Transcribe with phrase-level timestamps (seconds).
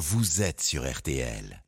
[0.00, 1.62] vous êtes sur RTL.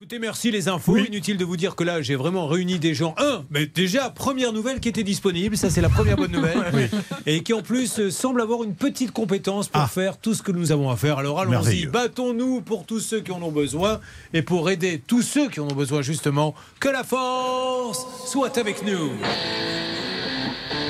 [0.00, 0.96] Écoutez, merci les infos.
[0.96, 3.14] Inutile de vous dire que là, j'ai vraiment réuni des gens.
[3.16, 5.56] Un, mais déjà, première nouvelle qui était disponible.
[5.56, 6.90] Ça, c'est la première bonne nouvelle.
[7.26, 10.50] Et qui, en plus, euh, semble avoir une petite compétence pour faire tout ce que
[10.50, 11.18] nous avons à faire.
[11.18, 11.86] Alors, allons-y.
[11.86, 14.00] Battons-nous pour tous ceux qui en ont besoin.
[14.34, 18.84] Et pour aider tous ceux qui en ont besoin, justement, que la force soit avec
[18.84, 19.12] nous.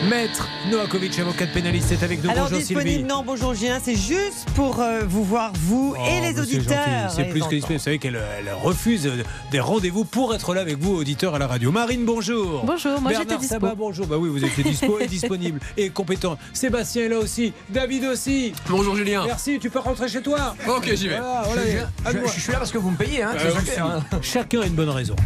[0.05, 2.31] Maître Noakovic, avocat pénaliste, est avec nous.
[2.31, 3.05] Alors Bonjour disponible, Sylvie.
[3.05, 7.11] non, bonjour Julien, c'est juste pour euh, vous voir, vous Oh, et les auditeurs.
[7.11, 7.79] C'est plus que disponible.
[7.79, 11.39] Vous savez qu'elle elle refuse euh, des rendez-vous pour être là avec vous, auditeurs à
[11.39, 11.73] la radio.
[11.73, 12.63] Marine, bonjour.
[12.65, 13.55] Bonjour, moi j'étais Bernard dispo.
[13.55, 14.07] Sabat, bonjour.
[14.07, 16.37] Bah oui, vous étiez dispo et disponible et compétent.
[16.53, 17.55] Sébastien est là aussi.
[17.71, 18.53] David aussi.
[18.69, 19.25] Bonjour Julien.
[19.27, 20.55] Merci, tu peux rentrer chez toi.
[20.69, 21.19] Ok, j'y vais.
[21.19, 23.51] Voilà, voilà, à Je, suis là parce que vous me payez, hein, Euh,
[23.81, 24.19] hein.
[24.21, 25.17] Chacun a une bonne raison.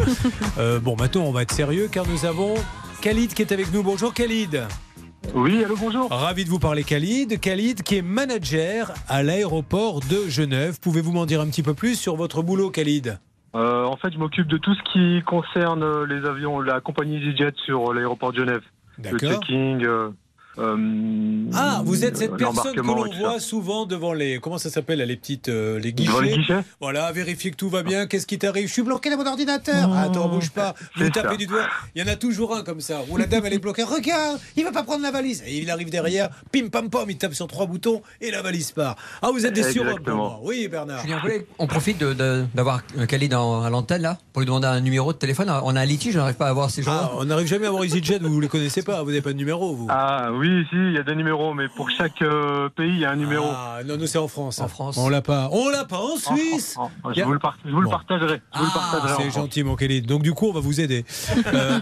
[0.59, 2.55] Euh, bon, maintenant, on va être sérieux car nous avons
[3.01, 3.83] Khalid qui est avec nous.
[3.83, 4.63] Bonjour Khalid.
[5.35, 6.11] Oui, allô, bonjour.
[6.11, 7.41] Ravi de vous parler Khalid.
[7.41, 10.79] Khalid qui est manager à l'aéroport de Genève.
[10.81, 13.19] Pouvez-vous m'en dire un petit peu plus sur votre boulot Khalid?
[13.55, 17.17] Euh, en fait, je m'occupe de tout ce qui concerne euh, les avions, la compagnie
[17.17, 18.63] EasyJet sur euh, l'aéroport de Genève.
[18.99, 19.85] Le checking.
[19.85, 20.11] euh,
[20.59, 24.39] Ah, vous êtes cette euh, personne que l'on voit souvent devant les.
[24.41, 25.49] Comment ça s'appelle Les petites.
[25.49, 26.11] euh, les guichets.
[26.11, 28.07] Devant les guichets Voilà, vérifier que tout va bien.
[28.07, 28.67] Qu'est-ce qui t'arrive?
[28.69, 29.91] Je suis bloqué dans mon ordinateur.
[29.93, 30.75] Ah, attends, bouge pas.
[30.97, 31.37] Vous tapez ça.
[31.37, 31.67] du doigt.
[31.95, 33.01] Il y en a toujours un comme ça.
[33.11, 33.83] Où la dame, elle est bloquée.
[33.83, 35.43] Regarde, il va pas prendre la valise.
[35.47, 36.31] Et il arrive derrière.
[36.53, 37.09] Pim pam pam.
[37.09, 38.97] Il tape sur trois boutons et la valise part.
[39.23, 40.29] Ah, vous êtes des surhommes pour Exactement.
[40.31, 40.41] moi.
[40.45, 41.03] Oui, Bernard.
[41.03, 41.21] Julien,
[41.59, 45.19] on profite d'avoir euh, Khalid en- à l'antenne là pour lui demander un numéro de
[45.19, 45.51] téléphone.
[45.65, 47.11] On a un litige, je n'arrive pas à avoir ces gens-là.
[47.13, 48.19] Ah, on n'arrive jamais à avoir EasyJet.
[48.21, 49.03] Vous ne les connaissez pas.
[49.03, 49.87] Vous n'avez pas de numéro, vous.
[49.91, 53.05] Ah oui, si, il y a des numéros, mais pour chaque euh, pays, il y
[53.05, 53.47] a un numéro.
[53.49, 54.61] Ah, non, nous c'est en France.
[54.61, 54.69] En hein.
[54.69, 54.97] France.
[54.99, 55.49] On l'a pas.
[55.53, 56.77] On l'a pas en Suisse.
[57.15, 57.91] Je a- vous le, par- je vous le Bon.
[57.91, 58.41] partagerai.
[58.55, 60.07] Je vous le Ah, partagerai en c'est gentil, mon Khalid.
[60.07, 61.05] Donc, du coup, on va vous aider.
[61.53, 61.79] Euh,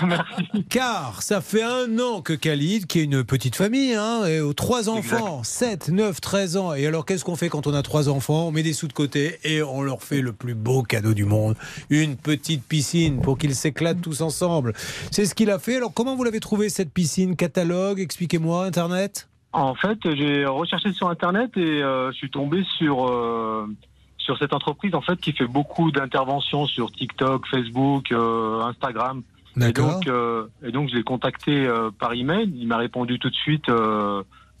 [0.68, 4.52] car ça fait un an que Khalid, qui est une petite famille, hein, et aux
[4.54, 6.74] trois enfants, 7, 9, 13 ans.
[6.74, 8.48] Et alors, qu'est-ce qu'on fait quand on a trois enfants?
[8.48, 11.24] On met des sous de côté et on leur fait le plus beau cadeau du
[11.24, 11.56] monde
[11.90, 14.72] une petite piscine pour qu'ils s'éclatent tous ensemble.
[15.10, 15.76] C'est ce qu'il a fait.
[15.76, 17.85] Alors, comment vous l'avez trouvé cette piscine Catalogue?
[17.96, 23.66] Expliquez-moi, Internet En fait, j'ai recherché sur Internet et euh, je suis tombé sur euh,
[24.18, 29.22] sur cette entreprise en fait qui fait beaucoup d'interventions sur TikTok, Facebook, euh, Instagram.
[29.56, 30.00] Et D'accord.
[30.00, 30.10] donc,
[30.62, 31.66] et donc je l'ai contacté
[31.98, 32.52] par email.
[32.56, 33.70] Il m'a répondu tout de suite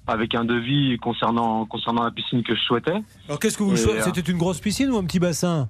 [0.06, 3.02] avec un devis concernant concernant la piscine que je souhaitais.
[3.28, 5.68] Alors, qu'est-ce que vous euh, C'était une grosse piscine ou un petit bassin?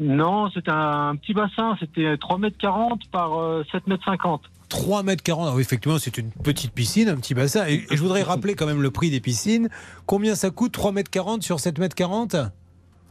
[0.00, 1.76] Non, c'était un petit bassin.
[1.80, 4.42] C'était 3 mètres 40 par euh, 7 mètres 50.
[4.72, 5.52] 3 mètres 40.
[5.54, 7.66] Ah effectivement, c'est une petite piscine, un petit bassin.
[7.68, 9.68] Et, je voudrais rappeler quand même le prix des piscines.
[10.06, 12.36] Combien ça coûte 3 mètres 40 sur 7 mètres 40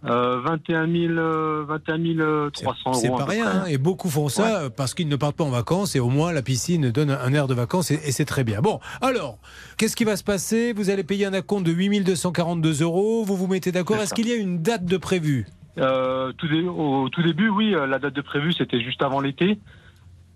[0.03, 2.99] Euh, 21 000, euh, 21 000 C'est 300 euros.
[2.99, 3.45] c'est pas rien.
[3.47, 3.65] hein.
[3.67, 6.41] Et beaucoup font ça parce qu'ils ne partent pas en vacances et au moins la
[6.41, 8.61] piscine donne un air de vacances et, et c'est très bien.
[8.61, 9.37] Bon, alors,
[9.77, 10.73] qu'est-ce qui va se passer?
[10.73, 13.23] Vous allez payer un acompte de 8242 euros.
[13.23, 15.45] Vous vous mettez d'accord Est-ce qu'il y a une date de prévu
[15.77, 19.19] Euh, tout dé- au tout début, oui, euh, la date de prévue, c'était juste avant
[19.21, 19.59] l'été.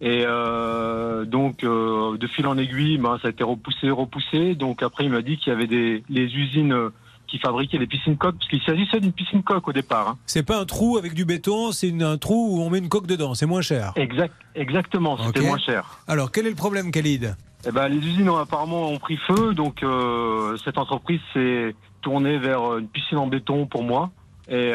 [0.02, 4.56] Et euh, donc, euh, de fil en aiguille, ben, ça a été repoussé, repoussé.
[4.56, 6.90] Donc après, il m'a dit qu'il y avait des les usines euh,
[7.28, 10.10] qui fabriquaient les piscines coques, parce qu'il s'agissait d'une piscine coque au départ.
[10.10, 10.18] hein.
[10.26, 13.08] C'est pas un trou avec du béton, c'est un trou où on met une coque
[13.08, 13.34] dedans.
[13.34, 13.94] C'est moins cher.
[13.96, 16.00] Exact, exactement, c'était moins cher.
[16.08, 17.36] Alors, quel est le problème, Khalid?
[17.68, 21.74] Eh ben, les usines ont apparemment ont pris feu, donc euh, cette entreprise s'est
[22.04, 24.12] tournée vers une piscine en béton pour moi.
[24.48, 24.74] Et,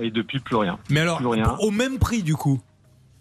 [0.00, 0.78] et depuis, plus rien.
[0.90, 1.54] Mais alors, Plus rien.
[1.60, 2.58] au même prix du coup?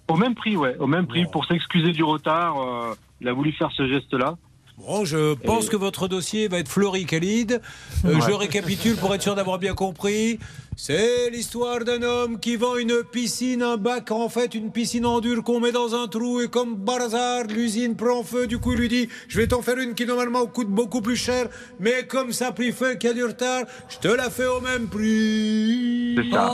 [0.08, 1.26] Au même prix, ouais, au même prix.
[1.32, 4.36] Pour s'excuser du retard, euh, il a voulu faire ce geste-là.
[4.78, 7.62] Bon, je pense Et- que votre dossier va être fleuri, Khalid.
[8.04, 8.22] Euh, Ouais.
[8.28, 10.40] Je récapitule pour être sûr d'avoir bien compris.
[10.78, 15.20] C'est l'histoire d'un homme qui vend une piscine, un bac, en fait, une piscine en
[15.20, 18.48] dur qu'on met dans un trou et comme par hasard, l'usine prend feu.
[18.48, 21.18] Du coup, il lui dit Je vais t'en faire une qui normalement coûte beaucoup plus
[21.18, 21.50] cher,
[21.80, 24.48] mais comme ça a pris feu, qu'il y a du retard, je te la fais
[24.48, 26.16] au même prix.
[26.18, 26.50] C'est ça.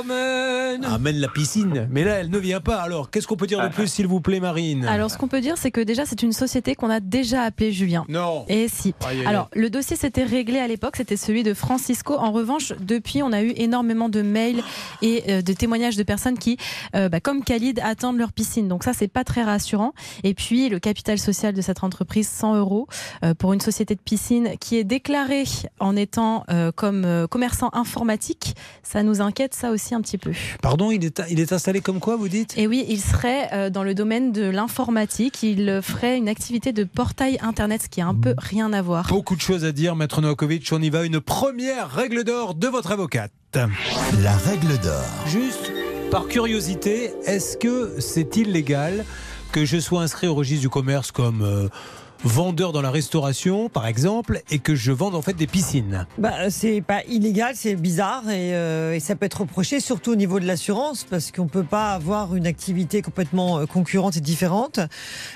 [0.00, 0.84] Amen.
[0.84, 1.88] Amène la piscine.
[1.90, 2.76] Mais là, elle ne vient pas.
[2.76, 4.84] Alors, qu'est-ce qu'on peut dire de plus, s'il vous plaît, Marine?
[4.86, 7.72] Alors, ce qu'on peut dire, c'est que déjà, c'est une société qu'on a déjà appelée
[7.72, 8.04] Julien.
[8.08, 8.44] Non.
[8.48, 8.94] Et si.
[9.00, 9.26] Aïe, aïe, aïe.
[9.26, 12.14] Alors, le dossier s'était réglé à l'époque, c'était celui de Francisco.
[12.18, 14.62] En revanche, depuis, on a eu énormément de mails
[15.02, 16.56] et euh, de témoignages de personnes qui,
[16.94, 18.68] euh, bah, comme Khalid, attendent leur piscine.
[18.68, 19.92] Donc ça, c'est pas très rassurant.
[20.24, 22.86] Et puis, le capital social de cette entreprise, 100 euros
[23.24, 25.44] euh, pour une société de piscine qui est déclarée
[25.80, 26.44] en étant
[26.74, 30.32] comme commerçant informatique, ça nous inquiète ça aussi un petit peu.
[30.62, 32.56] Pardon, il est, il est installé comme quoi, vous dites?
[32.56, 35.42] Et oui, il serait dans le domaine de l'informatique.
[35.42, 39.08] Il ferait une activité de portail internet, ce qui a un peu rien à voir.
[39.08, 40.68] Beaucoup de choses à dire, Maître Novakovic.
[40.72, 41.04] On y va.
[41.04, 42.92] Une première règle d'or de votre
[44.22, 45.02] La règle d'or.
[45.26, 45.72] Juste
[46.10, 49.04] par curiosité, est-ce que c'est illégal
[49.52, 51.68] que je sois inscrit au registre du commerce comme euh,
[52.24, 56.06] vendeur dans la restauration, par exemple, et que je vende en fait des piscines?
[56.18, 60.16] Bah, c'est pas illégal, c'est bizarre et, euh, et ça peut être reproché, surtout au
[60.16, 64.80] niveau de l'assurance, parce qu'on peut pas avoir une activité complètement euh, concurrente et différente.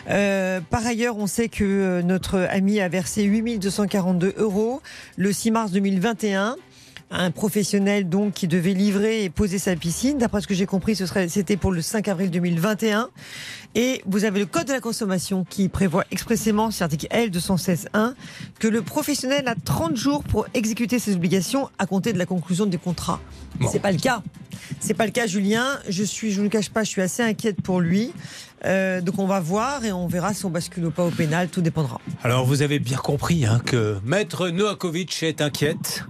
[0.09, 4.83] Euh, par ailleurs, on sait que notre ami a versé 8242 euros
[5.17, 6.57] le 6 mars 2021 à
[7.11, 10.19] un professionnel donc qui devait livrer et poser sa piscine.
[10.19, 13.11] D'après ce que j'ai compris, ce serait c'était pour le 5 avril 2021.
[13.75, 18.15] Et vous avez le code de la consommation qui prévoit expressément, sur l'article L 216.1,
[18.59, 22.67] que le professionnel a 30 jours pour exécuter ses obligations à compter de la conclusion
[22.67, 23.21] des contrats.
[23.71, 24.23] C'est pas le cas.
[24.79, 25.79] C'est pas le cas, Julien.
[25.89, 28.13] Je suis, je ne le cache pas, je suis assez inquiète pour lui.
[28.65, 31.49] Euh, donc on va voir et on verra si on bascule ou pas au pénal.
[31.49, 32.01] Tout dépendra.
[32.23, 36.05] Alors vous avez bien compris hein, que Maître Noakovic est inquiète.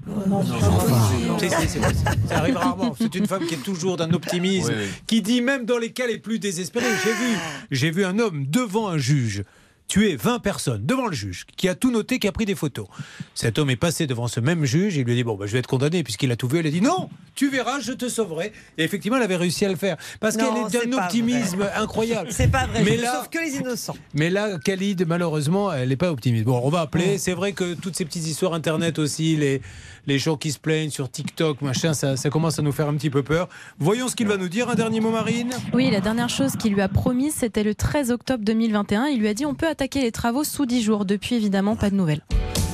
[2.29, 2.95] Ça arrive rarement.
[2.99, 4.73] C'est une femme qui est toujours d'un optimisme,
[5.07, 6.87] qui dit même dans les cas les plus désespérés.
[7.05, 7.39] J'ai vu,
[7.71, 9.45] j'ai vu un homme devant un juge
[9.91, 12.87] tuer 20 personnes devant le juge, qui a tout noté, qui a pris des photos.
[13.35, 15.53] Cet homme est passé devant ce même juge, il lui a dit Bon, bah, je
[15.53, 16.59] vais être condamné puisqu'il a tout vu.
[16.61, 18.53] Elle a dit Non, tu verras, je te sauverai.
[18.79, 19.97] Et effectivement, elle avait réussi à le faire.
[20.21, 22.29] Parce qu'elle est d'un optimisme incroyable.
[22.33, 22.85] C'est pas vrai.
[22.85, 23.97] Mais je là- ne sauve que les innocents.
[24.15, 26.45] Mais là, Khalid, malheureusement, elle n'est pas optimiste.
[26.45, 27.19] Bon, on va appeler.
[27.19, 29.61] C'est vrai que toutes ces petites histoires Internet aussi, les,
[30.07, 32.95] les gens qui se plaignent sur TikTok, machin, ça, ça commence à nous faire un
[32.95, 33.49] petit peu peur.
[33.79, 34.69] Voyons ce qu'il va nous dire.
[34.69, 38.11] Un dernier mot, Marine Oui, la dernière chose qu'il lui a promis, c'était le 13
[38.11, 39.07] octobre 2021.
[39.07, 41.05] Il lui a dit on peut attaquer les travaux sous 10 jours.
[41.05, 42.23] Depuis, évidemment, pas de nouvelles.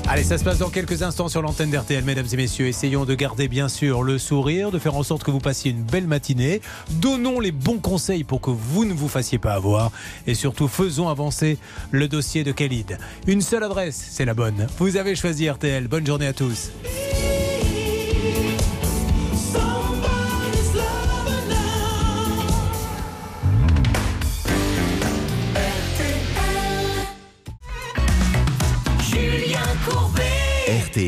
[0.08, 2.68] Allez, ça se passe dans quelques instants sur l'antenne d'RTL, mesdames et messieurs.
[2.68, 5.82] Essayons de garder bien sûr le sourire, de faire en sorte que vous passiez une
[5.82, 6.60] belle matinée.
[7.00, 9.90] Donnons les bons conseils pour que vous ne vous fassiez pas avoir.
[10.28, 11.58] Et surtout, faisons avancer
[11.90, 12.98] le dossier de Khalid.
[13.26, 14.68] Une seule adresse, c'est la bonne.
[14.78, 15.88] Vous avez choisi RTL.
[15.88, 16.70] Bonne journée à tous.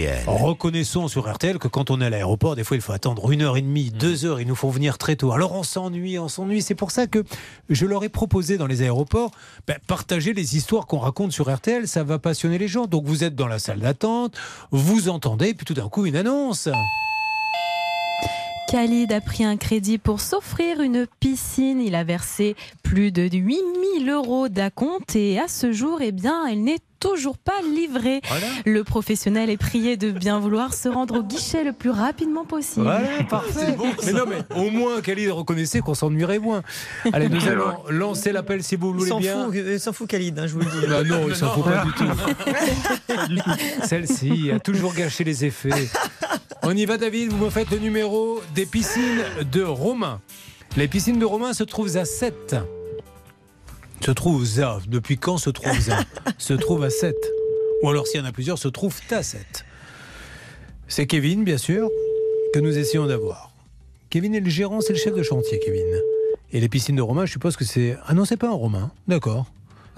[0.07, 0.25] RTL.
[0.27, 3.43] Reconnaissons sur RTL que quand on est à l'aéroport, des fois il faut attendre une
[3.43, 5.33] heure et demie, deux heures, ils nous font venir très tôt.
[5.33, 6.63] Alors on s'ennuie, on s'ennuie.
[6.63, 7.25] C'est pour ça que
[7.69, 9.31] je leur ai proposé dans les aéroports,
[9.67, 12.87] ben, partager les histoires qu'on raconte sur RTL, ça va passionner les gens.
[12.87, 14.37] Donc vous êtes dans la salle d'attente,
[14.71, 16.69] vous entendez, puis tout d'un coup une annonce.
[18.69, 21.81] Khalid a pris un crédit pour s'offrir une piscine.
[21.81, 26.65] Il a versé plus de 8000 euros d'acompte et à ce jour, eh bien, elle
[26.65, 28.21] n'est toujours pas livrée.
[28.29, 28.47] Voilà.
[28.65, 32.87] Le professionnel est prié de bien vouloir se rendre au guichet le plus rapidement possible.
[32.87, 33.77] Voilà, parfait.
[34.05, 36.63] mais non, mais au moins Khalid reconnaissait qu'on s'ennuierait moins.
[37.13, 39.47] Allez, nous allons lancer l'appel si vous voulez bien.
[39.47, 40.87] fout, il s'en fout Khalid, hein, je vous le dis.
[40.89, 42.05] Bah non, il s'en fout pas du tout.
[43.85, 45.89] Celle-ci a toujours gâché les effets.
[46.63, 47.31] On y va, David.
[47.31, 49.23] Vous me faites le numéro des piscines
[49.53, 50.21] de Romain.
[50.77, 52.57] Les piscines de Romain se trouvent à 7.
[54.05, 54.79] Se trouvent à.
[54.89, 56.05] Depuis quand se trouvent à
[56.39, 57.15] Se trouvent à 7.
[57.83, 59.65] Ou alors, s'il y en a plusieurs, se trouvent à 7.
[60.89, 61.91] C'est Kevin, bien sûr,
[62.55, 63.53] que nous essayons d'avoir.
[64.11, 66.01] Kevin est le gérant, c'est le chef de chantier, Kevin.
[66.53, 67.97] Et les piscines de Romain, je suppose que c'est.
[68.07, 68.91] Ah non, c'est pas un Romain.
[69.07, 69.47] D'accord.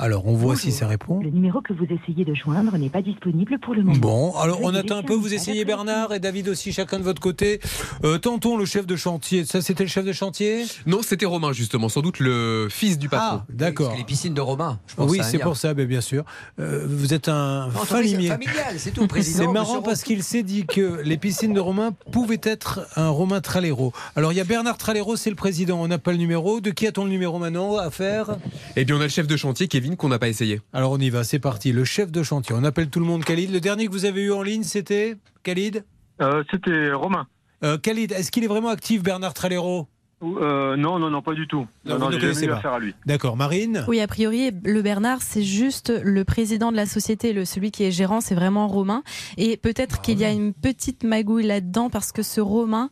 [0.03, 1.21] Alors, on voit si ça répond.
[1.21, 3.99] Le numéro que vous essayez de joindre n'est pas disponible pour le moment.
[3.99, 7.21] Bon, alors on attend un peu, vous essayez Bernard et David aussi, chacun de votre
[7.21, 7.61] côté.
[8.03, 9.45] Euh, tentons le chef de chantier.
[9.45, 10.65] Ça, c'était le chef de chantier?
[10.87, 13.41] Non, c'était Romain, justement, sans doute le fils du patron.
[13.43, 13.89] Ah, d'accord.
[13.89, 15.11] Parce que Les piscines de Romain, je pense.
[15.11, 16.25] Oui, c'est pour ça, mais bien sûr.
[16.59, 18.29] Euh, vous êtes un Non, familier.
[18.29, 19.37] Familial, c'est tout, président.
[19.37, 23.11] C'est monsieur marrant parce qu'il s'est dit que les piscines de Romain pouvaient être un
[23.11, 23.93] Romain Tralero.
[24.17, 25.79] Alors il y a Bernard Tralero, c'est le président.
[25.79, 26.63] On n'a pas le numéro.
[26.63, 28.39] De qui a-t-on le numéro maintenant à faire?
[28.77, 30.61] Eh bien, on a le chef de chantier, Kevin, qu'on n'a pas essayé.
[30.73, 31.73] Alors on y va, c'est parti.
[31.73, 32.55] Le chef de chantier.
[32.59, 33.51] On appelle tout le monde Khalid.
[33.53, 35.85] Le dernier que vous avez eu en ligne, c'était Khalid?
[36.21, 37.27] Euh, C'était Romain.
[37.65, 39.87] Euh, Khalid, est-ce qu'il est vraiment actif, Bernard Tralero?
[40.23, 41.67] Euh, non, non, non, pas du tout.
[41.85, 42.57] Non, Non, vous non, ne j'ai connaissez jamais eu pas.
[42.59, 42.95] affaire à lui.
[43.07, 43.37] D'accord.
[43.37, 47.71] Marine Oui, a priori, le Bernard, c'est juste le président de la société, le, celui
[47.71, 49.03] qui est gérant, c'est vraiment Romain.
[49.39, 52.91] Et peut-être qu'il y a une petite magouille là-dedans parce que ce Romain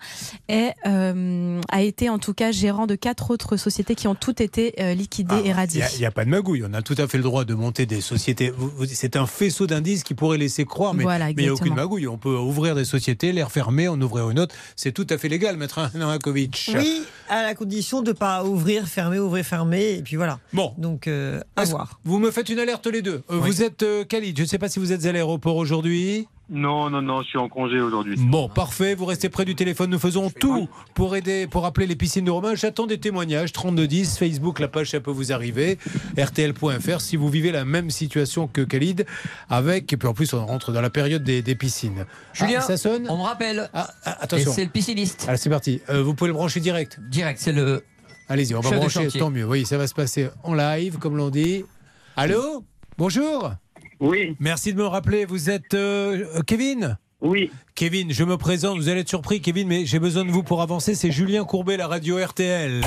[0.49, 4.40] est, euh, a été en tout cas gérant de quatre autres sociétés qui ont toutes
[4.40, 5.82] été euh, liquidées et Il radiées.
[5.99, 6.64] n'y a, pas de magouille.
[6.68, 8.52] On a tout à fait le droit de monter des sociétés.
[8.87, 11.75] C'est un faisceau d'indices qui pourrait laisser croire, mais Voilà, mais il n'y a aucune
[11.75, 12.06] magouille.
[12.06, 14.54] On peut ouvrir des sociétés, les refermer, en ouvrir une autre.
[14.76, 16.70] C'est tout à fait légal, maître Novakovic.
[16.75, 20.38] Oui, à la condition de pas ouvrir, fermer, ouvrir, fermer, et puis voilà.
[20.52, 20.73] Bon.
[20.78, 22.00] Donc, euh, à voir.
[22.04, 23.23] Vous me faites une alerte les deux?
[23.30, 24.37] Euh, Vous êtes euh, Khalid.
[24.37, 26.26] Je ne sais pas si vous êtes à l'aéroport aujourd'hui.
[26.50, 28.14] Non, non, non, je suis en congé aujourd'hui.
[28.19, 28.95] Bon, parfait.
[28.95, 29.90] Vous restez près du téléphone.
[29.90, 32.55] Nous faisons tout pour aider, pour appeler les piscines de Romain.
[32.55, 33.52] J'attends des témoignages.
[33.52, 35.78] 3210, Facebook, la page, ça peut vous arriver.
[36.17, 39.05] RTL.fr si vous vivez la même situation que Khalid.
[39.50, 42.07] Avec, et puis en plus, on rentre dans la période des, des piscines.
[42.33, 43.69] Julien, Ah, ça sonne on me rappelle.
[43.75, 44.52] Ah, ah, Attention.
[44.52, 45.26] c'est le pisciniste.
[45.28, 45.83] Allez, c'est parti.
[45.90, 46.99] Euh, vous pouvez le brancher direct.
[47.11, 47.85] Direct, c'est le.
[48.31, 49.09] Allez-y, on va brancher.
[49.09, 49.45] Tant mieux.
[49.47, 51.64] Oui, ça va se passer en live, comme l'on dit.
[52.17, 52.64] Allô?
[52.97, 53.52] Bonjour
[54.00, 54.37] Oui.
[54.40, 55.25] Merci de me rappeler.
[55.25, 56.99] Vous êtes euh, Kevin?
[57.21, 57.50] Oui.
[57.75, 58.78] Kevin, je me présente.
[58.78, 60.95] Vous allez être surpris, Kevin, mais j'ai besoin de vous pour avancer.
[60.95, 62.83] C'est Julien Courbet, la radio RTL.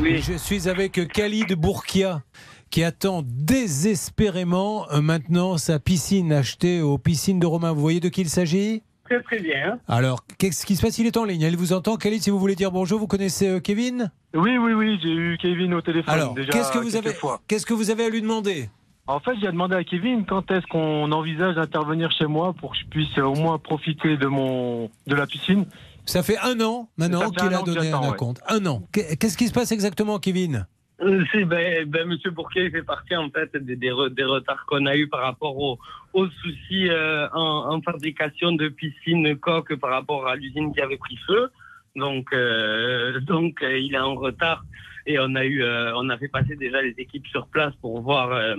[0.00, 0.18] Oui.
[0.18, 2.22] Je suis avec Khalid Bourkia
[2.70, 7.72] qui attend désespérément euh, maintenant sa piscine achetée aux piscines de Romain.
[7.72, 8.82] Vous voyez de qui il s'agit?
[9.04, 9.80] Très très bien.
[9.88, 10.98] Alors, qu'est-ce qui se passe?
[10.98, 11.42] Il est en ligne.
[11.42, 11.96] Elle vous entend.
[11.96, 14.12] Khalid, si vous voulez dire bonjour, vous connaissez euh, Kevin?
[14.34, 17.40] Oui, oui, oui, j'ai eu Kevin au téléphone Alors, déjà qu'est-ce que vous avez fois.
[17.48, 18.70] Qu'est-ce que vous avez à lui demander?
[19.10, 22.78] En fait, j'ai demandé à Kevin quand est-ce qu'on envisage d'intervenir chez moi pour que
[22.78, 25.66] je puisse au moins profiter de mon de la piscine?
[26.06, 28.16] Ça fait un an maintenant qu'il a donné un ouais.
[28.16, 28.40] compte.
[28.48, 28.82] Un an.
[28.92, 30.64] Qu'est- Qu'est-ce qui se passe exactement, Kevin?
[31.00, 34.22] Euh, si, ben, ben, Monsieur Bourquet il fait partie en fait des, des, re- des
[34.24, 35.78] retards qu'on a eu par rapport aux,
[36.12, 40.98] aux soucis euh, en, en fabrication de piscines coques par rapport à l'usine qui avait
[40.98, 41.50] pris feu.
[41.96, 44.64] Donc, euh, donc euh, il est en retard
[45.06, 48.00] et on a eu, euh, on a fait passer déjà les équipes sur place pour
[48.02, 48.54] voir euh,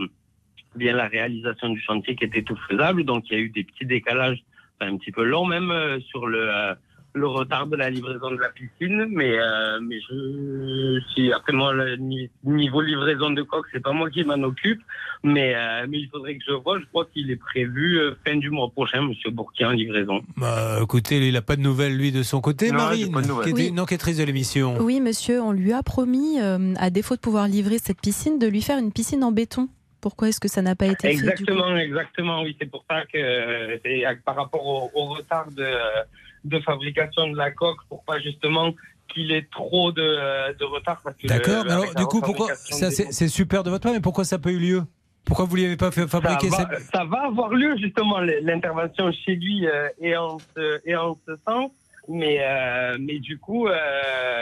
[0.75, 3.03] bien la réalisation du chantier qui était tout faisable.
[3.03, 4.43] Donc il y a eu des petits décalages,
[4.79, 6.73] enfin, un petit peu longs même euh, sur le euh,
[7.13, 11.73] le retard de la livraison de la piscine, mais euh, mais je si après moi
[11.73, 14.79] le ni- niveau livraison de coque c'est pas moi qui m'en occupe,
[15.21, 16.79] mais euh, mais il faudrait que je vois.
[16.79, 20.21] Je crois qu'il est prévu euh, fin du mois prochain, Monsieur Bourquier en livraison.
[20.37, 22.69] Bah, écoutez, il n'a pas de nouvelles, lui, de son côté.
[22.71, 23.67] Non, Marine, pas de qui était Oui.
[23.67, 24.77] une enquêtrice de l'émission.
[24.79, 28.47] Oui, monsieur, on lui a promis, euh, à défaut de pouvoir livrer cette piscine, de
[28.47, 29.67] lui faire une piscine en béton.
[30.01, 31.29] Pourquoi est-ce que ça n'a pas été fait du coup?
[31.29, 32.41] Exactement, exactement.
[32.41, 36.03] Oui, c'est pour ça que euh, euh, par rapport au, au retard de, euh,
[36.43, 38.73] de fabrication de la coque, pour pas justement
[39.07, 41.01] qu'il ait trop de, de retard.
[41.03, 44.23] parce que D'accord, mais alors, du coup, pourquoi c'est super de votre part, mais pourquoi
[44.25, 44.83] ça n'a pas eu lieu?
[45.23, 47.77] Pourquoi vous ne lui avez pas fait fabriquer ça, ça va, ça va avoir lieu
[47.77, 51.71] justement l'intervention chez lui euh, et en ce et en ce sens
[52.13, 53.75] mais euh, mais du coup euh,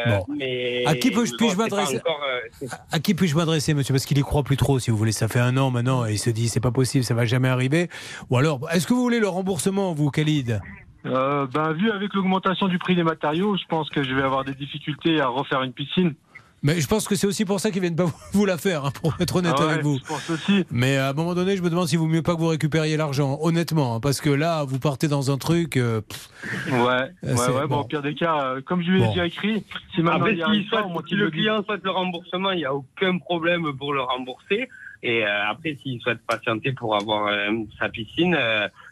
[0.07, 0.25] Bon.
[0.38, 2.21] mais À qui puis-je bon, m'adresser encore,
[2.63, 3.93] euh, À qui puis-je m'adresser, monsieur?
[3.93, 5.11] Parce qu'il y croit plus trop, si vous voulez.
[5.11, 7.49] Ça fait un an maintenant, et il se dit, c'est pas possible, ça va jamais
[7.49, 7.89] arriver.
[8.29, 10.61] Ou alors, est-ce que vous voulez le remboursement, vous, Khalid?
[11.05, 14.43] Euh, ben, vu avec l'augmentation du prix des matériaux, je pense que je vais avoir
[14.43, 16.13] des difficultés à refaire une piscine.
[16.61, 18.91] Mais je pense que c'est aussi pour ça qu'ils viennent pas vous- la faire, hein,
[19.01, 19.97] pour être honnête Ah ouais, avec vous.
[19.99, 20.65] Je pense aussi.
[20.71, 22.97] Mais à un moment donné, je me demande s'il vaut mieux pas que vous récupériez
[22.97, 25.77] l'argent, honnêtement, hein, parce que là, vous partez dans un truc.
[25.77, 26.29] euh, pff,
[26.71, 27.61] Ouais, ouais, c'est- ouais.
[27.67, 27.81] Bon, bon.
[27.81, 29.09] au pire des cas, euh, comme je lui ai Bon.
[29.11, 29.63] déjà écrit,
[29.95, 30.69] si maintenant Après, il y si
[31.07, 34.67] qu'il le client souhaite le remboursement, il n'y a aucun problème pour le rembourser.
[35.01, 38.35] Et euh, après, s'il souhaite patienter pour avoir euh, sa piscine,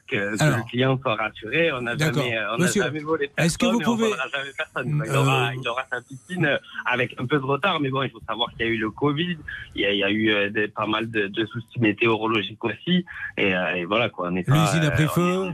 [0.07, 0.57] que, que Alors.
[0.57, 3.79] le client soit rassuré, on n'a jamais, on Monsieur, jamais volé est-ce que personne vous
[3.83, 5.03] pouvez- jamais personne.
[5.05, 8.03] Il aura, Euh, il aura sa piscine euh, avec un peu de retard, mais bon,
[8.03, 9.37] il faut savoir qu'il y a eu le Covid,
[9.75, 12.63] il y a, il y a eu euh, des- pas mal de, de soucis météorologiques
[12.63, 13.05] aussi,
[13.37, 14.29] et, et voilà quoi.
[14.29, 15.51] L'usine a pris feu.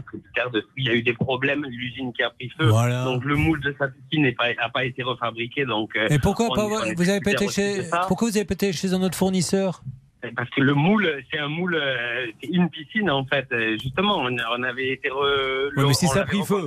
[0.53, 2.67] de- Il y a eu des problèmes, l'usine qui a pris feu.
[2.67, 3.03] Voilà.
[3.05, 5.97] Donc le moule de sa piscine n'a pas, pas été refabriqué, donc.
[6.09, 8.45] Et pourquoi on pas, on vous avez pas été tributaire aussi chez, pourquoi vous avez
[8.45, 9.81] pas été chez un autre fournisseur?
[10.35, 13.45] Parce que le moule, c'est un moule, euh, c'est une piscine en fait.
[13.51, 16.63] Euh, Justement, on, avait été re, Ouais, mais si on ça a pris feu.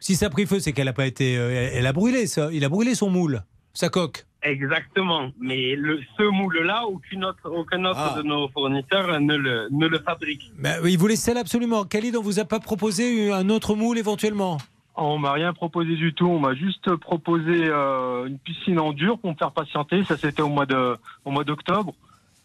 [0.00, 2.48] Si ça a pris feu, c'est qu'elle a pas été, euh, elle- a brûlé ça.
[2.52, 3.42] Il a brûlé son moule,
[3.74, 4.24] sa coque.
[4.42, 5.30] Exactement.
[5.40, 8.14] Mais le, ce moule-là, aucune autre, aucun autre Ah.
[8.18, 10.50] de nos fournisseurs ne le, ne le fabrique.
[10.58, 11.84] Mais il voulait celle absolument.
[11.84, 14.58] Khalid, on vous a pas proposé un autre moule éventuellement?
[14.96, 16.26] On m'a rien proposé du tout.
[16.26, 20.02] On m'a juste proposé euh, une piscine en dur pour me faire patienter.
[20.04, 21.92] Ça, c'était au mois de, au mois d'octobre.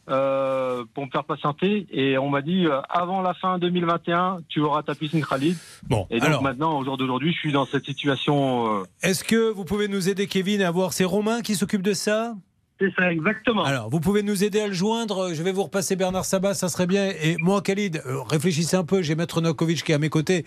[0.10, 1.86] Euh, pour me faire patienter.
[1.92, 5.56] Et on m'a dit euh, avant la fin 2021 tu auras ta piscine Khalid.
[5.88, 9.24] Bon, et donc alors, maintenant au jour d'aujourd'hui je suis dans cette situation euh, est-ce
[9.24, 12.34] que vous pouvez nous aider, Kevin, à voir C'est Romain qui s'occupe de ça?
[12.82, 13.64] C'est ça, exactement.
[13.64, 15.36] Alors, vous pouvez nous aider à le joindre.
[15.36, 17.10] Je vais vous repasser Bernard Sabat, ça serait bien.
[17.22, 19.04] Et moi, Khalid, euh, réfléchissez un peu.
[19.04, 20.46] J'ai Maître Nokovic qui est à mes côtés.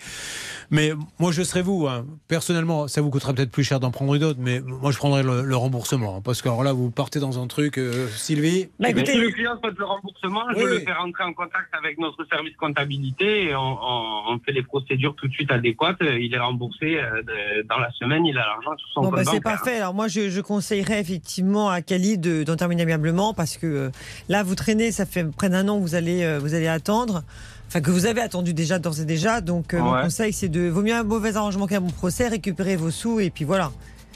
[0.69, 1.87] Mais moi, je serai vous.
[1.87, 2.05] hein.
[2.27, 4.39] Personnellement, ça vous coûtera peut-être plus cher d'en prendre une autre.
[4.41, 6.17] Mais moi, je prendrai le, le remboursement.
[6.17, 7.77] hein, parce que alors là, vous partez dans un truc.
[7.77, 10.91] euh, Sylvie Bah, Mais écoutez, si le client souhaite le remboursement, je Oui, le fais
[10.93, 15.27] rentrer en contact avec notre service comptabilité et on, on- on fait les procédures tout
[15.29, 15.97] de suite adéquates.
[16.01, 19.31] Il est remboursé euh, dans la semaine, il a l'argent sur son Bon, compte bah,
[19.31, 19.77] c'est parfait.
[19.77, 23.89] Alors moi, je, je conseillerais effectivement à Khalid de- d'en terminer amiablement parce que euh,
[24.29, 27.23] là, vous traînez, ça fait près d'un an que vous allez, euh, vous allez attendre.
[27.67, 29.41] Enfin, que vous avez attendu déjà, d'ores et déjà.
[29.41, 30.67] Donc, euh, mon conseil, c'est de.
[30.67, 33.71] Vaut mieux un mauvais arrangement qu'un bon procès, récupérer vos sous et puis voilà.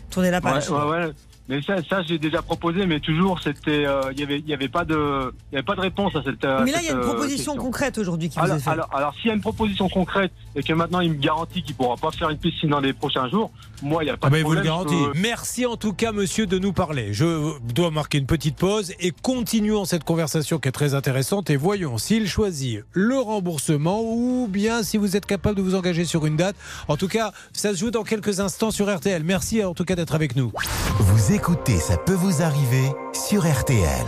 [0.10, 0.70] Tournez la page.
[0.70, 1.12] ouais, ouais, ouais.
[1.50, 4.54] Mais ça, ça j'ai déjà proposé mais toujours c'était euh, il y avait il y
[4.54, 6.90] avait pas de il y avait pas de réponse à cette Mais là, il y
[6.90, 7.56] a une euh, proposition question.
[7.56, 8.74] concrète aujourd'hui qui vous alors, est faite.
[8.74, 11.76] alors, alors, s'il y a une proposition concrète et que maintenant il me garantit qu'il
[11.76, 13.52] pourra pas faire une piscine dans les prochains jours,
[13.82, 14.64] moi il y a pas Ah de vous le problème.
[14.64, 14.96] je garantis.
[15.14, 17.14] peux- Merci en tout cas, monsieur, de nous parler.
[17.14, 21.56] Je dois marquer une petite pause et continuons cette conversation qui est très intéressante et
[21.58, 26.26] voyons s'il choisit le remboursement ou bien si vous êtes capable de vous engager sur
[26.26, 26.56] une date.
[26.88, 29.24] En tout cas, ça se joue dans quelques instants sur RTL.
[29.24, 30.52] Merci en tout cas d'être avec nous.
[31.00, 34.06] Vous écoutez Ça peut vous arriver sur RTL.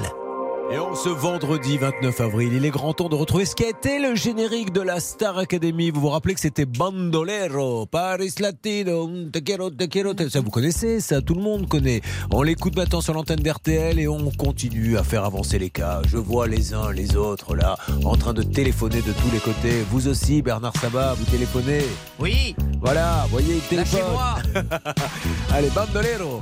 [0.73, 3.69] Et en ce vendredi 29 avril, il est grand temps de retrouver ce qui a
[3.69, 5.91] été le générique de la Star Academy.
[5.91, 10.49] Vous vous rappelez que c'était Bandolero, Paris Latino, te quiero, te quiero, te- ça vous
[10.49, 11.99] connaissez, ça tout le monde connaît.
[12.31, 16.01] On l'écoute maintenant sur l'antenne d'RTL et on continue à faire avancer les cas.
[16.07, 19.83] Je vois les uns, les autres là, en train de téléphoner de tous les côtés.
[19.91, 21.81] Vous aussi, Bernard Sabat, vous téléphonez
[22.19, 22.55] Oui.
[22.81, 23.99] Voilà, voyez, il téléphone.
[23.99, 24.35] Lâchez-moi.
[25.53, 26.41] Allez, Bandolero.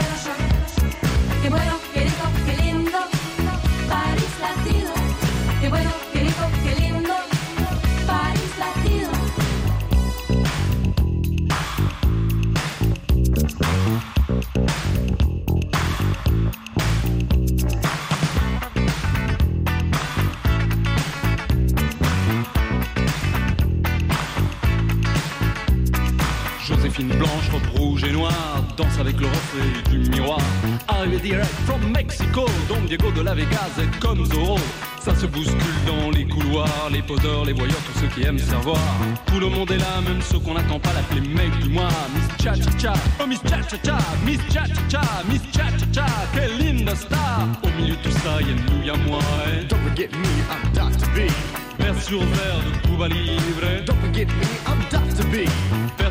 [27.07, 30.39] Blanche, robe rouge et noire, danse avec le reflet du miroir.
[30.87, 34.57] Arrivé direct from Mexico, Don Diego de la Vegas est comme Zorro.
[35.03, 38.77] Ça se bouscule dans les couloirs, les poseurs, les voyeurs, tous ceux qui aiment savoir.
[39.25, 41.89] Tout le monde est là, même ceux qu'on n'attend pas l'appeler mec du mois.
[42.13, 45.65] Miss Cha Cha Cha, oh Miss Cha Cha Cha, Miss Cha Cha Cha, Miss Cha
[45.71, 46.05] Cha Cha,
[46.35, 47.47] quelle linda star.
[47.63, 49.19] Au milieu de tout ça, y'a nous, y'a moi.
[49.47, 49.65] Et...
[49.65, 51.07] Don't forget me, I'm Dr.
[51.15, 51.31] B.
[51.79, 53.83] Verre sur verre de Cuba Libre.
[53.87, 55.25] Don't forget me, I'm Dr.
[55.31, 55.49] B.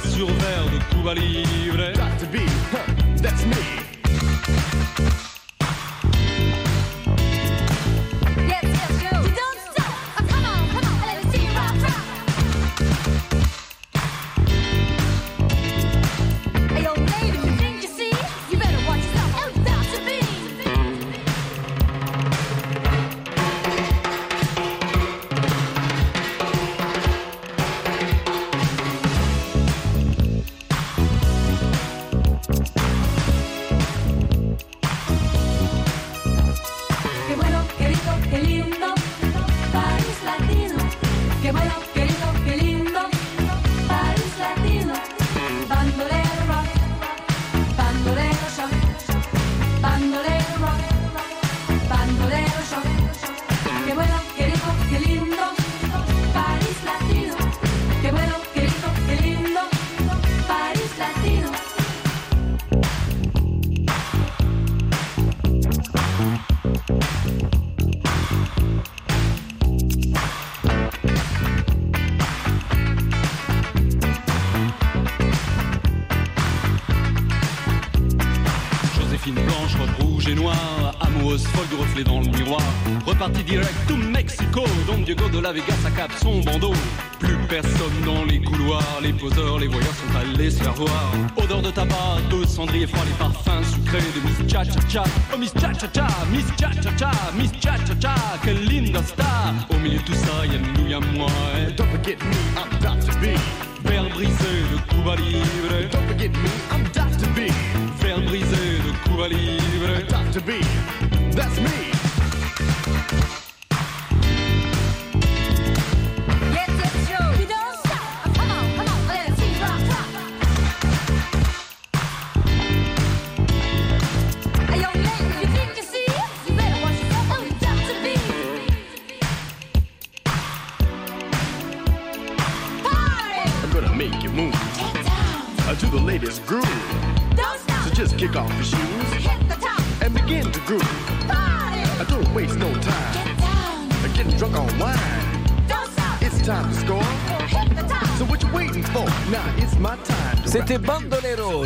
[0.08, 1.92] Sur verre de Cuba Libre.
[1.94, 2.26] Dr.
[2.32, 2.38] B,
[2.72, 3.89] huh, that's me.
[83.50, 86.72] Direct to Mexico, Don Diego de la Vegas accap son bandeau.
[87.18, 91.12] Plus personne dans les couloirs, les poseurs, les voyeurs sont allés se faire voir.
[91.36, 95.04] Odeur de tabac, de cendrier froid, les parfums sucrés de Miss Cha Cha Cha.
[95.34, 99.02] Oh Miss Cha Cha Cha, Miss Cha Cha Cha, Miss Cha Cha Cha, quelle linda
[99.02, 99.54] star.
[99.70, 101.28] Au milieu de tout ça, y'a nous, y'a moi.
[101.58, 103.18] Et don't forget me, I'm Dr.
[103.18, 103.36] B.
[103.84, 105.90] Verre brisé de Cuba Libre.
[105.90, 107.28] Don't forget me, I'm Dr.
[107.34, 107.50] B.
[108.00, 110.06] Verre brisé de Cuba Libre.
[110.08, 110.40] Dr.
[110.42, 110.52] B,
[111.34, 111.99] that's me.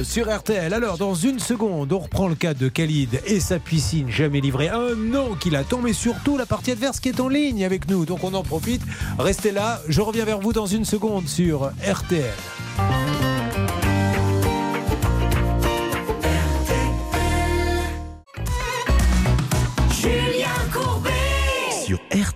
[0.05, 0.73] Sur RTL.
[0.73, 4.69] Alors, dans une seconde, on reprend le cas de Khalid et sa piscine jamais livrée.
[4.69, 8.05] Un an qu'il attend, mais surtout la partie adverse qui est en ligne avec nous.
[8.05, 8.83] Donc, on en profite.
[9.19, 9.81] Restez là.
[9.88, 12.33] Je reviens vers vous dans une seconde sur RTL.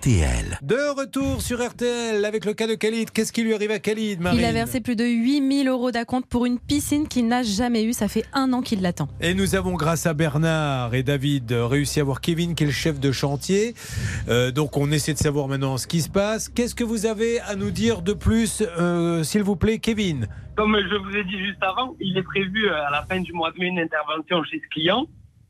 [0.09, 0.57] RTL.
[0.63, 3.11] De retour sur RTL avec le cas de Khalid.
[3.11, 6.25] Qu'est-ce qui lui arrive à Khalid, Marine Il a versé plus de 8000 euros d'acompte
[6.27, 7.93] pour une piscine qu'il n'a jamais eue.
[7.93, 9.07] Ça fait un an qu'il l'attend.
[9.21, 12.73] Et nous avons, grâce à Bernard et David, réussi à voir Kevin, qui est le
[12.73, 13.75] chef de chantier.
[14.29, 16.49] Euh, donc, on essaie de savoir maintenant ce qui se passe.
[16.49, 20.27] Qu'est-ce que vous avez à nous dire de plus, euh, s'il vous plaît, Kevin?
[20.55, 23.31] Comme je vous ai dit juste avant, il est prévu euh, à la fin du
[23.31, 25.05] mois de mai une intervention chez ce client.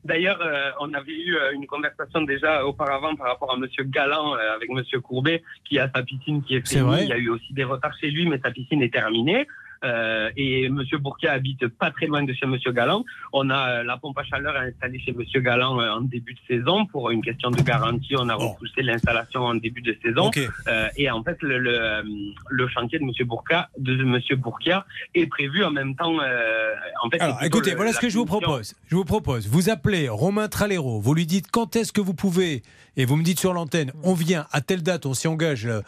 [0.06, 4.34] D'ailleurs, euh, on avait eu euh, une conversation déjà auparavant par rapport à Monsieur Galland
[4.36, 6.82] euh, avec Monsieur Courbet, qui a sa piscine qui est finie.
[6.82, 7.04] vrai.
[7.04, 9.46] Il y a eu aussi des retards chez lui, mais sa piscine est terminée.
[9.84, 13.04] Euh, et Monsieur Bourquet habite pas très loin de chez Monsieur Galland.
[13.34, 16.40] On a euh, la pompe à chaleur installée chez Monsieur Galland euh, en début de
[16.48, 18.16] saison pour une question de garantie.
[18.18, 20.30] On a repoussé l'installation en début de saison.
[20.68, 22.04] Euh, et en fait, le, le,
[22.50, 26.18] le chantier de Monsieur Bourca, de Monsieur Bourquia est prévu en même temps.
[26.22, 28.76] euh, en fait, Alors, écoutez, le- voilà ce que je vous propose.
[28.90, 32.64] Je vous propose, vous appelez Romain Tralero, vous lui dites quand est-ce que vous pouvez,
[32.98, 35.82] et vous me dites sur l'antenne, on vient à telle date, on s'y engage, euh,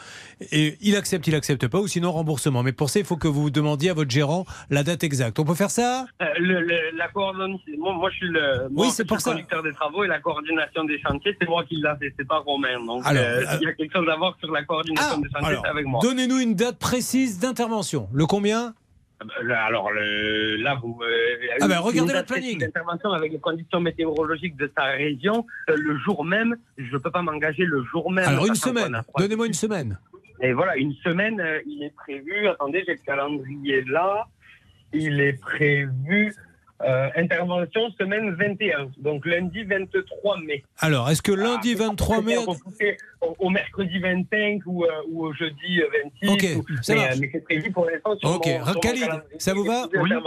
[0.51, 2.63] et il accepte, il accepte pas, ou sinon remboursement.
[2.63, 5.39] Mais pour ça, il faut que vous demandiez à votre gérant la date exacte.
[5.39, 6.05] On peut faire ça?
[6.21, 9.23] Euh, le, le- la coordination, moi, moi, je suis le, moi, Oui, c'est pour suis
[9.23, 9.29] ça.
[9.31, 12.27] le conducteur des travaux et la coordination des chantiers, c'est moi qui l'a fait, c'est
[12.27, 12.83] pas Romain.
[12.85, 15.29] Donc, Alors, euh, euh, s'il y a quelque chose à voir sur la coordination des
[15.29, 15.99] chantiers, Alors, c'est avec moi.
[16.01, 18.07] donnez-nous une date précise d'intervention.
[18.13, 18.73] Le combien?
[19.59, 20.99] Alors le- là, vous.
[21.03, 22.25] euh, Ah ben, regardez le planning.
[22.43, 26.97] précise d'intervention avec les conditions météorologiques de sa région, euh, le jour même, je ne
[26.97, 28.27] peux pas m'engager le jour même.
[28.27, 29.01] Alors, une semaine.
[29.17, 29.97] Donnez-moi une semaine.
[30.41, 32.47] Et voilà, une semaine, euh, il est prévu.
[32.47, 34.25] Attendez, j'ai le calendrier là.
[34.91, 36.33] Il est prévu.
[36.85, 40.63] Euh, intervention semaine 21, donc lundi 23 mai.
[40.79, 42.37] Alors, est-ce que lundi 23 mai.
[43.21, 45.87] Au, au mercredi 25 ou, euh, ou au jeudi euh,
[46.21, 46.29] 26.
[46.29, 47.15] Ok, ou- ça mais, marche.
[47.15, 50.19] euh, mais c'est prévu pour l'instant sur Ok, mon, Khalid, ça vous va 21.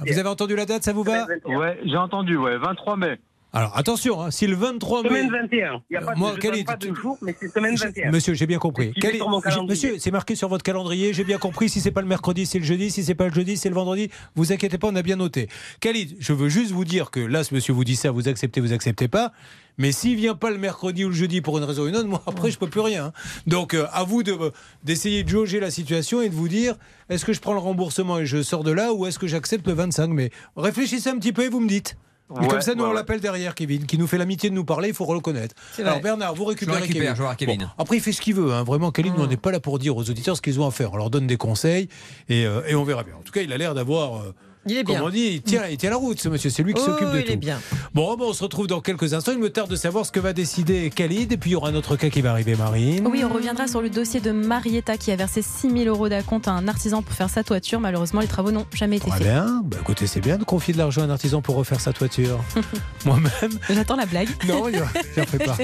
[0.00, 3.18] Vous avez entendu la date, ça vous va Ouais, j'ai entendu, ouais, 23 mai.
[3.54, 5.08] Alors, attention, hein, si le 23 mai.
[5.10, 5.82] Semaine 21.
[5.90, 8.10] Il n'y a pas, Moi, de, pas de jour, mais c'est semaine 21.
[8.10, 8.92] Monsieur, j'ai bien compris.
[8.96, 9.20] Est-.
[9.68, 11.12] Monsieur, c'est marqué sur votre calendrier.
[11.12, 11.68] J'ai bien compris.
[11.68, 12.90] Si c'est pas le mercredi, c'est le jeudi.
[12.90, 14.08] Si c'est pas le jeudi, c'est le vendredi.
[14.36, 15.48] Vous inquiétez pas, on a bien noté.
[15.80, 18.62] Khalid, je veux juste vous dire que là, ce monsieur vous dit ça, vous acceptez,
[18.62, 19.32] vous acceptez pas.
[19.76, 22.08] Mais s'il vient pas le mercredi ou le jeudi pour une raison ou une autre,
[22.08, 23.06] moi après je peux plus rien.
[23.06, 23.12] hein.
[23.46, 24.36] Donc euh, à vous de
[24.84, 26.76] d'essayer de jauger la situation et de vous dire
[27.08, 29.66] est-ce que je prends le remboursement et je sors de là ou est-ce que j'accepte
[29.66, 30.30] le 25 mai?
[30.56, 31.96] Réfléchissez un petit peu et vous me dites.
[32.40, 32.94] Ouais, comme ça, nous, ouais, on ouais.
[32.96, 35.54] l'appelle derrière, Kevin, qui nous fait l'amitié de nous parler, il faut le reconnaître.
[35.78, 37.30] Alors, Bernard, vous récupérez Je récupère, Kevin.
[37.30, 37.58] je Kevin.
[37.60, 38.52] Bon, après, il fait ce qu'il veut.
[38.52, 38.62] hein.
[38.64, 40.70] Vraiment, Kevin, nous, on n'est pas là pour dire aux auditeurs ce qu'ils ont à
[40.70, 40.92] faire.
[40.92, 41.88] On leur donne des conseils
[42.28, 43.14] et, euh, et on verra bien.
[43.16, 44.16] En tout cas, il a l'air d'avoir.
[44.22, 44.34] euh,
[44.66, 44.98] Il est bien.
[44.98, 46.48] Comme on dit, il tient, il tient la route, ce monsieur.
[46.50, 47.32] C'est lui qui Oh, s'occupe de il tout.
[47.32, 47.60] est bien.
[47.94, 49.32] Bon, bon, on se retrouve dans quelques instants.
[49.32, 51.32] Il me tarde de savoir ce que va décider Khalid.
[51.32, 53.06] Et puis, il y aura un autre cas qui va arriver, Marine.
[53.10, 56.46] Oui, on reviendra sur le dossier de Marietta qui a versé 6 000 euros d'acompte
[56.48, 57.80] à un artisan pour faire sa toiture.
[57.80, 59.26] Malheureusement, les travaux n'ont jamais été Très faits.
[59.28, 59.62] bien.
[59.64, 62.38] Bah, écoutez, c'est bien de confier de l'argent à un artisan pour refaire sa toiture.
[63.04, 63.58] Moi-même.
[63.68, 64.28] J'attends la blague.
[64.46, 64.66] Non,
[65.16, 65.56] j'en fais pas.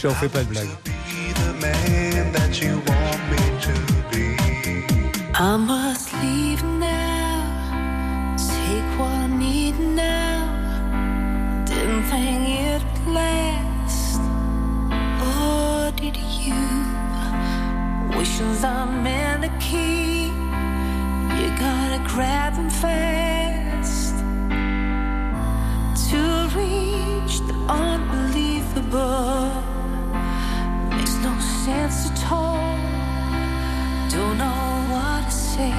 [0.00, 0.68] J'en fais pas de blague.
[5.40, 6.37] I must leave
[9.98, 11.64] now.
[11.66, 14.20] Didn't think it'd last.
[15.28, 16.62] Or did you?
[18.16, 20.32] Wishes are meant to keep.
[21.38, 24.14] You gotta grab them fast.
[26.10, 26.20] To
[26.58, 29.50] reach the unbelievable
[30.90, 31.34] makes no
[31.64, 32.76] sense at all.
[34.10, 35.74] Don't know what to say.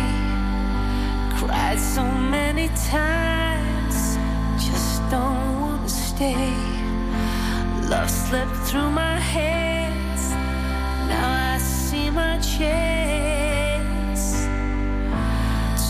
[1.37, 4.08] Cried so many times,
[4.59, 6.53] just don't want to stay.
[7.87, 10.31] Love slipped through my hands.
[11.07, 14.23] Now I see my chance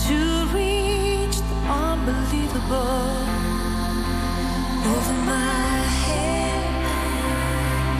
[0.06, 0.16] to
[0.54, 3.16] reach the unbelievable.
[4.92, 6.64] Over my head,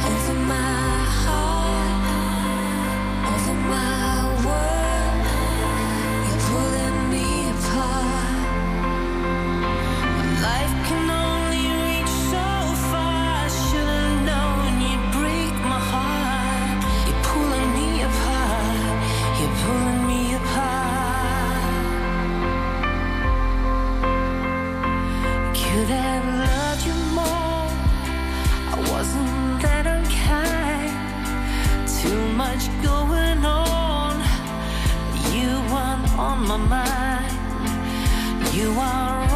[0.06, 2.04] over my heart.
[3.32, 4.09] Over my
[36.50, 38.56] my mind.
[38.56, 39.29] You are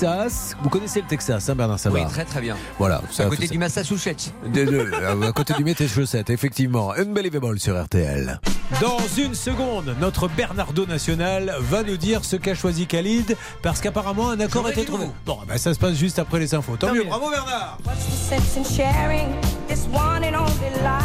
[0.00, 0.54] Texas.
[0.62, 2.54] Vous connaissez le Texas, hein, Bernard Sabat Oui, très très bien.
[2.78, 3.00] Voilà.
[3.18, 4.30] À côté du Massachusetts.
[4.46, 6.92] De, de- à côté du Massachusetts, effectivement.
[6.92, 8.38] Unbelievable sur RTL.
[8.82, 14.28] Dans une seconde, notre Bernardo National va nous dire ce qu'a choisi Khalid parce qu'apparemment
[14.28, 15.06] un accord a été trouvé.
[15.24, 16.76] Bon, ben, ça se passe juste après les infos.
[16.76, 17.78] Tant mieux, bravo Bernard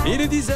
[0.06, 0.51] Il est 10h.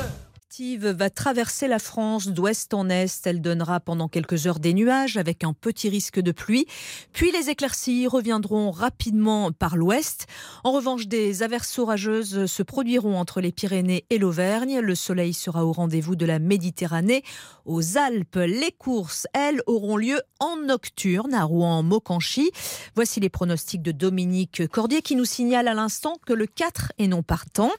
[0.57, 3.27] Va traverser la France d'ouest en est.
[3.27, 6.65] Elle donnera pendant quelques heures des nuages avec un petit risque de pluie.
[7.11, 10.27] Puis les éclaircies reviendront rapidement par l'ouest.
[10.63, 14.79] En revanche, des averses orageuses se produiront entre les Pyrénées et l'Auvergne.
[14.79, 17.23] Le soleil sera au rendez-vous de la Méditerranée.
[17.65, 22.51] Aux Alpes, les courses, elles, auront lieu en nocturne à Rouen-Maucanchy.
[22.95, 27.07] Voici les pronostics de Dominique Cordier qui nous signale à l'instant que le 4 est
[27.07, 27.71] non partant.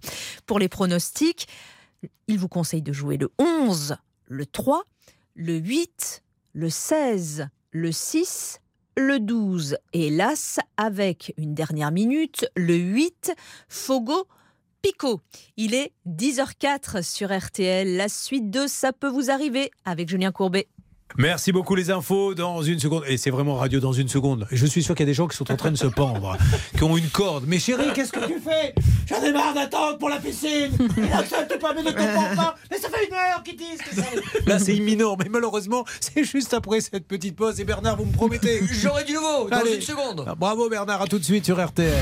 [0.45, 1.49] Pour les pronostics,
[2.29, 4.85] il vous conseille de jouer le 11, le 3,
[5.35, 8.61] le 8, le 16, le 6,
[8.97, 13.33] le 12 et l'As avec une dernière minute, le 8,
[13.69, 14.27] Fogo.
[14.83, 15.21] Pico.
[15.57, 17.97] Il est 10h04 sur RTL.
[17.97, 20.69] La suite de Ça peut vous arriver avec Julien Courbet.
[21.19, 23.05] Merci beaucoup les infos dans une seconde.
[23.07, 24.47] Et c'est vraiment radio dans une seconde.
[24.51, 26.37] Je suis sûr qu'il y a des gens qui sont en train de se pendre,
[26.77, 27.45] qui ont une corde.
[27.47, 28.75] Mais chérie, qu'est-ce que tu fais?
[29.07, 30.73] J'en ai marre d'attendre pour la piscine.
[30.99, 31.95] Et là, ça te permet de te
[32.37, 32.55] pas.
[32.71, 34.47] Mais ça fait une heure qu'ils disent que c'est.
[34.47, 35.17] Là, c'est imminent.
[35.19, 37.61] Mais malheureusement, c'est juste après cette petite pause.
[37.61, 39.77] Et Bernard, vous me promettez J'aurai du nouveau dans Allez.
[39.77, 40.25] une seconde.
[40.27, 41.95] Ah, Bravo Bernard, à tout de suite sur RTL.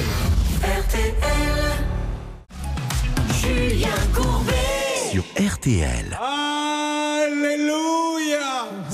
[3.41, 5.11] Julien Courbet.
[5.13, 6.19] Sur RTL.
[6.21, 6.54] Alléluia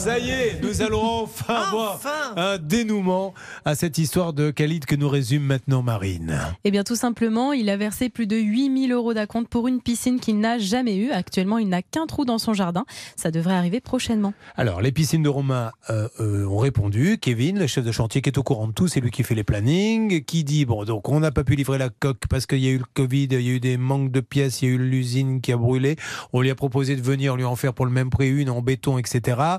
[0.01, 2.01] Ça y est, nous allons enfin avoir
[2.35, 3.35] un dénouement
[3.67, 6.41] à cette histoire de Khalid que nous résume maintenant Marine.
[6.65, 10.19] Eh bien, tout simplement, il a versé plus de 8000 euros d'acompte pour une piscine
[10.19, 11.11] qu'il n'a jamais eue.
[11.11, 12.87] Actuellement, il n'a qu'un trou dans son jardin.
[13.15, 14.33] Ça devrait arriver prochainement.
[14.57, 17.19] Alors, les piscines de Romain euh, euh, ont répondu.
[17.21, 19.35] Kevin, le chef de chantier qui est au courant de tout, c'est lui qui fait
[19.35, 22.61] les plannings, qui dit bon, donc on n'a pas pu livrer la coque parce qu'il
[22.61, 24.73] y a eu le Covid, il y a eu des manques de pièces, il y
[24.73, 25.97] a eu l'usine qui a brûlé.
[26.33, 28.63] On lui a proposé de venir lui en faire pour le même prix une en
[28.63, 29.59] béton, etc.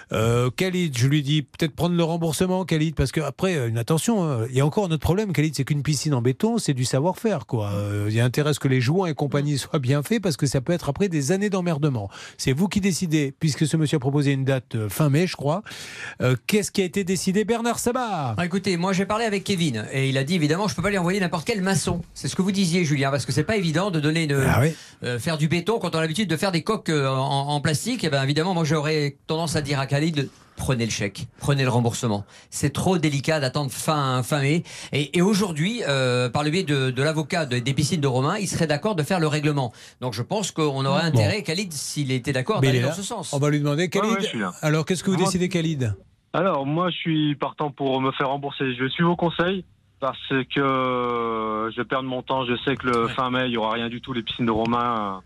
[0.13, 3.77] Euh, Khalid, je lui dis peut-être prendre le remboursement, Khalid, parce que après, euh, une
[3.77, 6.57] attention, hein, il y a encore un autre problème, Khalid, c'est qu'une piscine en béton,
[6.57, 7.71] c'est du savoir-faire, quoi.
[7.73, 10.21] Euh, Il y a intérêt à ce que les joints et compagnie soient bien faits,
[10.21, 12.09] parce que ça peut être après des années d'emmerdement.
[12.37, 15.35] C'est vous qui décidez, puisque ce monsieur a proposé une date euh, fin mai, je
[15.35, 15.63] crois.
[16.47, 20.09] Qu'est-ce qui a été décidé, Bernard Sabat Ah, écoutez, moi j'ai parlé avec Kevin et
[20.09, 22.01] il a dit évidemment je peux pas lui envoyer n'importe quel maçon.
[22.13, 24.61] C'est ce que vous disiez Julien parce que c'est pas évident de donner une, Ah
[24.61, 24.73] oui.
[25.19, 27.15] faire du béton quand on a l'habitude de faire des coques en,
[27.49, 28.03] en plastique.
[28.03, 30.00] Et ben évidemment moi j'aurais tendance à dire à Khalid
[30.57, 32.23] prenez le chèque, prenez le remboursement.
[32.51, 34.63] C'est trop délicat d'attendre fin fin mai.
[34.91, 38.37] Et, et aujourd'hui, euh, par le biais de, de l'avocat de- des piscines de Romain,
[38.37, 39.73] il serait d'accord de faire le règlement.
[40.01, 41.17] Donc je pense qu'on aurait Bon.
[41.17, 43.33] intérêt, Khalid, s'il était d'accord, d'aller dans ce sens.
[43.33, 44.11] On va lui demander, Khalid.
[44.11, 45.95] Ouais, ouais, alors, qu'est-ce que vous Moi- décidez, Khalid?
[46.33, 48.73] Alors, moi, je suis partant pour me faire rembourser.
[48.75, 49.65] Je suis vos conseils
[49.99, 52.45] parce que je vais perdre mon temps.
[52.45, 54.13] Je sais que le fin mai, il y aura rien du tout.
[54.13, 55.19] Les piscines de Romain, euh,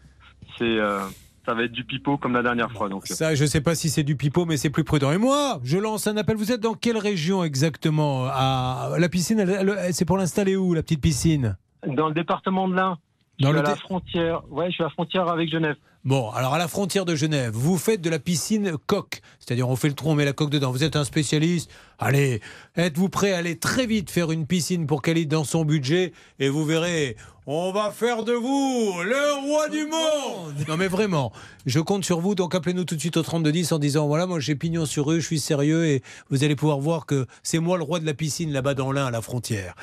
[0.57, 0.99] c'est, euh,
[1.45, 2.89] ça va être du pipeau comme la dernière fois.
[2.89, 5.11] Donc, Ça, je sais pas si c'est du pipeau, mais c'est plus prudent.
[5.11, 6.35] Et moi, je lance un appel.
[6.37, 8.25] Vous êtes dans quelle région exactement?
[8.25, 9.45] À La piscine,
[9.91, 11.57] c'est pour l'installer où, la petite piscine?
[11.87, 12.97] Dans le département de l'Ain,
[13.39, 14.41] je Dans suis le à la frontière.
[14.49, 15.75] Ouais, je suis à la frontière avec Genève.
[16.03, 19.21] Bon, alors à la frontière de Genève, vous faites de la piscine coque.
[19.39, 20.71] C'est-à-dire, on fait le trou, on met la coque dedans.
[20.71, 21.71] Vous êtes un spécialiste.
[21.99, 22.41] Allez,
[22.75, 26.49] êtes-vous prêt à aller très vite faire une piscine pour Khalid dans son budget Et
[26.49, 27.15] vous verrez,
[27.47, 31.31] on va faire de vous le roi du monde Non mais vraiment,
[31.65, 32.33] je compte sur vous.
[32.35, 35.19] Donc appelez-nous tout de suite au 3210 en disant, voilà, moi j'ai pignon sur eux,
[35.19, 38.13] je suis sérieux et vous allez pouvoir voir que c'est moi le roi de la
[38.13, 39.75] piscine là-bas dans l'Ain, à la frontière.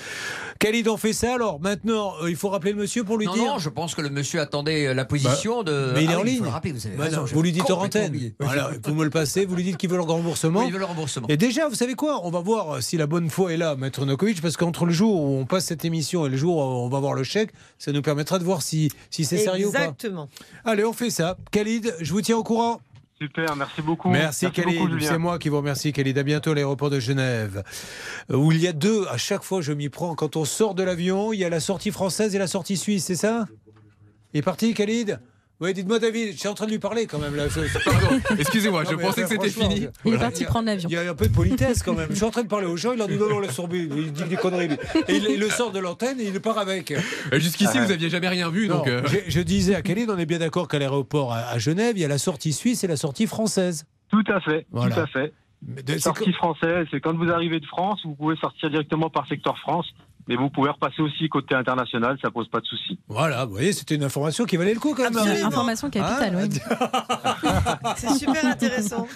[0.58, 3.34] Khalid, on fait ça alors Maintenant, euh, il faut rappeler le monsieur pour lui non,
[3.34, 3.44] dire...
[3.44, 5.92] non, je pense que le monsieur attendait euh, la position de.
[5.94, 6.38] Mais il est Ah en oui, ligne.
[6.38, 8.32] faut le rappeler, vous avez Bah raison, non, j'ai vous lui dites complètement antenne.
[8.40, 10.60] Voilà, vous me le passez, vous lui dites qu'il veut le remboursement.
[10.60, 11.26] Oui, il veut le remboursement.
[11.28, 14.04] Et déjà, vous savez quoi On va voir si la bonne foi est là, Maître
[14.04, 16.88] Nokovic, parce qu'entre le jour où on passe cette émission et le jour où on
[16.88, 19.82] va voir le chèque, ça nous permettra de voir si, si c'est sérieux ou pas.
[19.82, 20.28] Exactement.
[20.64, 21.36] Allez, on fait ça.
[21.52, 22.80] Khalid, je vous tiens au courant.
[23.20, 24.08] Super, merci beaucoup.
[24.10, 25.00] Merci, beaucoup, Khalid.
[25.00, 26.18] C'est moi qui vous remercie, Khalid.
[26.18, 27.62] À bientôt à l'aéroport de Genève.
[28.32, 30.16] Euh, Où il y a deux, à chaque fois je m'y prends.
[30.16, 33.04] Quand on sort de l'avion, il y a la sortie française et la sortie suisse,
[33.04, 33.46] c'est ça?
[34.34, 35.20] Il est parti, Khalid?
[35.62, 37.36] Oui, dites-moi, David, je suis en train de lui parler quand même.
[37.36, 37.44] Là.
[38.38, 39.86] Excusez-moi, je pensais que c'était fini.
[40.04, 40.88] Il est parti prendre l'avion.
[40.90, 42.08] Il y a un peu de politesse quand même.
[42.10, 43.78] Je suis en train de parler aux gens, il leur dit non, non, laisse tomber.
[43.96, 44.70] Il dit des conneries.
[45.08, 46.90] Et il, il le sort de l'antenne et il part avec.
[46.90, 46.98] Euh,
[47.38, 48.88] Jusqu'ici, vous aviez jamais rien vu, Non, donc.
[48.88, 51.96] euh, je, je disais à Khalid, on est bien d'accord qu'à l'aéroport à, à Genève,
[51.96, 53.84] il y a la sortie suisse et la sortie française.
[54.10, 54.94] Tout à fait, Voilà.
[54.94, 55.32] tout à fait.
[55.66, 59.28] Mais de- Sortie française, c'est quand vous arrivez de France, vous pouvez sortir directement par
[59.28, 59.86] secteur France
[60.28, 62.98] Mais vous pouvez repasser aussi côté international, ça pose pas de souci.
[63.08, 65.16] Voilà, vous voyez, c'était une information qui valait le coup quand même.
[65.16, 65.48] Absolument.
[65.48, 66.60] Information capitale, Hein oui.
[67.96, 69.06] C'est super intéressant.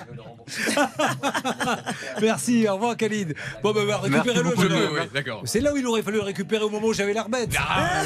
[2.20, 3.34] Merci, au revoir Khalid.
[3.62, 4.48] Bon, bah, bah, récupérez-le.
[4.94, 5.42] oui, d'accord.
[5.44, 7.56] C'est là où il aurait fallu le récupérer au moment où j'avais l'arbitre.
[7.68, 8.02] Ah.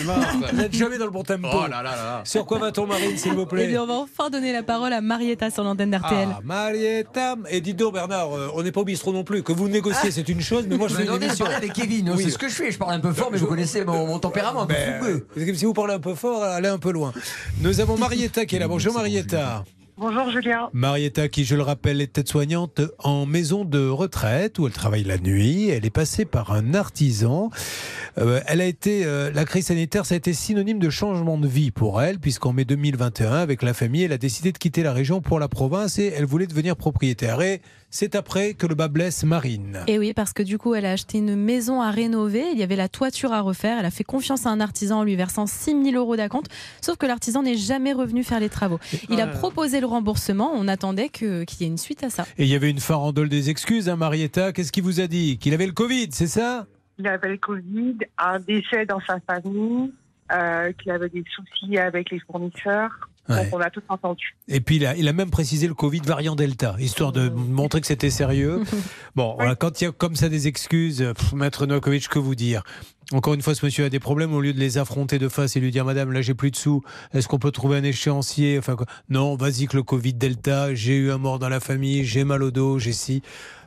[0.51, 1.49] Vous n'êtes jamais dans le bon tempo.
[1.53, 2.21] Oh là là là.
[2.25, 4.93] Sur quoi va-t-on, Marine, s'il vous Eh plaît bien, on va enfin donner la parole
[4.93, 6.29] à Marietta sur l'antenne d'RTL.
[6.33, 7.37] Ah, Marietta.
[7.51, 9.43] Et dites donc, Bernard, euh, on n'est pas au bistrot non plus.
[9.43, 11.47] Que vous négociez, c'est une chose, mais moi je fais une émission.
[11.47, 12.25] avec Kevin, Oui.
[12.25, 12.71] c'est ce que je fais.
[12.71, 15.55] Je parle un peu fort, mais vous connaissez mon, mon tempérament un peu Ben, fougueux.
[15.55, 17.13] si vous parlez un peu fort, allez un peu loin.
[17.61, 18.69] Nous avons Marietta qui est là.
[18.69, 19.65] Bonjour Marietta.
[19.97, 20.71] Bonjour Julien.
[20.73, 25.19] Marietta, qui, je le rappelle, est aide-soignante en maison de retraite où elle travaille la
[25.19, 25.69] nuit.
[25.69, 27.51] Elle est passée par un artisan.
[28.19, 31.47] Euh, elle a été, euh, la crise sanitaire, ça a été synonyme de changement de
[31.47, 34.93] vie pour elle, puisqu'en mai 2021, avec la famille, elle a décidé de quitter la
[34.95, 37.43] région pour la province et elle voulait devenir propriétaire.
[37.43, 39.81] Et c'est après que le bas blesse Marine.
[39.89, 42.45] Et oui, parce que du coup, elle a acheté une maison à rénover.
[42.53, 43.79] Il y avait la toiture à refaire.
[43.81, 46.49] Elle a fait confiance à un artisan en lui versant 6 000 euros d'acompte.
[46.81, 48.79] Sauf que l'artisan n'est jamais revenu faire les travaux.
[49.09, 50.53] Il a proposé le remboursement.
[50.55, 52.27] On attendait qu'il y ait une suite à ça.
[52.39, 54.53] Et il y avait une farandole des excuses, hein, Marietta.
[54.53, 55.39] Qu'est-ce qu'il vous a dit?
[55.39, 56.67] Qu'il avait le Covid, c'est ça?
[56.99, 59.93] Il avait le Covid, un décès dans sa famille,
[60.33, 63.10] euh, qu'il avait des soucis avec les fournisseurs.
[63.31, 63.45] Ouais.
[63.45, 64.37] Donc on a tout entendu.
[64.49, 67.81] Et puis il a, il a même précisé le Covid variant Delta, histoire de montrer
[67.81, 68.63] que c'était sérieux.
[69.17, 72.35] Bon, voilà, quand il y a comme ça des excuses, pff, Maître Novakovic, que vous
[72.37, 72.63] dire?
[73.13, 75.57] Encore une fois, ce monsieur a des problèmes, au lieu de les affronter de face
[75.57, 78.57] et lui dire Madame, là j'ai plus de sous, est-ce qu'on peut trouver un échéancier?
[78.59, 78.87] Enfin, quoi?
[79.09, 82.43] Non, vas-y que le Covid Delta, j'ai eu un mort dans la famille, j'ai mal
[82.43, 83.23] au dos, j'ai si.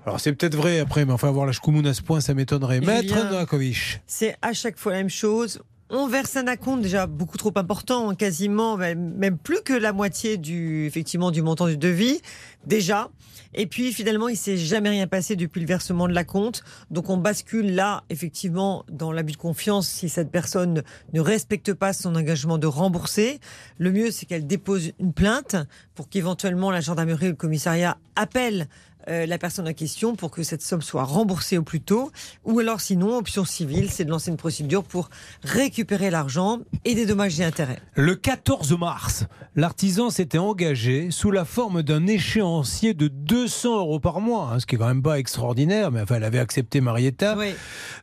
[0.05, 2.81] Alors c'est peut-être vrai après, mais enfin avoir la chkoumoun à ce point, ça m'étonnerait.
[2.81, 3.31] Maître Julien.
[3.31, 4.01] Novakovic.
[4.07, 5.61] C'est à chaque fois la même chose.
[5.95, 10.37] On verse un acompte déjà beaucoup trop important, quasiment même même plus que la moitié
[10.37, 12.19] du effectivement du montant du devis
[12.65, 13.11] déjà.
[13.53, 16.63] Et puis finalement, il s'est jamais rien passé depuis le versement de l'acompte.
[16.89, 20.81] Donc on bascule là effectivement dans l'abus de confiance si cette personne
[21.13, 23.39] ne respecte pas son engagement de rembourser.
[23.77, 25.55] Le mieux c'est qu'elle dépose une plainte
[25.93, 28.67] pour qu'éventuellement la gendarmerie ou le commissariat appelle
[29.09, 32.11] euh, la personne en question pour que cette somme soit remboursée au plus tôt.
[32.45, 35.09] Ou alors sinon, option civile, c'est de lancer une procédure pour
[35.43, 37.79] récupérer l'argent et des dommages et intérêts.
[37.95, 44.21] Le 14 mars, l'artisan s'était engagé sous la forme d'un échéancier de 200 euros par
[44.21, 47.35] mois, hein, ce qui est quand même pas extraordinaire, mais enfin, elle avait accepté Marietta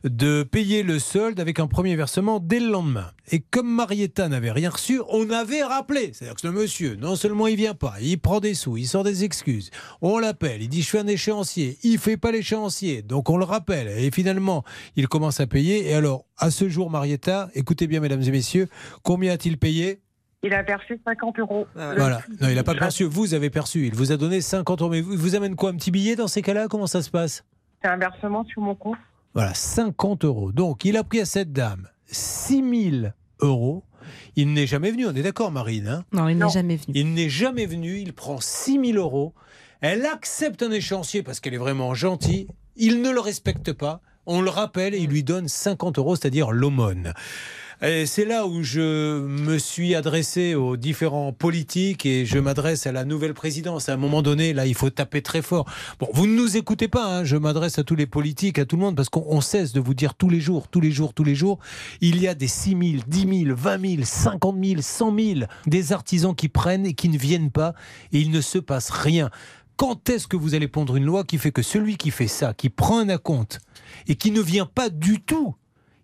[0.03, 3.11] de payer le solde avec un premier versement dès le lendemain.
[3.29, 6.11] Et comme Marietta n'avait rien reçu, on avait rappelé.
[6.13, 9.03] C'est-à-dire que le monsieur, non seulement il vient pas, il prend des sous, il sort
[9.03, 9.69] des excuses.
[10.01, 13.45] On l'appelle, il dit je fais un échéancier, il fait pas l'échéancier, donc on le
[13.45, 13.87] rappelle.
[13.87, 14.63] Et finalement,
[14.95, 15.89] il commence à payer.
[15.89, 18.67] Et alors, à ce jour, Marietta, écoutez bien, mesdames et messieurs,
[19.03, 20.01] combien a-t-il payé?
[20.43, 21.67] Il a versé 50 euros.
[21.75, 22.21] voilà.
[22.41, 23.03] Non, il n'a pas perçu.
[23.03, 23.85] Vous avez perçu.
[23.85, 24.89] Il vous a donné 50 euros.
[24.89, 25.69] Mais vous, il vous amène quoi?
[25.69, 26.67] Un petit billet dans ces cas-là?
[26.67, 27.43] Comment ça se passe?
[27.83, 28.97] C'est un versement sur mon compte.
[29.35, 30.51] Voilà, 50 euros.
[30.51, 33.83] Donc, il a pris à cette dame 6 000 euros.
[34.35, 35.07] Il n'est jamais venu.
[35.07, 36.05] On est d'accord, Marine hein?
[36.11, 36.93] Non, il n'est jamais venu.
[36.93, 37.99] Il n'est jamais venu.
[37.99, 39.33] Il prend 6 000 euros.
[39.81, 42.47] Elle accepte un échéancier parce qu'elle est vraiment gentille.
[42.75, 44.01] Il ne le respecte pas.
[44.25, 47.13] On le rappelle et il lui donne 50 euros, c'est-à-dire l'aumône.
[47.83, 53.05] C'est là où je me suis adressé aux différents politiques et je m'adresse à la
[53.05, 53.89] nouvelle présidence.
[53.89, 55.65] À un moment donné, là, il faut taper très fort.
[55.99, 58.75] Bon, vous ne nous écoutez pas, hein, je m'adresse à tous les politiques, à tout
[58.75, 61.15] le monde, parce qu'on on cesse de vous dire tous les jours, tous les jours,
[61.15, 61.57] tous les jours,
[62.01, 65.91] il y a des 6 000, 10 000, 20 000, 50 000, 100 000, des
[65.91, 67.73] artisans qui prennent et qui ne viennent pas
[68.11, 69.31] et il ne se passe rien.
[69.75, 72.53] Quand est-ce que vous allez pondre une loi qui fait que celui qui fait ça,
[72.53, 73.59] qui prend un acompte
[74.07, 75.55] et qui ne vient pas du tout,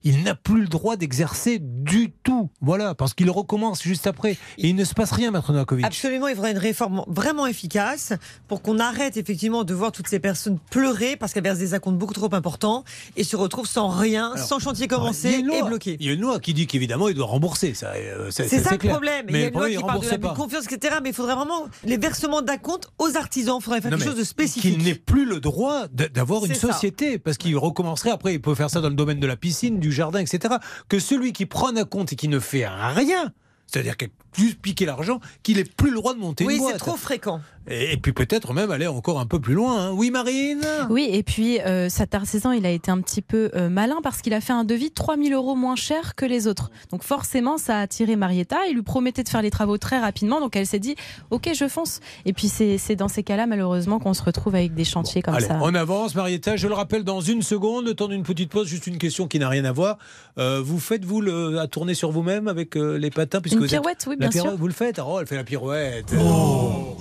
[0.03, 2.49] il n'a plus le droit d'exercer du tout.
[2.61, 4.37] Voilà, parce qu'il recommence juste après.
[4.57, 5.85] Et il ne se passe rien, Maître Novakovic.
[5.85, 8.13] Absolument, il faudrait une réforme vraiment efficace
[8.47, 11.97] pour qu'on arrête effectivement de voir toutes ces personnes pleurer parce qu'elles versent des acomptes
[11.97, 12.83] beaucoup trop importants
[13.15, 15.97] et se retrouvent sans rien, Alors, sans chantier commencé et bloqué.
[15.99, 17.73] Il y a une loi qui dit qu'évidemment, il doit rembourser.
[17.73, 18.93] Ça, euh, C'est ça le clair.
[18.93, 19.25] problème.
[19.29, 20.33] Mais il y a une loi qui parle de pas.
[20.33, 20.95] confiance, etc.
[21.03, 23.57] Mais il faudrait vraiment les versements d'acomptes aux artisans.
[23.59, 24.73] Il faudrait faire Non, quelque chose de spécifique.
[24.73, 26.71] Qu'il n'ait plus le droit d'avoir une ça.
[26.73, 29.79] société, parce qu'il recommencerait après, il peut faire ça dans le domaine de la piscine,
[29.79, 30.55] du jardin, etc.
[30.89, 33.33] Que celui qui prend un compte et qui ne fait rien,
[33.67, 36.67] c'est-à-dire qu'il a juste piqué l'argent, qu'il n'ait plus le droit de monter Oui, une
[36.67, 37.41] c'est trop fréquent.
[37.69, 39.87] Et, puis peut-être même aller encore un peu plus loin.
[39.87, 39.91] hein.
[39.93, 40.61] Oui, Marine?
[40.89, 44.21] Oui, et puis euh, cet artisan, il a été un petit peu euh, malin parce
[44.21, 46.71] qu'il a fait un devis 3000 euros moins cher que les autres.
[46.91, 48.57] Donc forcément, ça a attiré Marietta.
[48.69, 50.39] Il lui promettait de faire les travaux très rapidement.
[50.39, 50.95] Donc elle s'est dit,
[51.31, 51.99] ok, je fonce.
[52.25, 55.47] Et puis c'est dans ces cas-là, malheureusement, qu'on se retrouve avec des chantiers comme Allez,
[55.47, 55.59] ça.
[55.61, 56.55] on avance, Marietta.
[56.55, 59.39] Je le rappelle dans une seconde, le temps d'une petite pause, juste une question qui
[59.39, 59.97] n'a rien à voir.
[60.37, 63.59] Euh, vous faites, vous, le, à tourner sur vous-même avec euh, les patins puisque Une
[63.59, 64.41] vous êtes- pirouette, oui, La bien sûr.
[64.43, 66.13] pirouette, Vous le faites Oh, elle fait la pirouette.
[66.19, 66.95] Oh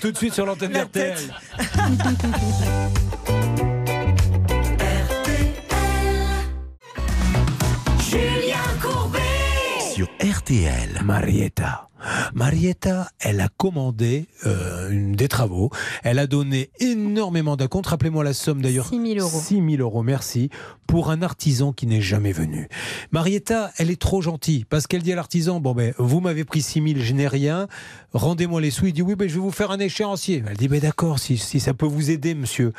[0.00, 1.18] tout de suite sur l'antenne La d'RTL.
[10.48, 11.02] RTL.
[11.04, 11.90] Marietta.
[12.32, 15.68] Marietta, elle a commandé euh, une- des travaux.
[16.02, 17.88] Elle a donné énormément d'acomptes.
[17.88, 18.88] Rappelez-moi la somme d'ailleurs.
[18.88, 19.40] 6 000 euros.
[19.40, 20.48] 6 000 euros, merci.
[20.86, 22.66] Pour un artisan qui n'est jamais venu.
[23.12, 26.62] Marietta, elle est trop gentille parce qu'elle dit à l'artisan Bon, ben, vous m'avez pris
[26.62, 27.68] 6 000, je n'ai rien.
[28.14, 28.86] Rendez-moi les sous.
[28.86, 30.42] Il dit Oui, ben, je vais vous faire un échéancier.
[30.48, 32.72] Elle dit Ben, d'accord, si, si ça peut vous aider, monsieur.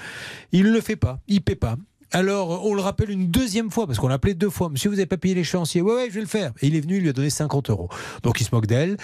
[0.51, 1.19] Il ne le fait pas.
[1.27, 1.75] Il ne paie pas.
[2.11, 4.69] Alors, on le rappelle une deuxième fois, parce qu'on l'a appelé deux fois.
[4.69, 5.81] Monsieur, vous n'avez pas payé l'échéancier.
[5.81, 6.51] Ouais, ouais, je vais le faire.
[6.61, 7.89] Et il est venu, il lui a donné 50 euros.
[8.23, 8.97] Donc, il se moque d'elle.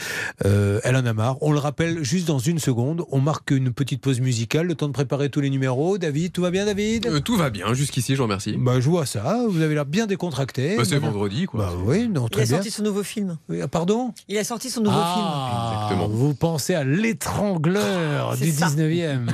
[0.45, 1.37] Euh, elle en a marre.
[1.41, 3.03] On le rappelle juste dans une seconde.
[3.11, 5.97] On marque une petite pause musicale, le temps de préparer tous les numéros.
[5.97, 8.55] David, tout va bien, David Euh, tout va bien, jusqu'ici, je vous remercie.
[8.57, 9.39] Bah, je vois ça.
[9.47, 10.75] Vous avez l'air bien décontracté.
[10.77, 11.65] Bah, c'est vendredi, quoi.
[11.65, 12.55] Bah oui, non, Il très a bien.
[12.57, 13.37] sorti son nouveau film.
[13.49, 16.07] Oui, ah, Pardon Il a sorti son nouveau ah, Exactement.
[16.07, 18.67] Vous pensez à l'étrangleur C'est du ça.
[18.67, 19.25] 19e.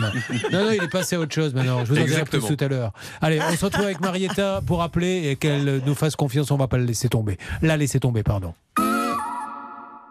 [0.51, 1.85] non, non, il est passé à autre chose maintenant.
[1.85, 2.91] Je vous en dirai plus tout à l'heure.
[3.21, 6.49] Allez, on se retrouve avec Marietta pour appeler et qu'elle nous fasse confiance.
[6.49, 7.37] On va pas la laisser tomber.
[7.61, 8.55] La laisser tomber, pardon.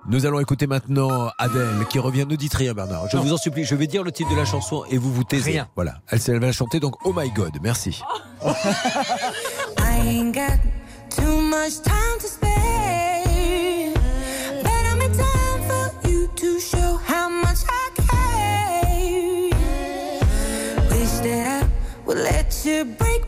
[0.09, 2.26] Nous allons écouter maintenant Adèle qui revient.
[2.28, 3.09] Ne dites rien, Bernard.
[3.11, 3.64] Je vous en supplie.
[3.64, 5.51] Je vais dire le titre de la chanson et vous vous taisez.
[5.51, 5.68] Rien.
[5.74, 5.94] Voilà.
[6.11, 7.59] Elle, elle va chanter donc Oh My God.
[7.61, 8.01] Merci.
[8.44, 10.61] I ain't got
[11.11, 12.55] too much time to spare.
[14.62, 19.51] Better make time for you to show how much I care.
[20.88, 21.66] Wish that I
[22.07, 23.20] would let you break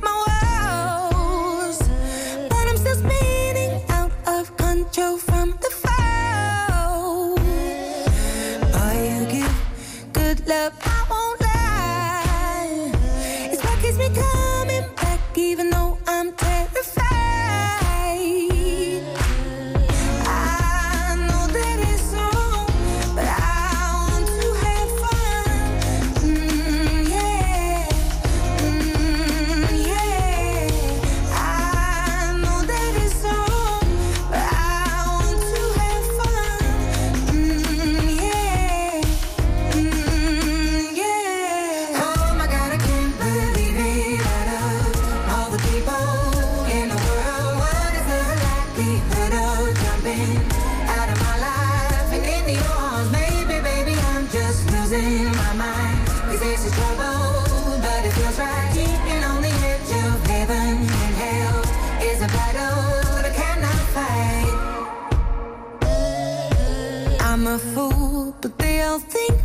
[68.92, 69.41] but they all think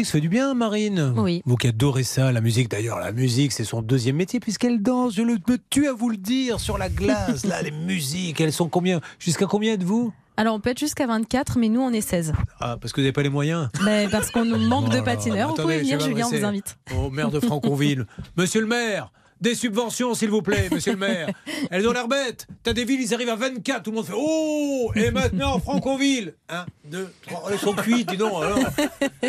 [0.00, 1.12] musique, ça fait du bien, Marine.
[1.16, 1.42] Oui.
[1.44, 5.14] Vous qui adorez ça, la musique d'ailleurs, la musique c'est son deuxième métier puisqu'elle danse.
[5.14, 7.44] Je le, me tue à vous le dire sur la glace.
[7.44, 10.12] Là, les musiques, elles sont combien Jusqu'à combien êtes-vous?
[10.38, 12.32] Alors on peut être jusqu'à 24, mais nous on est 16.
[12.60, 14.96] Ah, parce que vous n'avez pas les moyens Mais parce qu'on nous manque Oh de
[14.96, 15.02] là.
[15.02, 15.50] patineurs.
[15.50, 16.78] Vous pouvez venir, Julien, on vous invite.
[16.96, 18.06] Au maire de Franconville.
[18.38, 21.28] Monsieur le maire des subventions, s'il vous plaît, monsieur le maire.
[21.70, 22.46] Elles ont l'air bêtes.
[22.62, 23.82] T'as des villes, ils arrivent à 24.
[23.82, 27.44] Tout le monde fait Oh Et maintenant, Franconville 1, 2, 3.
[27.52, 28.42] Elles sont cuites, dis donc.
[28.42, 28.58] Alors.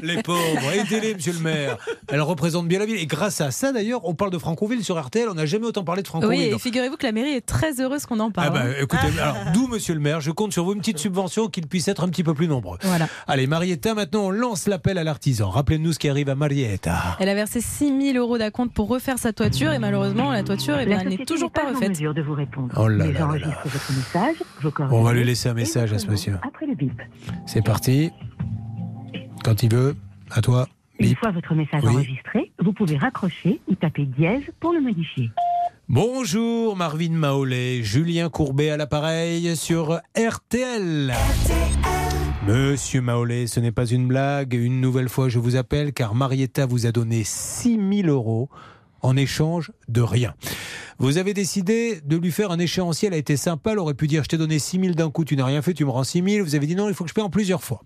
[0.04, 1.78] Les pauvres, aidez-les, monsieur le maire.
[2.10, 2.98] Elles représentent bien la ville.
[2.98, 5.30] Et grâce à ça, d'ailleurs, on parle de Franconville sur RTL.
[5.30, 6.50] On n'a jamais autant parlé de Franconville.
[6.50, 8.54] Oui, et figurez-vous que la mairie est très heureuse qu'on en ah parle.
[8.54, 8.74] bah, hein.
[8.82, 11.88] écoutez, alors, d'où, monsieur le maire, je compte sur vous une petite subvention qu'ils puissent
[11.88, 12.78] être un petit peu plus nombreux.
[12.82, 13.08] Voilà.
[13.28, 15.50] Allez, Marietta, maintenant, on lance l'appel à l'artisan.
[15.50, 17.18] Rappelez-nous ce qui arrive à Marietta.
[17.20, 20.78] Elle a versé 6 000 euros d'acompte pour refaire sa toiture et malheureusement la toiture
[20.80, 22.00] eh ben, La elle n'est toujours pas en refaite.
[22.00, 22.74] de vous répondre.
[22.78, 25.00] Oh là Mais là là j'enregistre votre message, vos coordonnées.
[25.00, 26.38] On va lui laisser un message à ce monsieur.
[26.42, 27.02] Après le bip.
[27.46, 28.12] C'est parti.
[29.44, 29.96] Quand il veut,
[30.32, 30.68] à toi.
[31.00, 31.94] Une fois votre message Oui.
[31.96, 35.32] enregistré, vous pouvez raccrocher ou taper dièse pour le modifier.
[35.90, 41.14] Bonjour Marvin Maolé, Julien Courbet à l'appareil sur RTL.
[42.48, 44.54] Monsieur Maolé, ce n'est pas une blague.
[44.54, 48.50] Une nouvelle fois, je vous appelle car Marietta vous a donné 6 000 euros
[49.02, 50.34] en échange de rien.
[51.00, 54.08] Vous avez décidé de lui faire un échéancier, elle a été sympa, elle aurait pu
[54.08, 56.04] dire je t'ai donné 6 000 d'un coup, tu n'as rien fait, tu me rends
[56.04, 56.46] 6 000.
[56.46, 57.82] Vous avez dit non, il faut que je paie en plusieurs fois.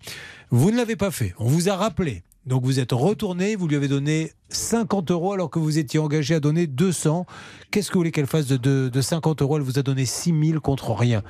[0.50, 2.22] Vous ne l'avez pas fait, on vous a rappelé.
[2.44, 6.34] Donc vous êtes retourné, vous lui avez donné 50 euros alors que vous étiez engagé
[6.34, 7.26] à donner 200.
[7.70, 9.56] Qu'est-ce que vous voulez qu'elle fasse de, de, de 50 euros?
[9.56, 11.22] Elle vous a donné 6 000 contre rien.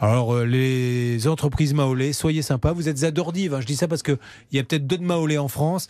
[0.00, 3.54] Alors euh, les entreprises Maolé, soyez sympas, vous êtes à Dordive.
[3.54, 3.60] hein.
[3.60, 4.18] Je dis ça parce qu'il
[4.52, 5.86] y a peut-être deux de Maolé en France.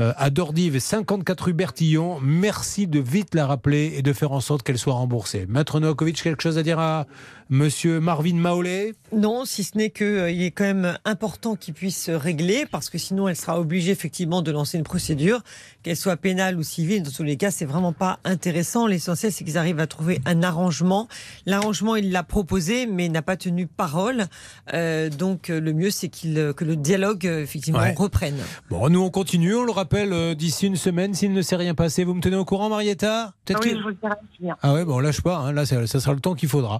[0.00, 2.18] Euh, à Dordive, 54 rue Bertillon.
[2.20, 5.46] Merci de vite la rappeler et de faire en sorte qu'elle soit remboursée.
[5.48, 7.06] Maître Novakovic, quelque chose à dire à
[7.50, 12.10] Monsieur Marvin Maolé Non, si ce n'est qu'il est quand même important qu'il puisse se
[12.10, 15.42] régler, parce que sinon elle sera obligée effectivement de lancer une procédure,
[15.82, 17.02] qu'elle soit pénale ou civile.
[17.02, 18.86] Dans tous les cas, c'est vraiment pas intéressant.
[18.86, 21.08] L'essentiel, c'est qu'ils arrivent à trouver un arrangement.
[21.44, 24.24] L'arrangement, il l'a proposé, mais n'a pas tenu parole.
[24.72, 27.94] Euh, donc euh, le mieux, c'est qu'il euh, que le dialogue effectivement Ouais.
[27.98, 28.36] reprenne.
[28.70, 31.74] Bon, nous on continue, on le rappelle euh, d'ici une semaine s'il ne s'est rien
[31.74, 32.04] passé.
[32.04, 33.34] Vous me tenez au courant, Marietta?
[33.44, 34.52] Peut-être Oui, que- je vous le dirai.
[34.62, 35.38] Ah ouais, bon, on lâche pas.
[35.38, 35.52] hein.
[35.52, 36.78] Là, ça, ça sera le temps qu'il faudra.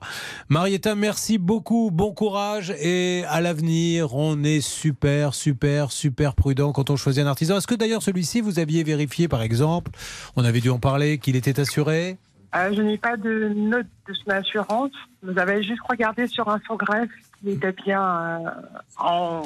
[0.48, 1.90] Marietta, merci beaucoup.
[1.92, 2.72] Bon courage.
[2.80, 7.56] Et à l'avenir, on est super, super, super prudent quand on choisit un artisan.
[7.56, 9.90] Est-ce que d'ailleurs, celui-ci, vous aviez vérifié, par exemple,
[10.36, 12.18] on avait dû en parler, qu'il était assuré
[12.54, 14.90] Euh, je n'ai pas de note de son assurance.
[15.22, 17.08] Vous avez juste regardé sur infogreffe
[17.40, 18.50] qu'il était bien euh,
[18.98, 19.42] en,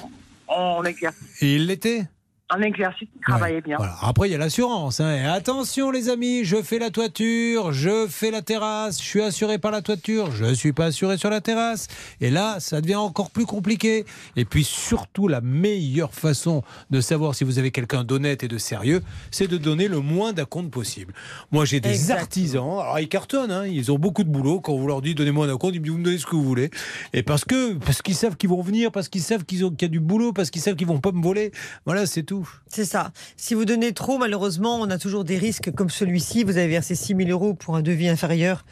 [0.49, 1.41] en exercice.
[1.41, 2.09] Et il l'était?
[2.55, 3.77] En exercice, il travaillait bien.
[3.77, 3.97] Voilà.
[4.03, 5.01] Après, il y a l'assurance.
[5.01, 5.17] hein.
[5.17, 9.59] Et attention, les amis, je fais la toiture, je fais la terrasse, je suis assuré
[9.59, 11.89] par la toiture, je ne suis pas assuré sur la terrasse.
[12.21, 14.05] Et là, ça devient encore plus compliqué.
[14.37, 18.59] Et puis, surtout, la meilleure façon de savoir si vous avez quelqu'un d'honnête et de
[18.59, 21.15] sérieux, c'est de donner le moins d'acompte possible.
[21.51, 22.21] Moi, j'ai des Exactement.
[22.21, 24.61] artisans, alors ils cartonnent, hein, ils ont beaucoup de boulot.
[24.61, 26.37] Quand vous leur dites donnez-moi un acompte, ils me disent vous me donnez ce que
[26.37, 26.71] vous voulez.
[27.13, 29.89] Et parce que parce qu'ils savent qu'ils vont venir, parce qu'ils savent qu'ils ont qu'il
[29.89, 31.51] y a du boulot, parce qu'ils savent qu'ils vont pas me voler.
[31.87, 32.36] Voilà, c'est tout.
[32.69, 33.13] C'est ça.
[33.37, 36.45] Si vous donnez trop, malheureusement, on a toujours des risques comme celui-ci.
[36.45, 38.65] Vous avez versé 6 000 euros pour un devis inférieur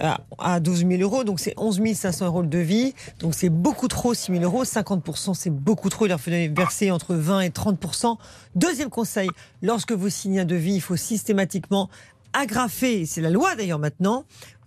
[0.00, 1.24] à, à 12 000 euros.
[1.24, 2.94] Donc, c'est 11 500 euros le devis.
[3.20, 4.64] Donc, c'est beaucoup trop, 6 000 euros.
[4.64, 6.06] 50 c'est beaucoup trop.
[6.06, 8.18] Il leur faut verser entre 20 et 30
[8.54, 9.28] Deuxième conseil,
[9.62, 11.88] lorsque vous signez un devis, il faut systématiquement
[12.32, 14.24] agrafer, c'est la loi d'ailleurs maintenant,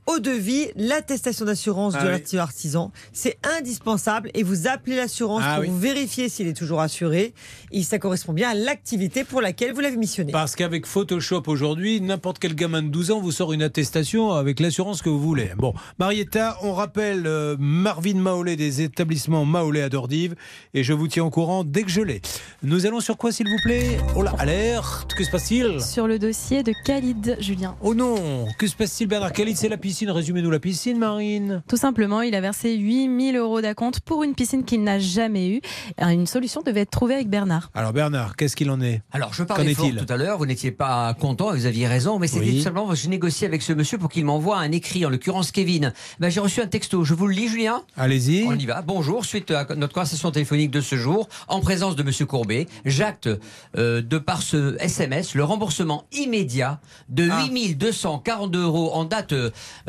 [0.08, 2.12] au devis l'attestation d'assurance Ah de oui.
[2.12, 2.92] l'arti- artisan.
[3.14, 5.80] C'est indispensable et vous appelez l'assurance Ah pour oui.
[5.80, 7.34] vérifier s'il est toujours assuré
[7.72, 10.32] et ça correspond bien à l'activité pour laquelle vous l'avez missionné.
[10.32, 14.60] Parce qu'avec Photoshop aujourd'hui, n'importe quel gamin de 12 ans vous sort une attestation avec
[14.60, 15.52] l'assurance que vous voulez.
[15.58, 20.36] Bon, Marietta, on rappelle euh, Marvin Maolé des établissements Maolé à Dordive
[20.74, 22.22] et je vous tiens au courant dès que je l'ai.
[22.64, 23.98] Nous allons sur quoi s'il vous plaît?
[24.16, 25.82] Oh là, alerte, que se passe-t-il?
[25.82, 27.76] Sur le dossier de Khalid, Julien.
[27.82, 29.34] Oh non, que se passe-t-il Bernard?
[29.34, 31.64] Khalid, c'est la piscine, résumez-nous la piscine Marine.
[31.70, 35.62] Tout simplement, il a versé 8000 euros d'acompte pour une piscine qu'il n'a jamais eue.
[36.02, 37.72] Euh, Une solution devait être trouvée avec Bernard.
[37.74, 39.02] Alors Bernard, qu'est-ce qu'il en est?
[39.14, 42.20] Alors, je parlais fort tout à l'heure, vous n'étiez pas content et vous aviez raison,
[42.20, 42.58] mais c'était Oui.
[42.58, 45.94] tout simplement, je négocie avec ce monsieur pour qu'il m'envoie un écrit, en l'occurrence Kevin.
[46.20, 47.82] Ben, J'ai reçu un texto, je vous le lis, Julien?
[47.96, 48.44] Allez-y.
[48.50, 48.82] On y va.
[48.82, 53.30] Bonjour, suite à notre conversation téléphonique de ce jour, en présence de Monsieur Courbet, j'acte
[53.78, 57.46] euh, de par ce SMS le remboursement immédiat de Ah.
[57.46, 59.34] 8242 euros en date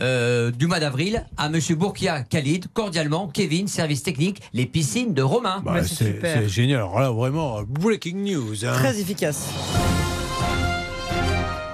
[0.01, 5.23] euh, du mois d'avril à Monsieur Bourkia Khalid, cordialement, Kevin, service technique, les piscines de
[5.23, 5.63] Romain.
[5.65, 6.79] Bah, c'est c'est génial.
[6.81, 8.65] Alors là, vraiment, breaking news.
[8.65, 8.73] hein.
[8.75, 9.49] Très efficace.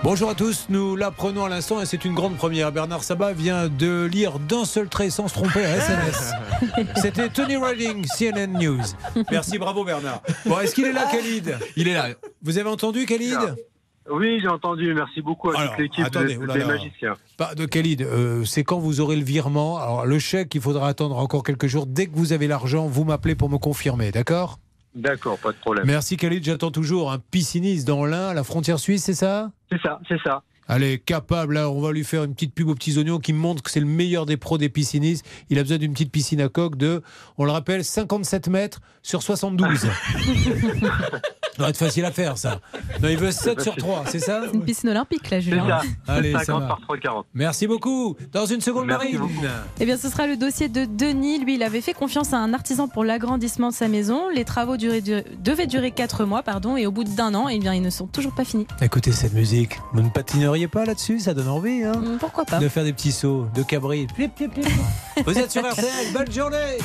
[0.04, 2.72] Bonjour à tous, nous l'apprenons à l'instant et c'est une grande première.
[2.72, 6.32] Bernard Sabat vient de lire d'un seul trait sans se tromper un SMS.
[6.96, 8.82] C'était Tony Riding, CNN News.
[9.30, 10.20] Merci, bravo Bernard.
[10.44, 11.56] Bon, est-ce qu'il est là, Khalid?
[11.76, 12.08] Il est là.
[12.42, 13.38] Vous avez entendu, Khalid?
[14.10, 14.92] Oui, j'ai entendu.
[14.94, 17.14] Merci beaucoup à Alors, toute l'équipe des, magiciens.
[17.36, 19.78] Pas de Khalid, euh, c'est quand vous aurez le virement?
[19.78, 21.86] Alors, le chèque, il faudra attendre encore quelques jours.
[21.86, 24.58] Dès que vous avez l'argent, vous m'appelez pour me confirmer, d'accord?
[24.94, 25.86] D'accord, pas de problème.
[25.86, 29.50] Merci Khalid, j'attends toujours un pisciniste dans l'Ain, à la frontière suisse, c'est ça?
[29.70, 30.42] C'est ça, c'est ça.
[30.68, 33.62] Allez, capable, là, on va lui faire une petite pub aux petits oignons qui montre
[33.62, 35.24] que c'est le meilleur des pros des piscinistes.
[35.50, 37.02] Il a besoin d'une petite piscine à coque de,
[37.36, 39.86] on le rappelle, 57 mètres sur 72.
[41.52, 42.60] Ça doit être facile à faire, ça.
[43.02, 45.68] Non, il veut 7 sur 3, c'est ça C'est une piscine olympique, là, Julien.
[45.68, 45.82] ça.
[46.14, 46.66] Allez, ça 50 va.
[46.68, 47.26] par 340.
[47.34, 48.16] Merci beaucoup.
[48.32, 49.18] Dans une seconde, Merci Marine.
[49.34, 49.46] beaucoup.
[49.78, 51.44] Eh bien, ce sera le dossier de Denis.
[51.44, 54.30] Lui, il avait fait confiance à un artisan pour l'agrandissement de sa maison.
[54.34, 57.74] Les travaux duraient- devaient durer 4 mois, pardon, et au bout d'un an, eh bien,
[57.74, 58.66] ils ne sont toujours pas finis.
[58.80, 59.76] Écoutez cette musique.
[60.52, 61.92] Patineriez pas là-dessus Ça donne envie, hein.
[61.94, 62.58] Hum, Pourquoi pas.
[62.58, 64.06] De faire des petits sauts de cabri.
[65.26, 66.78] Vous êtes sur RTL, bonne journée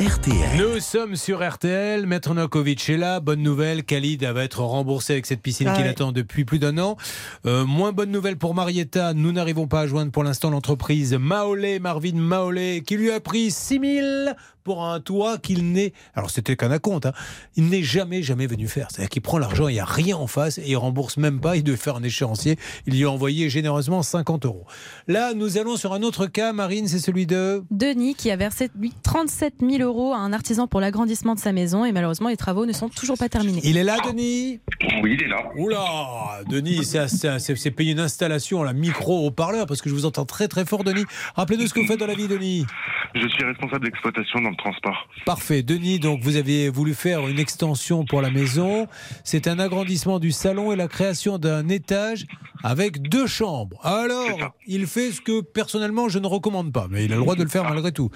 [0.00, 0.56] RTL.
[0.56, 5.26] Nous sommes sur RTL, Maître Novakovic est là, bonne nouvelle, Khalid va être remboursé avec
[5.26, 5.90] cette piscine Ah qu'il ouais.
[5.90, 6.96] attend depuis plus d'un an.
[7.44, 11.80] Euh, moins bonne nouvelle pour Marietta, nous n'arrivons pas à joindre pour l'instant l'entreprise Maolé,
[11.80, 16.70] Marvin Maolé, qui lui a pris 6000 pour un toit qu'il n'est, alors c'était qu'un
[16.70, 17.12] acompte, hein,
[17.56, 18.88] il n'est jamais, jamais venu faire.
[18.90, 21.56] C'est-à-dire qu'il prend l'argent, il n'y a rien en face et il rembourse même pas,
[21.56, 22.56] il devait faire un échéancier,
[22.86, 24.66] il lui a envoyé généreusement 50 euros.
[25.08, 27.62] Là, nous allons sur un autre cas, Marine, c'est celui de...
[27.70, 31.52] Denis, qui a versé lui 37 000 euros à un artisan pour l'agrandissement de sa
[31.52, 33.60] maison, et malheureusement, les travaux ne sont toujours pas terminés.
[33.64, 34.60] Il est là, Denis?
[35.02, 35.44] Oui, il est là.
[35.56, 39.94] Oula, Denis, c'est- c'est c'est- c'est payer une installation, la micro haut-parleur, parce que je
[39.94, 41.04] vous entends très très fort, Denis.
[41.34, 42.66] Rappelez-nous ce que vous faites dans la vie, Denis.
[43.14, 45.08] Je suis responsable d'exploitation dans le transport.
[45.24, 45.98] Parfait, Denis.
[45.98, 48.86] Donc vous avez voulu faire une extension pour la maison.
[49.24, 52.26] C'est un agrandissement du salon et la création d'un étage
[52.62, 53.78] avec deux chambres.
[53.84, 57.36] Alors, il fait ce que personnellement je ne recommande pas, mais il a le droit
[57.36, 58.10] de le faire malgré tout.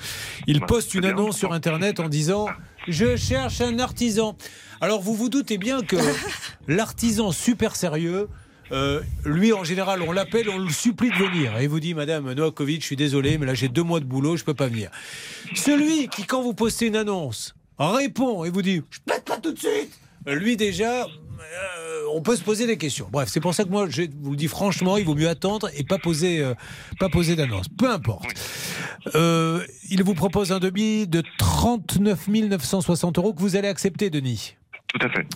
[0.47, 2.49] Il poste une annonce sur Internet en disant
[2.89, 4.37] Je cherche un artisan.
[4.81, 5.97] Alors vous vous doutez bien que
[6.69, 8.29] l'artisan super sérieux.
[8.73, 11.57] Euh, lui, en général, on l'appelle, on le supplie de venir.
[11.59, 14.05] Et il vous dit, Madame Novakovic, je suis désolé, mais là j'ai deux mois de
[14.05, 14.91] boulot, je peux pas venir.
[15.55, 19.53] Celui qui, quand vous postez une annonce, répond et vous dit, je pète pas tout
[19.53, 19.99] de suite.
[20.27, 23.09] Lui déjà, euh, on peut se poser des questions.
[23.13, 25.85] Bref, c'est pour ça que moi, je vous dis franchement, il vaut mieux attendre et
[25.85, 26.55] pas poser, euh,
[26.99, 27.67] pas poser d'annonce.
[27.69, 28.27] Peu importe.
[29.91, 34.57] Il vous propose un devis de 39 960 euros que vous allez accepter, Denis.
[34.99, 35.27] Tout à fait.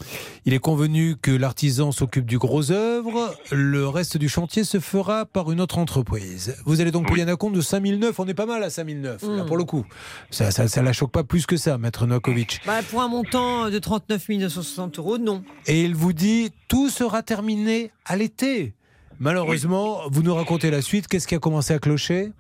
[0.45, 3.35] Il est convenu que l'artisan s'occupe du gros œuvre.
[3.51, 6.57] Le reste du chantier se fera par une autre entreprise.
[6.65, 8.21] Vous allez donc payer un acompte de 5009.
[8.21, 9.47] On est pas mal à 5009, là, Mm.
[9.47, 9.85] pour le coup.
[10.31, 12.61] Ça, ça, ça la choque pas plus que ça, maître Novakovic.
[12.67, 15.43] Bah, pour un montant de 39 960 euros, non.
[15.67, 18.75] Et il vous dit tout sera terminé à l'été.
[19.19, 21.09] Malheureusement, vous nous racontez la suite.
[21.09, 22.31] Qu'est-ce qui a commencé à clocher?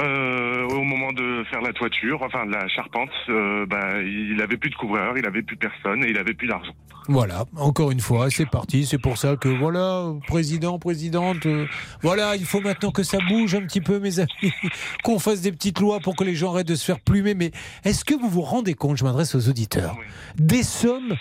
[0.00, 4.70] Euh, au moment de faire la toiture, enfin la charpente, euh, bah, il avait plus
[4.70, 6.72] de couvreur, il avait plus personne et il avait plus d'argent.
[7.08, 8.86] Voilà, encore une fois, c'est parti.
[8.86, 11.66] C'est pour ça que, voilà, président, présidente, euh,
[12.00, 14.52] voilà, il faut maintenant que ça bouge un petit peu, mes amis,
[15.02, 17.34] qu'on fasse des petites lois pour que les gens arrêtent de se faire plumer.
[17.34, 17.50] Mais
[17.84, 19.96] est-ce que vous vous rendez compte, je m'adresse aux auditeurs,
[20.36, 21.16] des sommes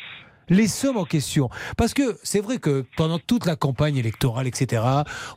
[0.52, 1.49] les sommes en question.
[1.78, 4.84] Parce que c'est vrai que pendant toute la campagne électorale, etc.,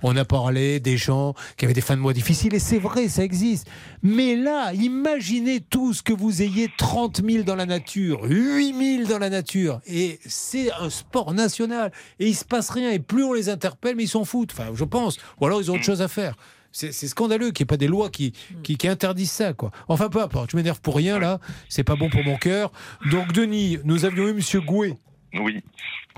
[0.03, 3.09] on a parlé des gens qui avaient des fins de mois difficiles, et c'est vrai,
[3.09, 3.69] ça existe.
[4.03, 9.19] Mais là, imaginez tous que vous ayez 30 000 dans la nature, 8 000 dans
[9.19, 13.33] la nature, et c'est un sport national, et il se passe rien, et plus on
[13.33, 16.03] les interpelle, mais ils s'en foutent, enfin, je pense, ou alors ils ont autre chose
[16.03, 16.35] à faire.
[16.77, 18.33] C'est scandaleux qu'il n'y ait pas des lois qui,
[18.65, 19.71] qui, qui interdisent ça, quoi.
[19.87, 21.39] Enfin, peu importe, je m'énerve pour rien, là.
[21.69, 22.73] C'est pas bon pour mon cœur.
[23.13, 24.95] Donc, Denis, nous avions eu Monsieur Gouet.
[25.35, 25.63] Oui.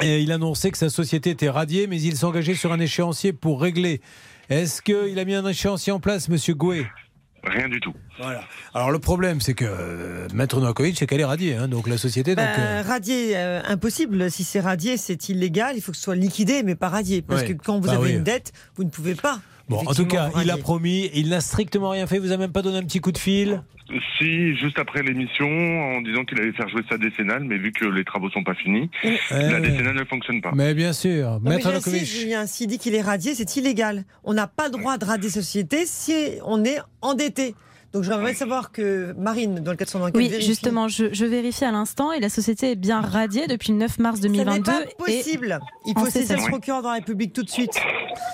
[0.00, 3.61] Et il annonçait que sa société était radiée, mais il s'engageait sur un échéancier pour
[3.61, 4.00] régler.
[4.48, 6.86] Est-ce qu'il a mis un échéancier en place, Monsieur Gouet?
[7.44, 7.92] Rien du tout.
[8.18, 8.42] Voilà.
[8.74, 11.96] Alors le problème, c'est que euh, Maître Novakovic, c'est qu'elle est radiée, hein, donc la
[11.98, 12.34] société.
[12.34, 14.30] Donc, Ben, euh, Radier, euh, impossible.
[14.30, 15.76] Si c'est radié, c'est illégal.
[15.76, 17.20] Il faut que ce soit liquidé, mais pas radié.
[17.22, 17.54] Parce Ouais.
[17.54, 18.12] que quand vous Bah avez oui.
[18.14, 19.40] une dette, vous ne pouvez pas.
[19.68, 22.18] Bon, en tout cas, il a promis, il n'a strictement rien fait.
[22.18, 23.62] Vous a même pas donné un petit coup de fil
[24.18, 27.84] Si, juste après l'émission, en disant qu'il allait faire jouer sa décennale, mais vu que
[27.84, 28.88] les travaux sont pas finis,
[29.30, 29.60] la Eh.
[29.60, 30.52] décennale ne fonctionne pas.
[30.54, 31.72] Mais bien sûr, Non, mais Maître.
[32.04, 34.04] Julien, s'il dit qu'il est radié, c'est illégal.
[34.24, 36.14] On n'a pas le droit de radier société si
[36.44, 37.54] on est endetté.
[37.93, 40.47] Donc j'aimerais savoir que Marine, dans le cadre de son enquête, Oui, vérifie.
[40.47, 43.99] justement, je, je vérifie à l'instant et la société est bien radiée depuis le 9
[43.99, 44.62] mars Ce n'est 2022.
[44.64, 45.61] pas et possible.
[45.87, 47.72] Il faut saisir le procureur de la République tout de suite.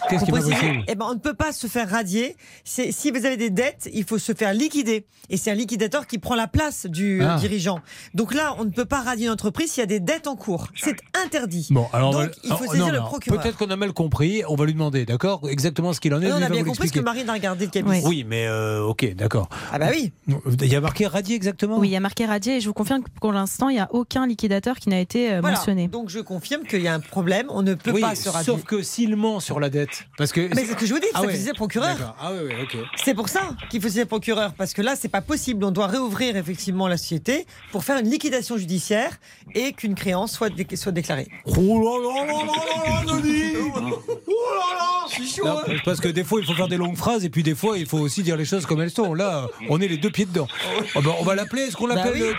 [0.08, 0.84] Qu'est-ce qui est pas possible?
[0.88, 2.36] Eh ben, on ne peut pas se faire radier.
[2.64, 5.06] C'est- Si vous avez des dettes, il faut se faire liquider.
[5.30, 7.36] Et c'est un liquidateur qui prend la place du euh, Ah.
[7.38, 7.80] dirigeant.
[8.14, 10.34] Donc là, on ne peut pas radier une entreprise s'il y a des dettes en
[10.36, 10.68] cours.
[10.74, 11.68] C'est interdit.
[11.70, 13.40] Bon, alors on va- Donc, il faut saisir non, le procureur.
[13.40, 14.42] Peut-être qu'on a mal compris.
[14.48, 16.28] On va lui demander, d'accord, exactement ce qu'il en est.
[16.28, 17.00] Non, on a bien compris ce que.
[17.00, 18.02] Marine a regardé le cabis.
[18.04, 19.48] Oui, mais euh, ok, d'accord.
[19.72, 20.12] Ah bah oui.
[20.60, 21.78] Il y a marqué radié exactement.
[21.78, 23.80] Oui, il y a marqué radié et je vous confirme que pour l'instant, il n'y
[23.80, 25.56] a aucun liquidateur qui n'a été euh, Voilà.
[25.56, 25.88] mentionné.
[25.88, 27.46] Donc je confirme qu'il y a un problème.
[27.50, 28.46] On ne peut Oui, pas se radier.
[28.52, 30.40] sauf que s'il ment sur la dette, parce que.
[30.54, 31.34] Mais c'est ce que je vous dis, Ah ça ouais.
[31.34, 32.14] faisait procureur.
[32.20, 32.76] Ah oui, oui, ok.
[33.04, 33.40] C'est pour ça
[33.70, 35.64] qu'il faut le procureur, parce que là, c'est pas possible.
[35.64, 39.18] On doit réouvrir effectivement la société pour faire une liquidation judiciaire
[39.54, 41.28] et qu'une créance soit, dé- soit déclarée.
[41.46, 45.62] Oh là là là là là là, Denis Oh là là, c'est chaud hein.
[45.84, 47.86] Parce que des fois, il faut faire des longues phrases et puis des fois, il
[47.86, 49.14] faut aussi dire les choses comme elles sont.
[49.14, 49.31] Là,
[49.68, 50.46] on est les deux pieds dedans.
[50.94, 51.62] Oh ben, on va l'appeler.
[51.62, 52.32] Est-ce qu'on Bah l'appelle oui.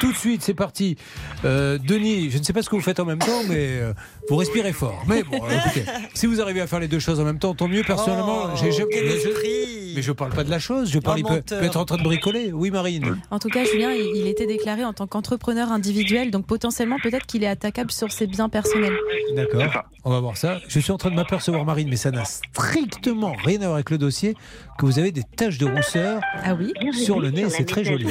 [0.00, 0.96] Tout de suite C'est parti.
[1.44, 3.92] Euh, Denis, je ne sais pas ce que vous faites en même temps, mais euh,
[4.28, 5.02] vous respirez fort.
[5.06, 5.84] Mais bon, écoutez,
[6.14, 7.82] si vous arrivez à faire les deux choses en même temps, tant mieux.
[7.82, 10.90] Personnellement, Oh, j'ai jamais- mais je- mais je parle pas de la chose.
[10.90, 11.58] Je parle, il peut, menteur.
[11.60, 12.52] peut être en train de bricoler.
[12.52, 13.18] Oui, Marine.
[13.30, 17.24] En tout cas, Julien, il, il était déclaré en tant qu'entrepreneur individuel, donc potentiellement, peut-être
[17.26, 18.96] qu'il est attaquable sur ses biens personnels.
[19.34, 19.84] D'accord.
[20.04, 20.58] On va voir ça.
[20.68, 23.90] Je suis en train de m'apercevoir, Marine, mais ça n'a strictement rien à voir avec
[23.90, 24.34] le dossier,
[24.78, 27.48] que vous avez des taches de rousseur Ah oui sur le nez.
[27.48, 28.06] C'est très joli.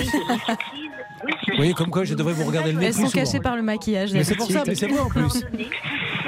[1.47, 3.55] Vous voyez, comme quoi je devrais vous regarder le nez Elles plus sont cachées par
[3.55, 4.13] le maquillage.
[4.13, 5.43] Mais c'est pour ça, mais c'est vrai en plus.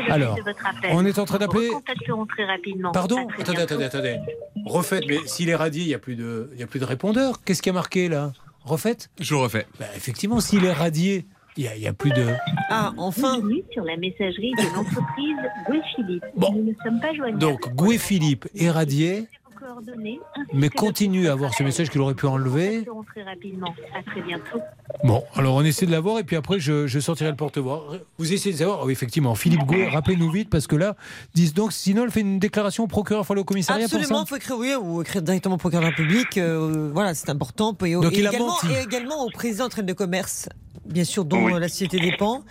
[0.09, 0.37] Alors,
[0.91, 1.69] on est en train d'appeler.
[2.93, 4.17] Pardon Attendez, attendez, attendez.
[4.65, 6.85] Refaites, mais s'il est radié, il n'y a, plus de- il y a plus de
[6.85, 7.41] répondeur.
[7.43, 8.31] Qu'est-ce qui a marqué là?
[8.63, 9.09] Refaites?
[9.19, 9.65] Je refais.
[9.79, 11.25] Bah, Effectivement, s'il est radié,
[11.55, 12.25] il n'y a, il y a plus de.
[12.69, 13.39] Ah, enfin
[13.71, 15.37] sur la messagerie de l'entreprise
[15.69, 16.23] Louis Philippe.
[16.35, 16.51] Bon.
[16.53, 17.39] Nous ne sommes pas joignables.
[17.39, 19.27] Donc, Goué Philippe est radié,
[19.67, 20.19] coordonnées,
[20.53, 22.69] mais continue à avoir ce message qu'il aurait pu enlever.
[22.85, 23.75] contacterons très rapidement.
[23.97, 24.59] À très bientôt.
[25.03, 27.85] Bon, alors on essaie de l'avoir et puis après je, je sortirai le porte-voix.
[28.17, 30.95] Vous essayez de savoir, oui, effectivement, Philippe Gouet, rappelez-nous vite parce que là,
[31.33, 34.25] dis donc, sinon elle fait une déclaration au procureur, il faut aller au commissariat Absolument,
[34.25, 36.37] pour il faut écrire oui, ou écrire directement au procureur de la République.
[36.37, 37.75] euh, voilà, c'est important.
[37.85, 38.67] Et, Donc et il a également, menti.
[38.71, 40.47] et également au président de traite de commerce,
[40.85, 41.53] bien sûr, dont Oui.
[41.59, 42.43] la société dépend,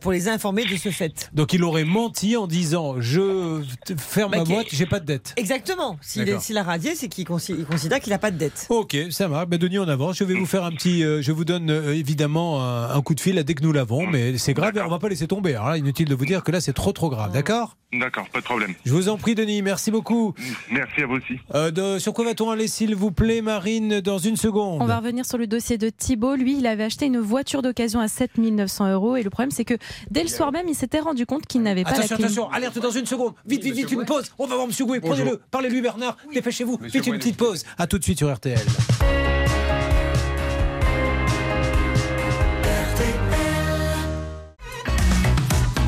[0.00, 1.30] pour les informer de ce fait.
[1.32, 3.62] Donc il aurait menti en disant je
[3.98, 5.32] ferme Bah, ma boîte, j'ai pas de dette.
[5.36, 5.98] Exactement.
[6.02, 8.66] S'il a radié, c'est qu'il consi- il considère qu'il n'a pas de dette.
[8.68, 9.46] Ok, ça marche.
[9.46, 10.16] Ben, Denis, on avance.
[10.16, 11.04] Je vais vous faire un petit.
[11.04, 13.72] euh, je vous donne euh, évidemment un, un coup de fil là, dès que nous
[13.72, 14.72] l'avons, mais c'est grave.
[14.84, 15.54] On va pas laisser tomber.
[15.54, 17.32] Alors là, inutile de vous dire que là, c'est trop trop grave.
[17.32, 17.76] D'accord?
[17.92, 18.74] D'accord, pas de problème.
[18.84, 19.62] Je vous en prie, Denis.
[19.62, 20.34] Merci beaucoup.
[20.70, 21.38] Merci à vous aussi.
[21.54, 24.82] Euh, de- sur quoi va-t-on aller, s'il vous plaît, Marine, dans une seconde?
[24.82, 26.34] On va revenir sur le dossier de Thibault.
[26.34, 29.16] Lui, il avait acheté une voiture d'occasion à 7 900 euros.
[29.16, 29.74] Et le problème, c'est que
[30.10, 32.24] dès le soir même, il s'était rendu compte qu'il n'avait pas Attention, la clim.
[32.26, 33.34] attention, alerte dans une seconde.
[33.46, 34.30] Vite, vite, vite, une pause.
[34.38, 35.00] On va voir Monsieur Gouet.
[35.00, 35.40] Prenez-le.
[35.50, 36.16] Parlez-lui, Bernard.
[36.32, 36.78] Dépêchez-vous.
[36.82, 37.64] Vite, une petite pause.
[37.78, 38.58] À tout de suite sur RTL.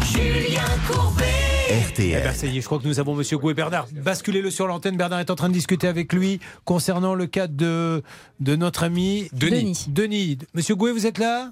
[0.04, 1.24] Julien Courbet.
[2.00, 3.54] Eh ben, ça y est, je crois que nous avons Monsieur Gouet.
[3.54, 4.96] Bernard, basculez-le sur l'antenne.
[4.96, 8.02] Bernard est en train de discuter avec lui concernant le cas de,
[8.40, 9.86] de notre ami Denis.
[9.88, 10.38] Denis.
[10.54, 11.50] Monsieur Gouet, vous êtes là?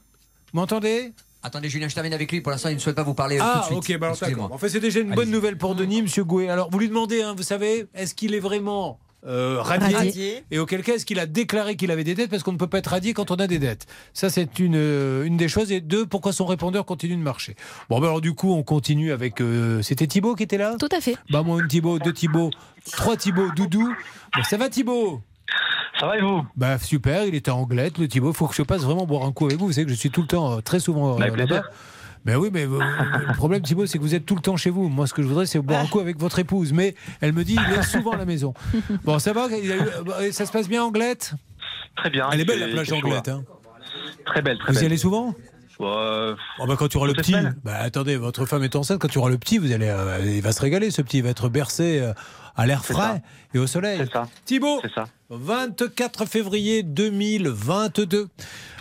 [0.52, 1.12] Vous m'entendez?
[1.46, 2.40] Attendez, Julien, je termine avec lui.
[2.40, 3.94] Pour l'instant, il ne souhaite pas vous parler euh, Ah, tout de suite.
[3.94, 4.42] ok, bah alors Excusez-moi.
[4.44, 4.54] d'accord.
[4.56, 6.48] En fait, c'est déjà une bonne nouvelle pour Denis, Monsieur Gouet.
[6.48, 10.44] Alors, vous lui demandez, hein, vous savez, est-ce qu'il est vraiment euh, radié, Radié.
[10.52, 12.30] Et auquel cas, est-ce qu'il a déclaré qu'il avait des dettes?
[12.30, 13.86] Parce qu'on ne peut pas être radié quand on a des dettes.
[14.12, 15.72] Ça, c'est une, euh, une des choses.
[15.72, 17.56] Et deux, pourquoi son répondeur continue de marcher?
[17.90, 19.40] Bon, ben alors du coup, on continue avec.
[19.40, 20.76] euh, C'était Thibaut qui était là?
[20.78, 21.16] Tout à fait.
[21.30, 22.50] Bah, moi, une Thibaut, deux Thibaut,
[22.92, 23.92] trois Thibaut, Doudou.
[24.36, 25.20] Bon, ça va, Thibaut?
[25.98, 28.32] Ça va et vous Bah super, il était en Anglette, le Thibaut.
[28.32, 29.66] Faut que je passe vraiment boire un coup avec vous.
[29.66, 31.62] Vous savez que je suis tout le temps, euh, très souvent euh, Avec là-bas.
[32.24, 34.88] Mais oui, mais le problème, Thibaut, c'est que vous êtes tout le temps chez vous.
[34.88, 36.72] Moi, ce que je voudrais, c'est boire un coup avec votre épouse.
[36.72, 38.52] Mais elle me dit, il est souvent à la maison.
[39.04, 41.34] Bon, ça va euh, Ça se passe bien, Anglette?
[41.96, 42.28] Très bien.
[42.32, 43.22] Elle est belle, la plage là.
[43.28, 43.44] Hein.
[44.26, 44.86] Très belle, très Vous y belle.
[44.86, 45.34] allez souvent?
[45.80, 47.34] Euh, Oh, bah, quand tu auras le petit,
[47.64, 50.40] bah attendez, votre femme est enceinte, quand tu auras le petit, vous allez, euh, il
[50.40, 52.12] va se régaler, ce petit, il va être bercé euh,
[52.56, 53.18] à l'air frais ça.
[53.56, 53.98] Et au soleil.
[53.98, 54.28] C'est ça.
[54.44, 55.06] Thibaut, C'est ça.
[55.30, 58.28] 24 février 2022.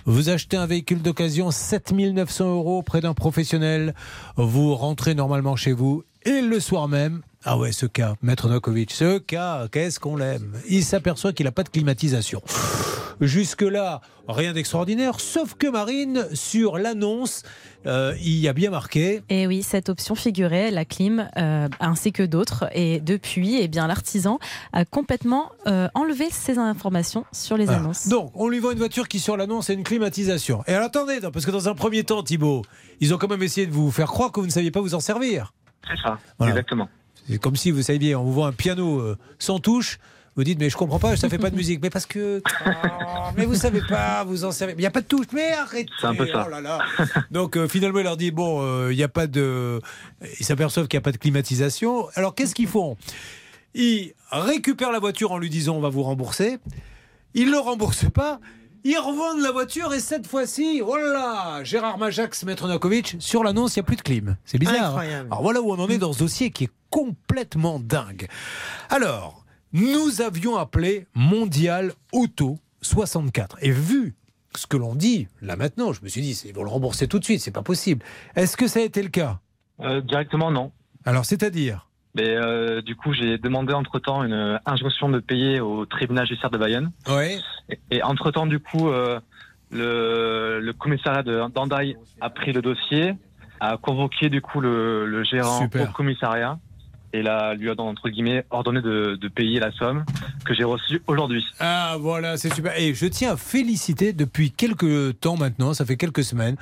[0.05, 3.95] Vous achetez un véhicule d'occasion 7900 euros près d'un professionnel.
[4.35, 7.21] Vous rentrez normalement chez vous et le soir même.
[7.47, 10.53] Ah ouais, ce cas, Maître Nokovic, ce cas, qu'est-ce qu'on l'aime?
[10.67, 12.41] Il s'aperçoit qu'il n'a pas de climatisation.
[13.21, 17.43] Jusque-là, rien d'extraordinaire, sauf que Marine, sur l'annonce,
[17.85, 22.11] euh, il y a bien marqué Et oui, cette option figurait la clim euh, ainsi
[22.11, 22.65] que d'autres.
[22.73, 24.39] Et depuis, eh bien, l'artisan
[24.73, 27.79] a complètement euh, enlevé ces informations sur les Voilà.
[27.79, 28.07] annonces.
[28.07, 30.63] Donc, on lui vend une voiture qui, sur l'annonce, a une climatisation.
[30.67, 32.63] Et alors, attendez, non, parce que dans un premier temps, Thibault,
[33.01, 34.95] ils ont quand même essayé de vous faire croire que vous ne saviez pas vous
[34.95, 35.53] en servir.
[35.87, 36.17] C'est ça.
[36.39, 36.51] Voilà.
[36.53, 36.89] Exactement.
[37.29, 39.99] C'est comme si vous saviez, on vous vend un piano euh, sans touche.
[40.35, 41.81] Vous dites, mais je comprends pas, ça fait pas de musique.
[41.81, 42.41] Mais parce que.
[42.65, 44.73] Ah, mais vous savez pas, vous en savez.
[44.73, 45.89] Il n'y a pas de touche, mais arrêtez.
[46.01, 46.43] C'est un peu ça.
[46.45, 46.79] Oh là là.
[47.31, 49.79] Donc euh, finalement, il leur dit, bon, euh, il n'y a pas de.
[50.39, 52.07] Ils s'aperçoivent qu'il n'y a pas de climatisation.
[52.15, 52.97] Alors qu'est-ce qu'ils font?
[53.73, 56.57] Ils récupèrent la voiture en lui disant, on va vous rembourser.
[57.33, 58.39] Ils ne le remboursent pas.
[58.87, 63.79] Ils revendent la voiture et cette fois-ci, voilà, Gérard Majax, Maître Novakovic, sur l'annonce, il
[63.79, 64.37] n'y a plus de clim.
[64.45, 64.95] C'est bizarre.
[64.99, 65.25] hein.
[65.25, 68.27] Alors voilà où on en est dans ce dossier qui est complètement dingue.
[68.91, 73.57] Alors, nous avions appelé Mondial Auto 64.
[73.61, 74.13] Et vu
[74.55, 77.17] ce que l'on dit là maintenant, je me suis dit, ils vont le rembourser tout
[77.17, 78.05] de suite, c'est pas possible.
[78.35, 79.39] Est-ce que ça a été le cas?
[79.79, 80.71] Euh, directement, non.
[81.05, 81.89] Alors, c'est-à-dire?
[82.15, 86.57] Mais euh, du coup, j'ai demandé entre-temps une injonction de payer au tribunal judiciaire de
[86.57, 86.91] Bayonne.
[87.09, 87.39] Oui.
[87.69, 89.19] Et, et entre-temps, du coup, euh,
[89.69, 93.13] le, le commissariat d'Andaï a pris le dossier,
[93.59, 95.89] a convoqué du coup le, le gérant Super.
[95.89, 96.57] au commissariat
[97.15, 100.03] et là, lui a entre guillemets ordonné de, de payer la somme
[100.43, 101.45] que j'ai reçue aujourd'hui.
[101.61, 102.77] Ah voilà, c'est super.
[102.77, 106.57] Et je tiens à féliciter depuis quelques temps maintenant, ça fait quelques semaines,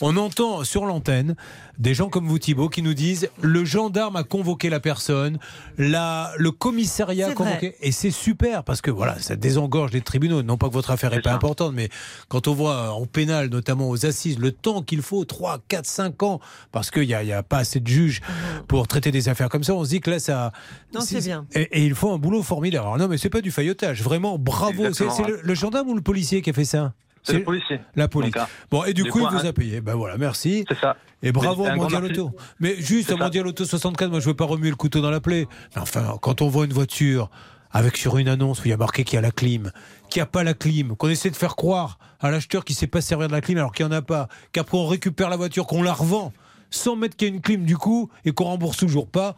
[0.00, 1.36] on entend sur l'antenne
[1.78, 5.38] des gens comme vous Thibault qui nous disent le gendarme a convoqué la personne,
[5.78, 7.70] la, le commissariat a convoqué.
[7.70, 7.76] vrai.
[7.80, 10.42] Et c'est super parce que voilà, ça désengorge les tribunaux.
[10.42, 11.88] Non pas que votre affaire n'est pas importante, mais
[12.28, 16.22] quand on voit en pénal, notamment aux assises, le temps qu'il faut, 3, 4, 5
[16.22, 18.20] ans, parce qu'il n'y a, il y a pas assez de juges
[18.68, 20.52] pour traiter des affaires comme ça, on se dit que là, ça...
[20.94, 21.46] Non, c'est bien.
[21.54, 22.84] Et, et ils font un boulot formidable.
[22.86, 24.02] Alors non, mais c'est pas du faillotage.
[24.02, 24.92] Vraiment, bravo.
[24.92, 26.92] C'est le, le gendarme ou le policier qui a fait ça?
[27.22, 27.80] C'est le policier.
[27.94, 28.32] La police.
[28.32, 29.80] Donc, ah, Bon, et du coup, il vous a payé.
[29.80, 30.64] Ben voilà, merci.
[30.68, 30.96] C'est ça.
[31.22, 32.04] Et bravo à Mondial.
[32.04, 32.32] Auto.
[32.58, 33.16] Mais juste à.
[33.16, 35.46] Mondial Auto 64, moi je veux pas remuer le couteau dans la plaie.
[35.74, 37.30] Mais enfin, quand on voit une voiture
[37.70, 39.70] avec sur une annonce où il y a marqué qu'il y a la clim,
[40.10, 42.78] qu'il n'y a pas la clim, qu'on essaie de faire croire à l'acheteur qu'il ne
[42.78, 45.30] sait pas servir de la clim alors qu'il n'y en a pas, qu'après on récupère
[45.30, 46.32] la voiture, qu'on la revend
[46.70, 49.36] sans mettre qu'il y a une clim du coup et qu'on rembourse toujours pas.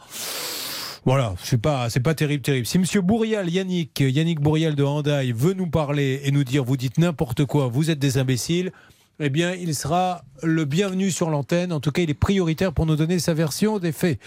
[1.06, 2.66] Voilà, c'est pas, c'est pas terrible, terrible.
[2.66, 6.78] Si Monsieur Bourrial, Yannick, Yannick Bourrial de Handaï veut nous parler et nous dire, vous
[6.78, 8.72] dites n'importe quoi, vous êtes des imbéciles,
[9.20, 11.72] eh bien, il sera le bienvenu sur l'antenne.
[11.72, 14.18] En tout cas, il est prioritaire pour nous donner sa version des faits.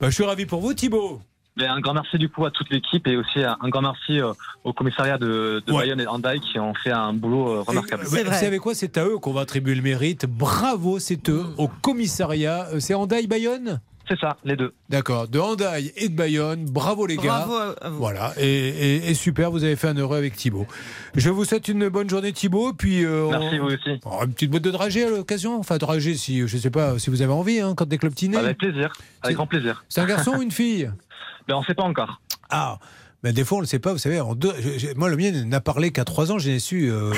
[0.00, 1.20] Bah, je suis ravi pour vous, Thibault.
[1.56, 4.20] Ben, un grand merci du coup à toute l'équipe et aussi un un grand merci
[4.20, 5.80] euh, au commissariat de, de Ouais.
[5.80, 8.04] Bayonne et d'Andaï qui ont fait un boulot euh, remarquable.
[8.04, 10.24] Vous savez quoi C'est à eux qu'on va attribuer le mérite.
[10.26, 12.68] Bravo, c'est eux, au commissariat.
[12.72, 13.80] Euh, C'est Handaï Bayonne?
[14.08, 14.72] C'est ça, les deux.
[14.88, 16.64] D'accord, de Handaï et de Bayonne.
[16.64, 17.44] Bravo les gars.
[17.46, 17.98] Bravo à- à vous.
[17.98, 20.66] Voilà, et, et- et super, vous avez fait un heureux avec Thibaut.
[21.14, 24.00] Je vous souhaite une bonne journée Thibaut, puis euh, on- Merci vous aussi.
[24.06, 25.58] Oh, une petite boîte de dragée à l'occasion.
[25.58, 28.08] Enfin, dragée, si je sais pas si vous avez envie, hein, quand des clubs.
[28.34, 28.90] Avec plaisir,
[29.22, 29.84] avec grand plaisir.
[29.90, 30.90] C'est un garçon ou une fille?
[31.46, 32.20] Ben on sait pas encore.
[32.50, 32.78] Ah.
[33.24, 34.20] Mais des fois, on ne le sait pas, vous savez.
[34.20, 34.52] en deux-
[34.94, 36.88] moi, le mien n'a parlé qu'à 3 ans, j'ai su.
[36.90, 37.12] euh,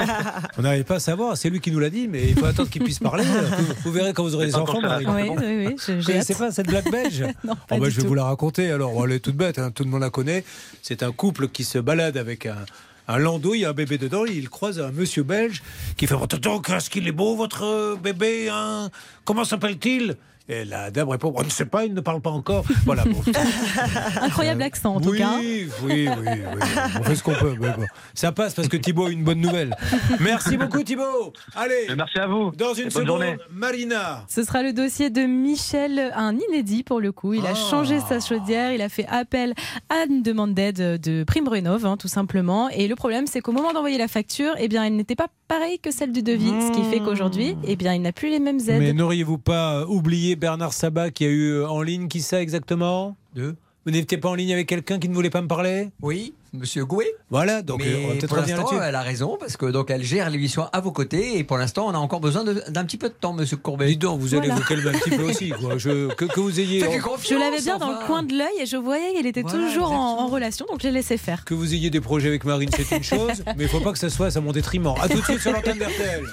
[0.58, 1.36] on n'arrive pas à savoir.
[1.36, 3.22] C'est lui qui nous l'a dit, mais il faut attendre qu'il puisse parler.
[3.58, 5.06] Vous, vous verrez quand vous aurez des enfants, Marie.
[5.06, 8.02] Oui, oui, oui, je- connaissez pas cette blague belge Non, Oh, bah, du Je vais
[8.02, 8.08] tout.
[8.08, 8.70] vous la raconter.
[8.72, 10.44] Alors, elle est toute bête, hein, tout le monde la connaît.
[10.82, 12.56] C'est un couple qui se balade avec un,
[13.06, 15.62] un landau, il y a un bébé dedans, il croise un monsieur belge
[15.96, 18.90] qui fait Tonton, qu'est-ce qu'il est beau votre euh, bébé hein
[19.24, 20.16] Comment s'appelle-t-il?
[20.48, 22.64] Et la dame répond On ne sait pas, il ne parle pas encore.
[22.84, 23.20] Voilà, bon.
[24.22, 25.30] Incroyable accent en tout oui, cas.
[25.40, 26.30] oui, oui, oui.
[27.00, 27.54] On fait ce qu'on peut.
[27.60, 27.84] mais bon.
[28.14, 29.74] Ça passe parce que Thibaut a une bonne nouvelle.
[30.20, 31.32] Merci beaucoup, Thibaut.
[31.54, 32.52] Allez, Merci à vous.
[32.56, 33.36] dans une seconde, journée.
[33.50, 34.24] Marina.
[34.28, 37.34] Ce sera le dossier de Michel, un inédit pour le coup.
[37.34, 37.54] Il a Ah.
[37.70, 39.54] changé sa chaudière, il a fait appel
[39.88, 42.68] à une demande d'aide de Prime Rénov, hein, tout simplement.
[42.70, 45.78] Et le problème, c'est qu'au moment d'envoyer la facture, eh bien, elle n'était pas pareille
[45.78, 48.58] que celle du devis, ce qui fait qu'aujourd'hui, eh bien, il n'a plus les mêmes
[48.68, 48.78] aides.
[48.80, 49.84] Mais n'auriez-vous pas euh,
[50.38, 53.16] Bernard Sabat qui a eu euh, en ligne qui ça exactement?
[53.34, 53.56] Deux.
[53.84, 55.90] Vous n'étiez pas en ligne avec quelqu'un qui ne voulait pas me parler?
[56.02, 57.06] Oui, Monsieur Gouet.
[57.30, 58.88] Voilà, donc Mais euh, on va peut-être pour revenir l'instant, là-dessus.
[58.88, 61.86] elle a raison parce que donc elle gère l'émission à vos côtés et pour l'instant,
[61.86, 63.86] on a encore besoin d'un petit peu de temps, Monsieur Courbet.
[63.86, 64.60] Dites donc, vous allez Voilà.
[64.60, 65.50] vous calmer un petit peu aussi.
[65.50, 65.78] quoi.
[65.78, 66.80] Je- que, que vous ayez.
[66.80, 69.92] Je l'avais bien dans le coin de l'œil et je voyais qu'elle était Voilà, toujours
[69.92, 71.44] en, relation, donc je l'ai laissé faire.
[71.44, 73.98] Que vous ayez des projets avec Marine, c'est une chose, mais il faut pas que
[73.98, 74.94] ça soit à mon détriment.
[75.00, 76.24] À tout de suite sur l'antenne d'RTL.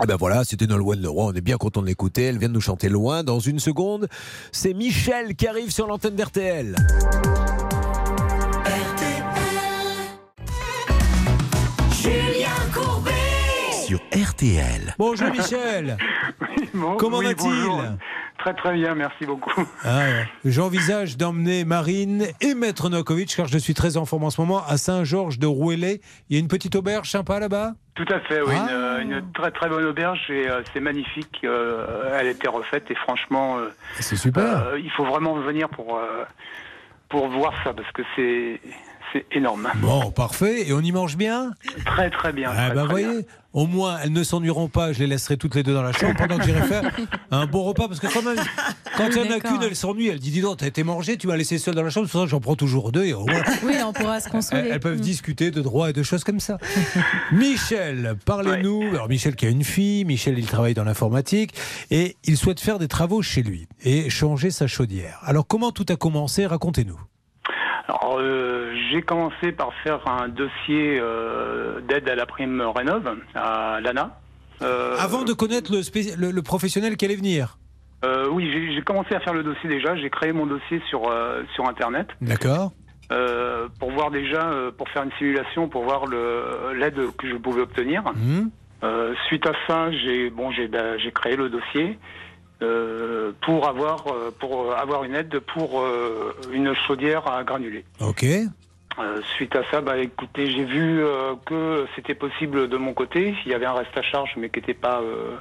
[0.00, 2.54] Ah ben voilà, c'était Nolwenn Leroy, on est bien content de l'écouter, elle vient de
[2.54, 3.24] nous chanter loin.
[3.24, 4.06] Dans une seconde,
[4.52, 6.76] c'est Michel qui arrive sur l'antenne d'RTL.
[11.90, 13.10] Julien Courbet
[13.86, 14.94] Sur RTL.
[14.98, 15.96] Bonjour Michel.
[16.74, 17.82] Bon, Comment oui, va-t-il bonjour.
[18.38, 19.52] Très très bien, merci beaucoup.
[19.84, 20.04] Ah.
[20.44, 24.62] J'envisage d'emmener Marine et Maître Nokovic, car je suis très en forme en ce moment,
[24.66, 26.00] à Saint-Georges de Rouellé.
[26.30, 27.72] Il y a une petite auberge sympa là-bas?
[27.96, 28.98] Tout à fait, oui, Ah.
[29.02, 31.40] une, une très très bonne auberge et euh, c'est magnifique.
[31.42, 34.68] euh, elle a été refaite et franchement, euh, C'est super.
[34.68, 36.24] euh, il faut vraiment venir pour euh,
[37.08, 38.60] pour voir ça parce que c'est
[39.12, 39.68] c'est énorme.
[39.76, 40.68] Bon, parfait.
[40.68, 41.52] Et on y mange bien
[41.86, 42.50] Très très bien.
[42.52, 43.22] Ah très, bah très voyez, bien.
[43.52, 46.14] au moins elles ne s'ennuieront pas, je les laisserai toutes les deux dans la chambre
[46.16, 46.90] pendant que j'irai faire
[47.30, 48.38] un bon repas parce que quand même
[48.96, 51.16] quand il y en a qu'une elle s'ennuie, elle dit dis donc t'as été mangé,
[51.16, 53.04] tu m'as laissé seule dans la chambre, c'est pour ça que j'en prends toujours deux
[53.04, 54.68] et au moins Oui, on pourra se consoler.
[54.70, 55.00] elles, peuvent Mm.
[55.00, 56.58] discuter de droit et de choses comme ça.
[57.32, 58.82] Michel, parlez-nous.
[58.90, 61.54] Alors Michel qui a une fille, Michel il travaille dans l'informatique
[61.90, 65.18] et il souhaite faire des travaux chez lui et changer sa chaudière.
[65.22, 66.46] Alors comment tout a commencé?
[66.46, 66.98] Racontez-nous.
[67.88, 73.80] Alors euh, j'ai commencé par faire un dossier euh, d'aide à la prime rénov à
[73.82, 74.18] l'ANA.
[74.60, 77.58] Euh, Avant de connaître le, spéci- le- le professionnel qui allait venir.
[78.30, 79.96] oui, j'ai j'ai commencé à faire le dossier déjà.
[79.96, 81.02] J'ai créé mon dossier sur
[81.54, 82.08] sur internet.
[82.20, 82.72] D'accord.
[83.80, 88.02] Pour voir déjà, pour faire une simulation, pour voir le- l'aide que je pouvais obtenir.
[88.84, 91.98] Euh, suite à ça, j'ai bon, j'ai bah, j'ai créé le dossier
[92.62, 97.84] euh, pour avoir euh, pour avoir une aide pour euh, une chaudière à granulés.
[98.00, 98.24] Ok.
[98.24, 103.32] Euh, suite à ça, bah écoutez, j'ai vu euh, que c'était possible de mon côté.
[103.46, 105.36] Il y avait un reste à charge, mais qui n'était pas euh,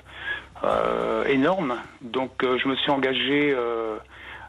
[0.64, 1.76] euh, énorme.
[2.02, 3.98] Donc, euh, je me suis engagé euh,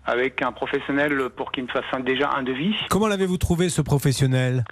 [0.05, 2.75] avec un professionnel pour qu'il me fasse un- déjà un devis.
[2.91, 4.65] Comment l'avez-vous trouvé ce professionnel?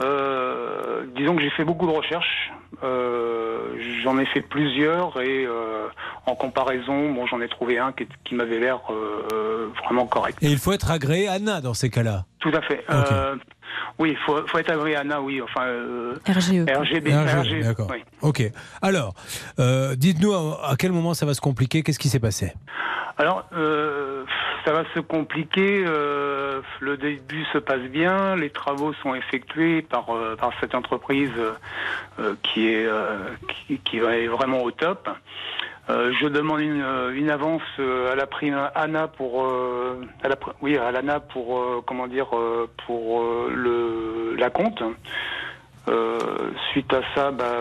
[0.00, 2.52] Euh, disons que j'ai fait beaucoup de recherches.
[2.82, 5.86] Euh, j'en ai fait plusieurs et euh,
[6.26, 10.38] en comparaison, bon, j'en ai trouvé un qui, qui m'avait l'air euh, vraiment correct.
[10.42, 12.24] Et il faut être agréé Anna dans ces cas-là.
[12.40, 12.84] Tout à fait.
[12.90, 13.36] Euh,
[13.98, 15.40] oui, il faut, faut être agréé Anna, oui.
[15.42, 16.64] Enfin, euh, RGE.
[16.68, 17.12] RGB.
[17.12, 17.88] RG, RG, D'accord.
[17.90, 18.02] oui.
[18.22, 18.42] Ok.
[18.82, 19.14] Alors,
[19.58, 21.82] euh, dites-nous à, à quel moment ça va se compliquer?
[21.82, 22.52] Qu'est-ce qui s'est passé?
[23.16, 24.24] Alors, euh,
[24.64, 25.84] ça va se compliquer.
[25.86, 28.34] euh, le début se passe bien.
[28.36, 31.30] Les travaux sont effectués par, euh, par cette entreprise
[32.18, 33.30] euh, qui, est, euh,
[33.84, 35.08] qui, est vraiment au top.
[35.90, 40.28] Euh, je demande une, euh, une avance euh, à la prime ANA pour euh, à
[40.28, 42.28] la, oui à l'ANA pour euh, comment dire
[42.86, 44.82] pour le la compte.
[46.70, 47.58] Suite à ça, bah,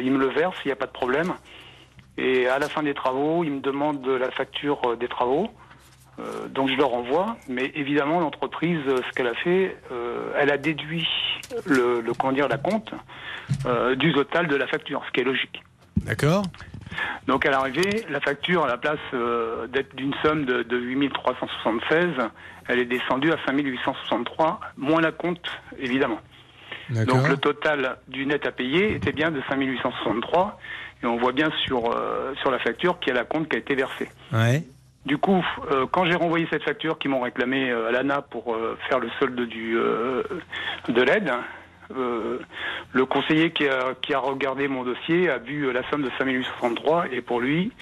[0.00, 1.34] il me le verse, il n'y a pas de problème.
[2.16, 5.48] Et à la fin des travaux, ils me demandent la facture des travaux.
[6.50, 9.76] Donc je leur envoie, mais évidemment l'entreprise, ce qu'elle a fait,
[10.38, 11.08] elle a déduit
[11.66, 12.94] le, le comment dire la compte
[13.96, 15.60] du total de la facture, ce qui est logique.
[16.04, 16.44] D'accord.
[17.26, 22.06] Donc à l'arrivée, la facture, à la place euh, d'être d'une somme de, de 8376,
[22.68, 25.46] elle est descendue à 5863, moins la compte,
[25.78, 26.20] évidemment.
[26.90, 27.16] D'accord.
[27.16, 30.58] Donc le total du net à payer était bien de 5863,
[31.02, 33.56] et on voit bien sur, euh, sur la facture qu'il y a la compte qui
[33.56, 34.08] a été versée.
[34.32, 34.62] Ouais.
[35.06, 38.56] Du coup, euh, quand j'ai renvoyé cette facture qu'ils m'ont réclamé à l'ANA pour
[38.88, 41.30] faire le solde du, de l'aide,
[41.96, 42.38] euh,
[42.92, 46.10] le conseiller qui a, qui a regardé mon dossier a vu euh, la somme de
[46.18, 47.72] 5863 et pour lui,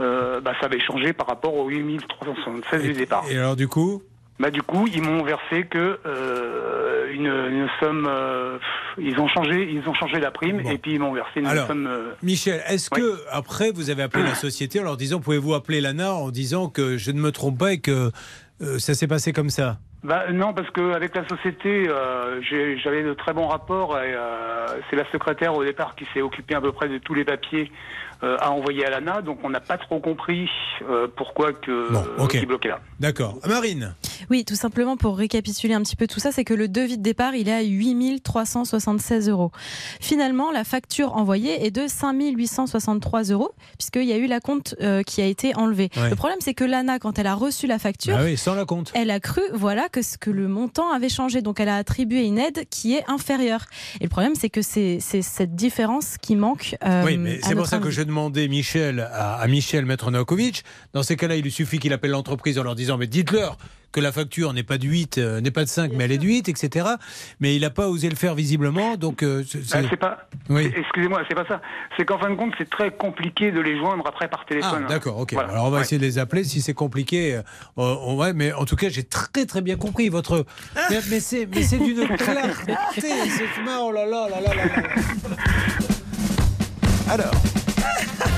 [0.00, 3.24] euh, bah, ça avait changé par rapport aux 8376 du départ.
[3.30, 4.02] Et alors du coup?
[4.38, 8.06] Bah du coup, ils m'ont versé que euh, une, une somme.
[8.98, 11.66] ils ont changé, ils ont changé la prime et puis ils m'ont versé une Alors,
[11.66, 11.88] somme.
[12.22, 16.12] Michel, est-ce que après vous avez appelé la société en leur disant pouvez-vous appeler l'ANA
[16.12, 18.10] en disant que je ne me trompe pas et que
[18.76, 19.78] ça s'est passé comme ça?
[20.06, 23.96] Bah, non, parce qu'avec la société, euh, j'avais de très bons rapports.
[23.96, 27.24] Euh, c'est la secrétaire au départ qui s'est occupée à peu près de tous les
[27.24, 27.72] papiers
[28.22, 29.22] euh, à envoyer à l'ANA.
[29.22, 30.48] Donc on n'a pas trop compris
[30.88, 31.88] euh, pourquoi que
[32.18, 32.30] ok.
[32.30, 32.80] qu'ils bloquaient là.
[33.00, 33.38] D'accord.
[33.46, 33.94] Marine
[34.30, 37.02] Oui, tout simplement pour récapituler un petit peu tout ça, c'est que le devis de
[37.02, 39.50] départ, il est à 8 376 euros.
[40.00, 44.74] Finalement, la facture envoyée est de 5 863 euros, puisqu'il y a eu la compte
[44.80, 45.90] euh, qui a été enlevée.
[45.96, 46.10] Ouais.
[46.10, 48.64] Le problème, c'est que l'ANA, quand elle a reçu la facture, Ah oui, sans la
[48.64, 48.92] compte.
[48.94, 51.42] elle a cru voilà, que, ce- que le montant avait changé.
[51.42, 53.64] Donc, elle a attribué une aide qui est inférieure.
[54.00, 56.76] Et le problème, c'est que c'est cette différence qui manque.
[56.84, 60.64] euh, Oui, mais c'est pour ça que je demandais Michel à, à Michel Maître Novakovic.
[60.94, 63.58] Dans ces cas-là, il lui suffit qu'il appelle l'entreprise en leur disant mais dites-leur
[63.92, 66.18] que la facture n'est pas de 8, euh, n'est pas de 5, mais elle est
[66.18, 66.86] de 8, etc.
[67.40, 70.28] Mais il n'a pas osé le faire visiblement, donc euh, c'est- Bah, c'est- pas.
[70.50, 70.70] Oui.
[70.76, 71.62] Excusez-moi, c'est pas ça.
[71.96, 74.86] C'est qu'en fin de compte, c'est très compliqué de les joindre après par Ah, téléphone.
[74.86, 75.32] d'accord, ok.
[75.32, 75.48] Voilà.
[75.52, 75.82] Alors on va Ouais.
[75.82, 76.44] essayer de les appeler.
[76.44, 77.42] Si c'est compliqué, euh,
[77.78, 78.34] on, on va.
[78.34, 80.44] Mais en tout cas, j'ai très très bien compris votre.
[80.90, 82.74] Mais, mais c'est mais c'est d'une clarté.
[82.98, 83.12] c'est-
[83.80, 84.64] Oh là là là là là.
[84.66, 85.36] là.
[87.08, 87.30] Alors,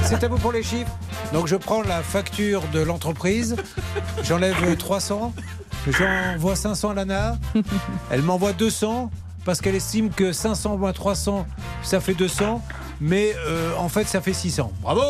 [0.08, 0.90] c'est à vous pour les chiffres.
[1.34, 3.56] Donc je prends la facture de l'entreprise,
[4.22, 5.34] j'enlève 300,
[5.86, 7.36] j'envoie 500 à l'ANA,
[8.10, 9.10] elle m'envoie 200
[9.44, 11.46] parce qu'elle estime que 500 moins 300,
[11.82, 12.62] ça fait 200,
[13.00, 14.72] mais euh, en fait ça fait 600.
[14.82, 15.00] Bravo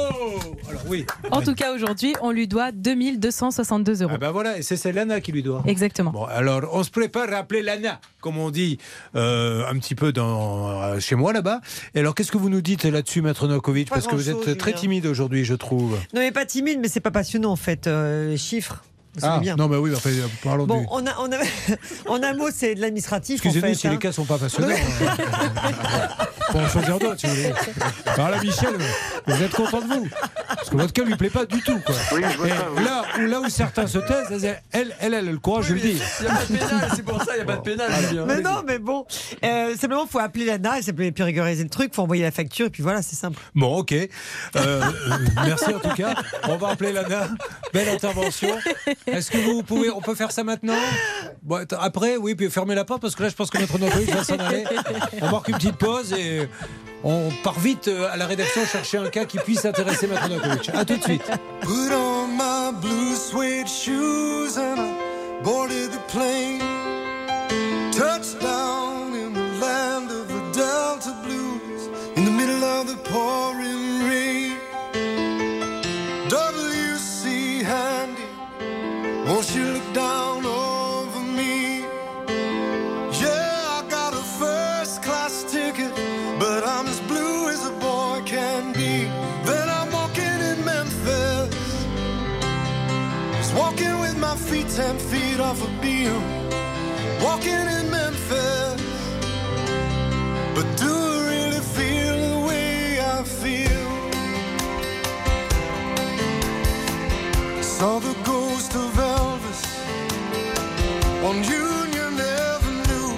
[0.68, 1.06] Alors oui.
[1.30, 4.12] En tout cas, aujourd'hui, on lui doit 2262 euros.
[4.14, 5.62] Ah ben voilà, et c'est l'ANA qui lui doit.
[5.66, 6.10] Exactement.
[6.10, 8.78] Bon, alors on se prépare à appeler l'ANA, comme on dit
[9.16, 11.60] euh, un petit peu dans, euh, chez moi là-bas.
[11.94, 13.88] Et alors qu'est-ce que vous nous dites là-dessus, Maître Novakovic?
[13.90, 14.80] Parce que vous êtes très Julien.
[14.80, 15.92] timide aujourd'hui, je trouve.
[16.14, 17.86] Non, mais pas timide, mais c'est pas passionnant en fait.
[17.86, 18.82] euh, les chiffres,
[19.18, 19.56] vous savez Ah, bien.
[19.56, 20.10] non, mais oui, enfin,
[20.42, 20.86] parlons Bon, du.
[20.90, 21.38] on a, on a,
[22.08, 23.40] en un mot, c'est de l'administratif.
[23.40, 23.92] en Excusez-nous fait, si hein.
[23.92, 24.74] les cas sont pas passionnants.
[26.50, 27.52] Pour en choisir d'autres, si vous voulez.
[28.06, 28.70] Alors là, Michel,
[29.26, 30.08] vous êtes content de vous
[30.48, 31.78] Parce que votre cas lui plaît pas du tout.
[31.84, 31.94] Quoi.
[32.12, 32.84] Oui, je vois Et ça, oui.
[32.84, 35.80] là, où, là où certains se taisent, elle, elle, elle, a le courage de le
[35.80, 36.02] dire.
[36.20, 37.92] Il n'y a pas de pénal, c'est pour ça, il n'y a pas de pénal,
[38.08, 38.24] Julien.
[38.26, 39.04] Mais non, mais bon,
[39.44, 42.30] euh, simplement, faut appeler l'ANA et ça peut puis régulariser le truc, faut envoyer la
[42.30, 43.38] facture et puis voilà, c'est simple.
[43.54, 43.92] Bon, ok.
[43.92, 44.08] Euh,
[44.56, 44.82] euh,
[45.44, 46.14] merci en tout cas.
[46.48, 47.28] On va appeler Lana.
[47.74, 48.56] Belle intervention.
[49.12, 50.74] Est-ce que vous pouvez, on peut faire ça maintenant?
[51.78, 54.24] Après, oui, puis fermez la porte parce que là, je pense que notre Novakovic va
[54.24, 54.64] s'en aller.
[55.22, 56.48] On marque une petite pause et
[57.04, 60.70] on part vite euh, à la rédaction chercher un cas qui puisse intéresser Maître Novakovic.
[60.74, 61.30] À tout de suite.
[61.60, 66.60] Put on my blue suede shoes and I boarded the plane.
[67.92, 73.87] Touchdown in the land of the Delta Blues in the middle of the pouring
[79.28, 81.80] won't you look down over me?
[83.22, 85.92] Yeah, I got a first class ticket,
[86.38, 89.04] but I'm as blue as a boy can be.
[89.44, 91.54] Then I'm walking in Memphis,
[93.36, 96.22] just walking with my feet ten feet off a beam.
[97.22, 98.80] Walking in Memphis,
[100.54, 103.67] but do I really feel the way I feel?
[107.78, 109.62] Saw the ghost of Elvis
[111.22, 113.14] on Union Avenue.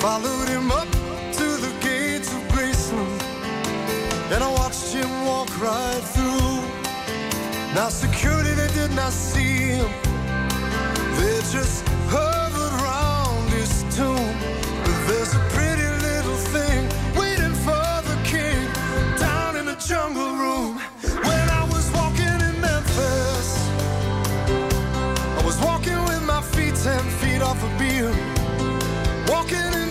[0.00, 0.90] Followed him up
[1.38, 3.22] to the gates of Graceland,
[4.32, 6.58] and I watched him walk right through.
[7.76, 9.90] Now security they did not see him.
[11.18, 14.34] They just hovered round his tomb.
[14.82, 18.66] But there's a pretty little thing waiting for the king
[19.16, 20.41] down in the jungle
[27.78, 29.26] feet off a beam.
[29.28, 29.81] Walking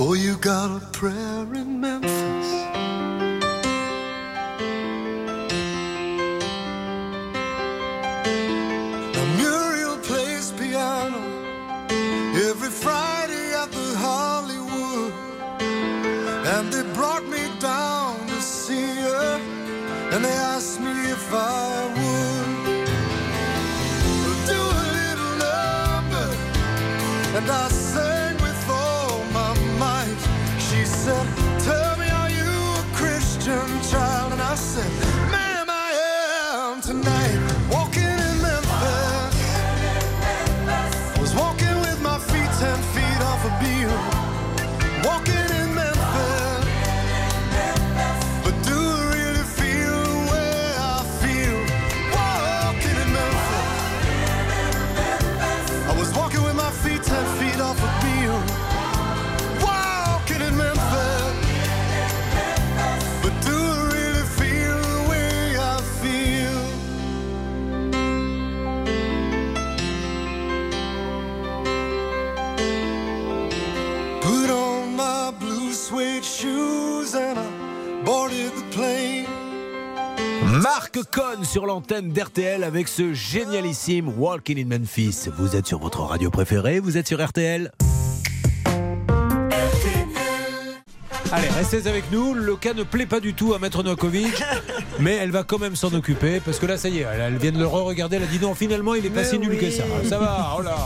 [0.00, 3.09] boy, you got a prayer in Memphis.
[31.10, 31.39] up
[81.00, 85.28] Marc Cohn sur l'antenne d'RTL avec ce génialissime Walking in Memphis.
[85.38, 87.70] Vous êtes sur votre radio préférée, vous êtes sur RTL.
[91.32, 92.34] Allez, restez avec nous.
[92.34, 94.42] Le cas ne plaît pas du tout à Maître Novakovic,
[94.98, 97.36] mais elle va quand même s'en occuper parce que là, ça y est, elle, elle
[97.36, 98.16] vient de le re-regarder.
[98.16, 99.58] Elle a dit non, finalement, il est pas si nul oui.
[99.58, 99.84] que ça.
[100.08, 100.76] Ça va, oh là.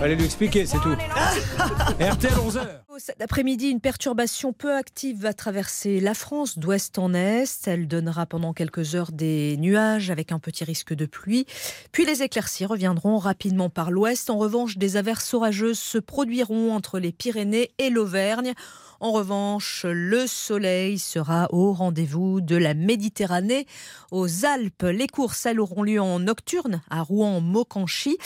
[0.00, 0.88] Allez lui expliquer, c'est tout.
[2.00, 2.60] RTL 11h.
[2.98, 7.68] Cet après-midi, une perturbation peu active va traverser la France d'ouest en est.
[7.68, 11.46] Elle donnera pendant quelques heures des nuages avec un petit risque de pluie.
[11.92, 14.30] Puis les éclaircies reviendront rapidement par l'ouest.
[14.30, 18.54] En revanche, des averses orageuses se produiront entre les Pyrénées et l'Auvergne.
[19.00, 23.66] En revanche, le soleil sera au rendez-vous de la Méditerranée.
[24.10, 28.18] Aux Alpes, les courses auront lieu en nocturne à Rouen-Mocanchi.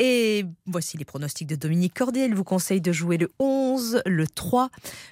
[0.00, 2.26] Et voici les pronostics de Dominique Cordier.
[2.26, 4.70] Il vous conseille de jouer le 11, le 3,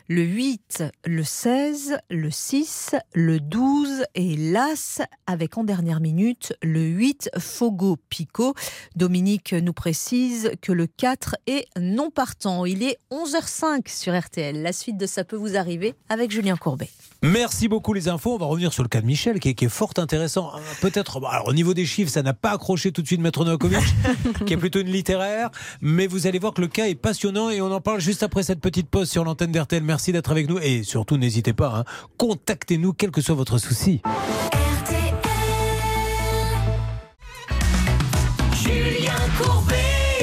[0.09, 6.83] le 8, le 16, le 6, le 12 et l'As avec en dernière minute le
[6.83, 8.55] 8 Fogo Pico.
[8.95, 12.65] Dominique nous précise que le 4 est non partant.
[12.65, 14.63] Il est 11h05 sur RTL.
[14.63, 16.91] La suite de Ça peut vous arriver avec Julien Courbet.
[17.23, 18.35] Merci beaucoup les infos.
[18.35, 20.53] On va revenir sur le cas de Michel qui est, qui est fort intéressant.
[20.55, 23.45] Euh, Peut-être, alors, au niveau des chiffres, ça n'a pas accroché tout de suite Maître
[23.45, 23.81] Novakovic,
[24.47, 25.51] qui est plutôt une littéraire.
[25.81, 28.43] Mais vous allez voir que le cas est passionnant et on en parle juste après
[28.43, 29.83] cette petite pause sur l'antenne d'RTL.
[29.83, 31.85] Merci d'être avec nous et surtout n'hésitez pas, hein,
[32.19, 34.03] contactez-nous quel que soit votre souci.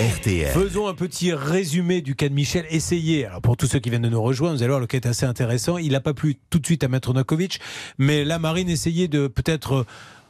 [0.03, 2.65] Faisons un petit résumé du cas de Michel.
[2.69, 3.25] Essayez.
[3.25, 5.05] Alors pour tous ceux qui viennent de nous rejoindre, vous allez voir le cas est
[5.05, 5.77] assez intéressant.
[5.77, 7.61] Il n'a pas plu tout de suite à Maître Novakovic,
[7.97, 9.85] mais la Marine essayez de peut-être.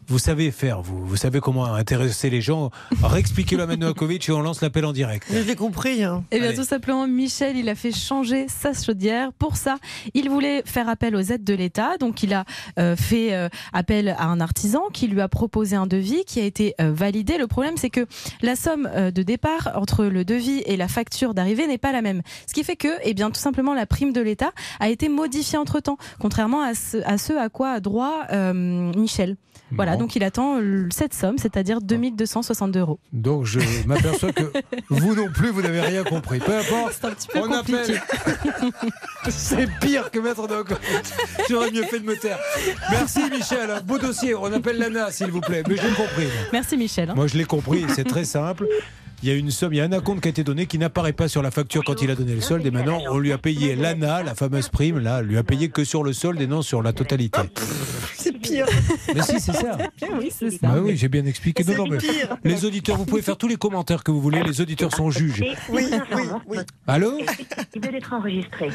[0.08, 1.06] Vous savez faire, vous.
[1.06, 2.70] Vous savez comment intéresser les gens.
[3.02, 5.28] Réexpliquez-le à Maître Novakovic et on lance l'appel en direct.
[5.32, 6.04] Je l'ai compris.
[6.04, 6.24] hein.
[6.32, 6.58] Eh bien, Allez.
[6.58, 9.32] tout simplement, Michel, il a fait changer sa chaudière.
[9.34, 9.78] Pour ça,
[10.14, 11.98] il voulait faire appel aux aides de l'État.
[11.98, 12.46] Donc, il a
[12.80, 16.44] euh, fait euh, appel à un artisan qui lui a proposé un devis qui a
[16.44, 17.38] été euh, validé.
[17.38, 18.06] Le problème, c'est que
[18.42, 22.02] la somme euh, de départ entre le devis et la facture d'arrivée n'est pas la
[22.02, 22.22] même.
[22.48, 25.58] Ce qui fait que, eh bien, tout simplement, la prime de l'État a été modifiée
[25.58, 28.54] entre temps, contrairement à ce à, ce à quoi a droit euh,
[28.96, 29.38] Michel.
[29.72, 33.00] Voilà, Donc il attend euh, cette somme, c'est-à-dire 2262 euros.
[33.12, 34.52] Donc je m'aperçois que
[34.90, 36.40] vous non plus, vous n'avez rien compris.
[36.40, 36.94] Peu importe.
[37.00, 37.98] C'est un petit peu on compliqué.
[37.98, 38.72] appelle.
[39.30, 40.82] C'est pire que Maître Novakovic.
[41.50, 42.40] J'aurais mieux fait de me taire.
[42.92, 43.70] Merci Michel.
[43.72, 44.36] Un beau dossier.
[44.36, 45.64] On appelle Lana, s'il vous plaît.
[45.68, 46.28] Mais j'ai compris.
[46.52, 47.10] Merci Michel.
[47.10, 47.14] hein.
[47.16, 48.68] Moi, je l'ai compris, c'est très simple.
[49.24, 50.78] Il y a une somme, il y a un acompte qui a été donné qui
[50.78, 53.32] n'apparaît pas sur la facture quand il a donné le solde et maintenant on lui
[53.32, 56.48] a payé l'ANA, la fameuse prime, là, lui a payé que sur le solde et
[56.48, 57.40] non sur la totalité.
[58.18, 58.66] C'est pire.
[59.16, 59.78] Mais si, c'est ça.
[60.20, 60.58] Oui, c'est ça.
[60.68, 61.64] Bah oui, j'ai bien expliqué.
[61.64, 61.98] Non, non, mais
[62.44, 65.42] les auditeurs, vous pouvez faire tous les commentaires que vous voulez, les auditeurs sont juges.
[65.70, 66.58] Oui, oui, oui.
[66.86, 67.20] Allô
[67.74, 68.70] Il doit être enregistré.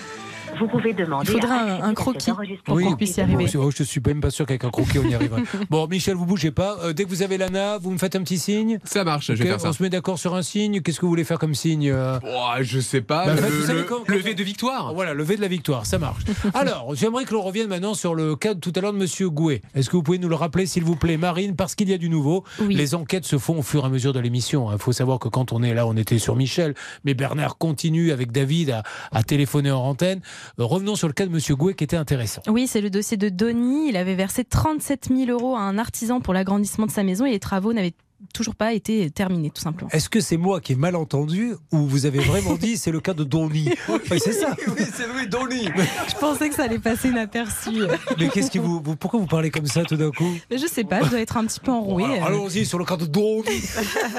[0.58, 1.30] Vous pouvez demander.
[1.30, 2.30] Il faudra un- croquis
[2.64, 3.46] pour qu'on puisse y arriver.
[3.54, 5.42] Bon, je suis même pas sûr qu'avec un croquis on y arriverait.
[5.70, 6.78] Bon, Michel, vous bougez pas.
[6.82, 8.78] Euh, dès que vous avez l'ANA, vous me faites un petit signe.
[8.84, 9.68] Ça marche, je vais faire ça.
[9.68, 10.81] On se met d'accord sur un signe.
[10.81, 13.27] Qu'est-ce que vous voulez faire comme signe Oh, je sais pas.
[13.27, 14.94] Bah, le, quand- V de victoire.
[14.94, 16.23] Voilà, levé de la victoire, ça marche.
[16.55, 19.31] Alors, j'aimerais que l'on revienne maintenant sur le cas de tout à l'heure de Monsieur
[19.31, 19.60] Gouet.
[19.74, 21.98] Est-ce que vous pouvez nous le rappeler, s'il vous plaît, Marine, parce qu'il y a
[21.98, 22.44] du nouveau.
[22.60, 22.74] Oui.
[22.74, 24.70] Les enquêtes se font au fur et à mesure de l'émission.
[24.73, 26.74] Il faut savoir que quand on est là, on était sur Michel,
[27.05, 28.82] mais Bernard continue avec David à,
[29.12, 30.20] à téléphoner en antenne.
[30.60, 32.43] Euh, revenons sur le cas de Monsieur Gouet qui était intéressant.
[32.48, 33.89] Oui, c'est le dossier de Donny.
[33.89, 37.31] Il avait versé 37 000 euros à un artisan pour l'agrandissement de sa maison et
[37.31, 37.94] les travaux n'avaient
[38.34, 39.90] toujours pas été terminés, tout simplement.
[39.92, 43.00] Est-ce que c'est moi qui ai mal entendu ou vous avez vraiment dit c'est le
[43.00, 44.56] cas de Donny Ouais, C'est ça.
[44.66, 45.68] Oui, c'est lui, Donny.
[46.08, 47.70] Je pensais que ça allait passer inaperçu.
[48.18, 50.30] Mais qu'est-ce qui vous, vous- pourquoi vous parlez comme ça tout d'un coup?
[50.50, 52.04] Mais je sais pas, je dois être un petit peu enroué.
[52.04, 53.42] Alors, Allons-y sur le cas de Donny.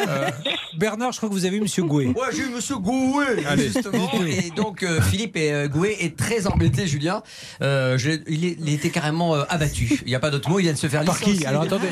[0.07, 0.29] Euh,
[0.77, 2.07] Bernard, je crois que vous avez eu Monsieur Gouet.
[2.07, 3.65] Ouais, j'ai eu Monsieur Gouet, Allez.
[3.69, 4.09] justement.
[4.25, 7.21] Et donc, euh, Philippe et, euh, Gouet est très embêté, Julien.
[7.61, 9.99] Euh, je- il, est- il était carrément euh, abattu.
[10.05, 11.25] Il n'y a pas d'autre mot, il vient de se faire Par qui?
[11.31, 11.47] licencier.
[11.47, 11.87] Alors attendez,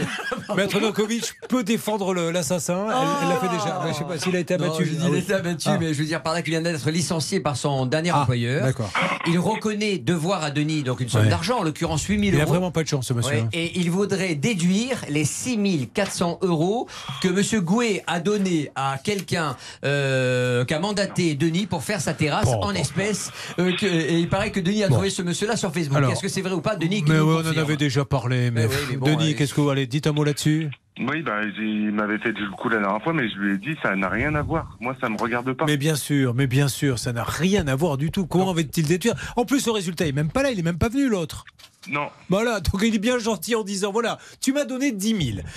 [0.55, 1.96] Maître Nokovic peut défendre
[2.31, 2.85] l'assassin.
[3.21, 3.81] Elle l'a fait déjà.
[3.87, 4.85] Je sais pas s'il a été abattu.
[4.85, 5.19] je dis, Ah il oui.
[5.19, 5.77] était abattu, Ah.
[5.79, 8.63] mais je veux dire par là qu'il vient d'être licencié par son dernier employeur.
[8.65, 8.89] d'accord.
[9.27, 12.43] Il reconnaît devoir à Denis donc une somme d'argent, en l'occurrence 8000 Il euros.
[12.43, 13.33] a vraiment pas de chance, ce monsieur.
[13.35, 16.87] Ouais, et il voudrait déduire les 6400 euros
[17.21, 17.61] que M.
[17.61, 19.55] Gouet a donné à quelqu'un
[19.85, 23.31] euh, qui a mandaté Denis pour faire sa terrasse en espèces.
[23.59, 26.01] euh, et il paraît que Denis a trouvé ce monsieur-là sur Facebook.
[26.11, 28.51] Est-ce que c'est vrai ou pas, Denis Mais oui, on en avait déjà parlé.
[28.51, 28.67] Mais,
[29.01, 30.69] Denis, qu'est-ce que vous allez Dites un mot là-dessus.
[30.99, 33.75] Oui, bah, il m'avait fait du coup la dernière fois, mais je lui ai dit,
[33.83, 34.77] ça n'a rien à voir.
[34.79, 35.65] Moi, ça me regarde pas.
[35.65, 38.25] Mais bien sûr, mais bien sûr, ça n'a rien à voir du tout.
[38.25, 39.15] Comment va-t-il détruire?
[39.35, 41.45] En plus, le résultat, il est même pas là, il est même pas venu l'autre.
[41.89, 42.09] Non.
[42.29, 45.47] Voilà, donc il est bien gentil en disant voilà, tu m'as donné 10 000.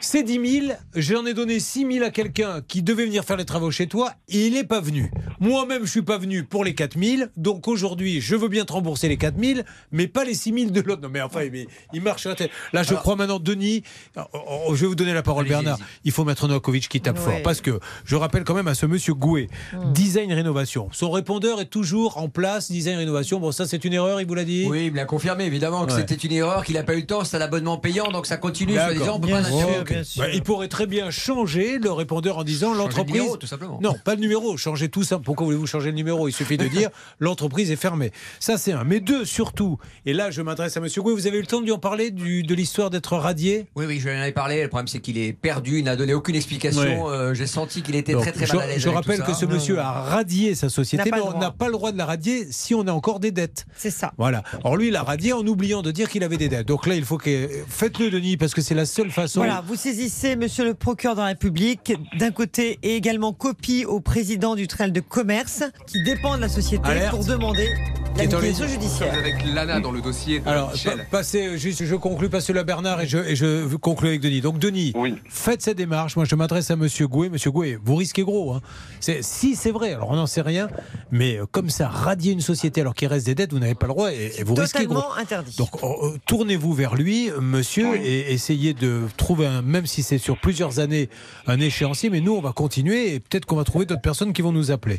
[0.00, 3.46] Ces 10 000, j'en ai donné 6 000 à quelqu'un qui devait venir faire les
[3.46, 5.10] travaux chez toi et il n'est pas venu.
[5.40, 7.22] Moi-même, je suis pas venu pour les 4 000.
[7.38, 9.60] Donc aujourd'hui, je veux bien te rembourser les 4 000,
[9.92, 11.00] mais pas les 6 000 de l'autre.
[11.00, 12.50] Non, mais enfin, mais il marche sur la tête.
[12.74, 13.82] Là, je Alors- crois maintenant, Denis,
[14.16, 14.20] oh,
[14.68, 15.78] oh, je vais vous donner la parole, Bernard.
[16.04, 17.24] Il faut mettre Novakovic qui tape Ouais.
[17.24, 17.42] fort.
[17.42, 19.48] Parce que je rappelle quand même à ce monsieur Gouet,
[19.92, 20.88] design rénovation.
[20.92, 23.40] Son répondeur est toujours en place, design rénovation.
[23.40, 25.86] Bon, ça, c'est une erreur, il vous l'a dit Oui, il me l'a confirmé évidemment
[25.86, 26.00] que Ouais.
[26.06, 28.36] c'était une erreur, qu'il n'a pas eu le temps, c'est un abonnement payant, donc ça
[28.36, 28.74] continue.
[28.74, 28.98] Soit D'accord.
[29.00, 29.48] disant, on peut Bien pas
[29.84, 30.22] bien sûr.
[30.22, 33.14] Bah, il pourrait très bien changer le répondeur en disant le l'entreprise.
[33.16, 33.78] numéro, tout simplement.
[33.82, 34.56] Non, pas le numéro.
[34.56, 35.18] Changer tout ça.
[35.18, 36.28] Pourquoi voulez-vous changer le numéro?
[36.28, 36.90] Il suffit de dire
[37.20, 38.12] l'entreprise est fermée.
[38.40, 38.84] Ça, c'est un.
[38.84, 39.78] Mais deux, surtout.
[40.06, 41.14] Et là, je m'adresse à Monsieur Gouet.
[41.14, 43.66] Vous avez eu le temps de lui en parler du, de l'histoire d'être radié?
[43.74, 44.62] Oui, oui, je lui en avais parlé.
[44.62, 46.80] Le problème, c'est qu'il est perdu, il n'a donné aucune explication.
[47.06, 47.12] Ouais.
[47.12, 48.78] Euh, J'ai senti qu'il était Donc, très très je, mal à l'aise.
[48.82, 49.40] je avec rappelle tout que ça.
[49.40, 52.46] ce monsieur a radié sa société, mais on n'a pas le droit de la radier
[52.50, 53.66] si on a encore des dettes.
[53.76, 54.12] C'est ça.
[54.18, 54.42] Voilà.
[54.64, 56.66] Or lui, il a radié en oubliant de dire qu'il avait des dettes.
[56.68, 59.40] Donc là, il faut que faites-le, Denis, parce que c'est la seule façon.
[59.40, 64.00] Voilà, vous saisissez Monsieur le procureur de la République d'un côté et également copie au
[64.00, 67.10] président du tribunal de commerce qui dépend de la société Alerte.
[67.10, 67.68] pour demander
[68.16, 68.74] l'annulation ligne.
[68.74, 69.14] judiciaire.
[69.14, 72.64] Avec Lana dans le dossier de Alors, pa- passez, euh, juste, je conclue, passez-le à
[72.64, 74.40] Bernard et je, et je conclue avec Denis.
[74.40, 74.92] Donc, Denis,
[75.28, 76.14] faites cette démarche.
[76.16, 77.28] Moi, je m'adresse à Monsieur Gouet.
[77.28, 78.52] Monsieur Gouet, vous risquez gros.
[78.54, 78.60] Hein.
[79.00, 80.68] Si c'est vrai, alors on n'en sait rien,
[81.10, 83.86] mais euh, comme ça, radier une société alors qu'il reste des dettes, vous n'avez pas
[83.86, 84.94] le droit et, et vous risquez gros.
[84.94, 85.56] Totalement interdit.
[85.56, 90.38] Donc, euh, tournez-vous vers lui, monsieur, et essayez de trouver, un, même si c'est sur
[90.38, 91.08] plusieurs années,
[91.46, 92.10] un échéancier.
[92.10, 94.70] Mais nous, on va continuer et peut-être qu'on va trouver d'autres personnes qui vont nous
[94.70, 94.98] appeler.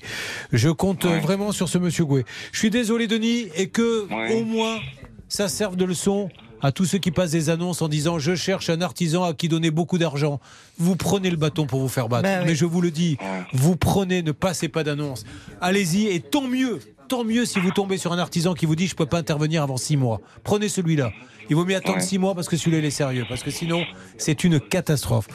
[0.51, 2.25] Je compte euh, vraiment sur ce monsieur Gouet.
[2.51, 4.79] Je suis désolé, Denis, et que au moins
[5.27, 6.29] ça serve de leçon
[6.61, 9.49] à tous ceux qui passent des annonces en disant je cherche un artisan à qui
[9.49, 10.39] donner beaucoup d'argent.
[10.79, 12.23] Vous prenez le bâton pour vous faire battre.
[12.23, 12.47] Ben oui.
[12.47, 13.17] Mais je vous le dis,
[13.53, 15.25] vous prenez, ne passez pas d'annonce.
[15.61, 16.79] Allez-y et tant mieux.
[17.07, 19.61] Tant mieux si vous tombez sur un artisan qui vous dit je peux pas intervenir
[19.61, 20.21] avant six mois.
[20.43, 21.11] Prenez celui-là.
[21.49, 23.25] Il vaut mieux attendre six mois parce que celui-là il est sérieux.
[23.27, 23.83] Parce que sinon
[24.17, 25.27] c'est une catastrophe.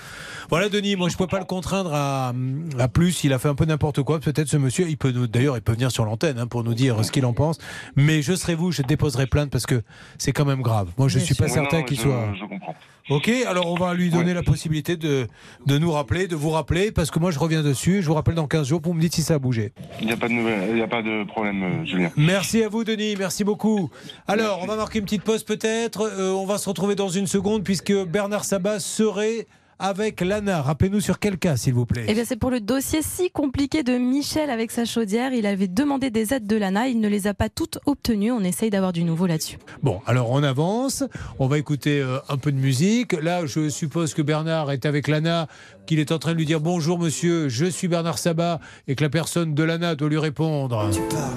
[0.49, 2.33] Voilà Denis, moi je peux pas le contraindre à,
[2.79, 3.23] à plus.
[3.25, 4.19] Il a fait un peu n'importe quoi.
[4.21, 6.75] Peut-être ce monsieur, il peut nous- d'ailleurs il peut venir sur l'antenne hein, pour nous
[6.75, 7.59] dire ce qu'il en pense.
[7.97, 9.83] Mais je serai vous, je déposerai plainte parce que
[10.19, 10.89] c'est quand même grave.
[10.99, 12.33] Moi je Bien suis pas certain non, qu'il je- soit.
[12.35, 12.75] je comprends.
[13.11, 15.27] Ok, alors on va lui donner la possibilité de,
[15.67, 18.03] de nous rappeler, de vous rappeler, parce que moi je reviens dessus.
[18.03, 19.73] Je vous rappelle dans 15 jours, vous me dites si ça a bougé.
[20.01, 22.11] Il n'y a pas de nouvelles, il n'y a pas de problème, euh, Julien.
[22.17, 23.17] Merci à vous, Denis.
[23.19, 23.91] Merci beaucoup.
[24.29, 26.03] Alors, on va marquer une petite pause peut-être.
[26.03, 29.49] Euh, on va se retrouver dans une seconde puisque Bernard Sabat serait
[29.81, 30.63] avec Lana.
[30.63, 32.05] Rappelez-nous sur quel cas, s'il vous plaît.
[32.07, 35.33] Eh bien, c'est pour le dossier si compliqué de Michel avec sa chaudière.
[35.33, 36.89] Il avait demandé des aides de l'ANA.
[36.89, 38.31] Il ne les a pas toutes obtenues.
[38.31, 39.59] On essaye d'avoir du nouveau là-dessus.
[39.83, 41.03] Bon, alors on avance.
[41.39, 43.15] On va écouter euh, un peu de musique.
[43.15, 45.49] Là, je suppose que Bernard est avec Lana,
[45.87, 49.03] qu'il est en train de lui dire bonjour monsieur, je suis Bernard Sabat, et que
[49.03, 50.91] la personne de Lana doit lui répondre.
[50.93, 51.33] Tu parles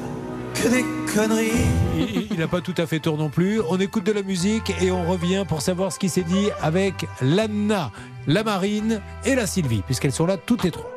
[0.54, 2.28] que des conneries.
[2.32, 3.62] Il n'a pas tout à fait tort non plus.
[3.70, 7.06] On écoute de la musique et on revient pour savoir ce qui s'est dit avec
[7.22, 7.92] Lana,
[8.28, 10.90] la Marine et la Sylvie, puisqu'elles sont là toutes les trois.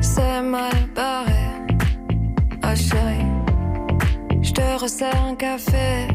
[0.00, 1.32] C'est mal barré,
[2.62, 3.26] ah chérie.
[4.42, 6.08] Je te resserre un café.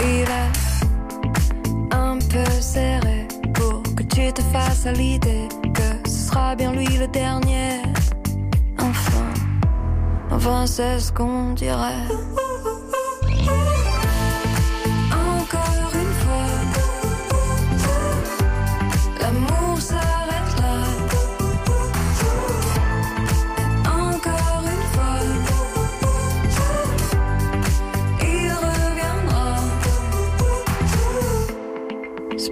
[0.00, 6.72] Il est un peu serré pour que tu te fasses l'idée que ce sera bien
[6.72, 7.82] lui le dernier.
[8.78, 9.26] Enfin,
[10.30, 12.06] enfin c'est ce qu'on dirait.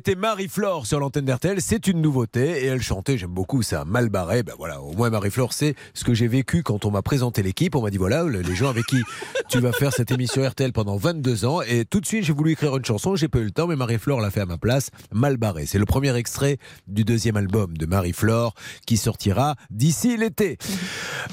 [0.00, 4.08] C'était Marie-Flore sur l'antenne d'RTL, c'est une nouveauté et elle chantait, j'aime beaucoup ça, mal
[4.08, 4.42] barré.
[4.42, 7.74] Ben voilà, au moins Marie-Flore, c'est ce que j'ai vécu quand on m'a présenté l'équipe.
[7.74, 9.02] On m'a dit voilà, le- les gens avec qui
[9.50, 11.60] tu vas faire cette émission RTL pendant 22 ans.
[11.60, 13.76] Et tout de suite, j'ai voulu écrire une chanson, j'ai pas eu le temps, mais
[13.76, 15.66] Marie-Flore l'a fait à ma place, mal barré.
[15.66, 16.56] C'est le premier extrait
[16.88, 18.54] du deuxième album de Marie-Flore
[18.86, 20.56] qui sortira d'ici l'été.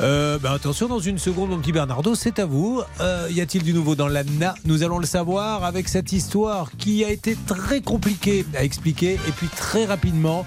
[0.02, 2.82] Euh, bah, attention, dans une seconde, mon petit Bernardo, c'est à vous.
[3.00, 7.06] Euh, y a-t-il du nouveau dans l'ANA Nous allons le savoir avec cette histoire qui
[7.06, 9.14] a été très compliquée à expliquer.
[9.28, 10.46] Et puis très rapidement,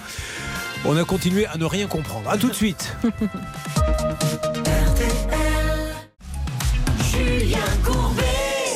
[0.85, 2.29] on a continué à ne rien comprendre.
[2.29, 2.97] A tout de suite.
[7.11, 8.23] Julien Courbet.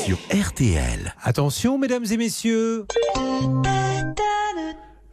[0.04, 1.14] Sur RTL.
[1.22, 2.86] Attention, mesdames et messieurs.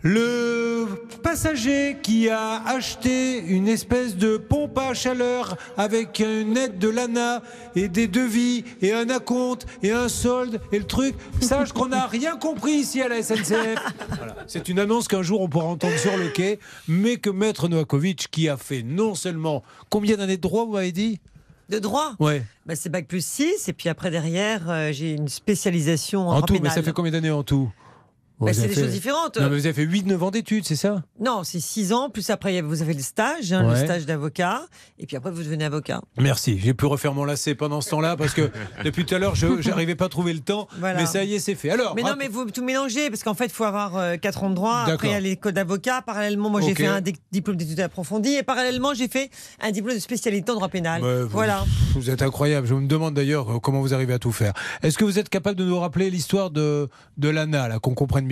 [0.04, 0.88] Le
[1.22, 7.44] passager qui a acheté une espèce de pompe à chaleur avec une aide de l'ANA
[7.76, 12.08] et des devis et un acompte et un solde et le truc, sache qu'on n'a
[12.08, 13.78] rien compris ici à la SNCF.
[14.18, 14.36] Voilà.
[14.48, 18.30] C'est une annonce qu'un jour on pourra entendre sur le quai, mais que Maître Novakovic,
[18.32, 21.20] qui a fait non seulement combien d'années de droit, vous m'avez dit?
[21.70, 22.14] De droit?
[22.20, 22.44] Ouais.
[22.66, 26.42] Bah, C'est bac plus 6, et puis après, derrière, euh, j'ai une spécialisation en, En
[26.42, 27.72] tout, mais ça fait combien d'années en tout?
[28.46, 29.38] Bah, c'est des fait- choses différentes.
[29.38, 31.04] Non, mais vous avez fait 8-9 ans d'études, c'est ça?
[31.20, 34.64] Non, c'est 6 ans, plus après, vous avez le stage, hein, le stage d'avocat,
[35.00, 36.02] et puis après, vous devenez avocat.
[36.18, 38.50] Merci, j'ai pu refaire mon lacet pendant ce temps-là parce que
[38.84, 40.68] depuis tout à l'heure, je n'arrivais pas à trouver le temps.
[40.80, 41.00] Voilà.
[41.00, 41.70] Mais ça y est, c'est fait.
[41.70, 44.50] Alors, mais non, mais vous tout mélangez, parce qu'en fait, il faut avoir 4 ans
[44.50, 44.80] de droit.
[44.82, 45.10] Après, D'accord.
[45.10, 46.02] il y a l'école d'avocat.
[46.02, 48.34] Parallèlement, moi, j'ai fait un di- diplôme d'études approfondies.
[48.36, 49.30] Et parallèlement, j'ai fait
[49.62, 51.02] un diplôme de spécialité en droit pénal.
[51.02, 51.66] Vous- voilà.
[51.96, 52.68] Vous êtes incroyable.
[52.68, 54.54] Je me demande d'ailleurs euh, comment vous arrivez à tout faire.
[54.82, 56.88] Est-ce que vous êtes capable de nous rappeler l'histoire de,
[57.18, 58.26] de l'ANA, là, qu'on comprenne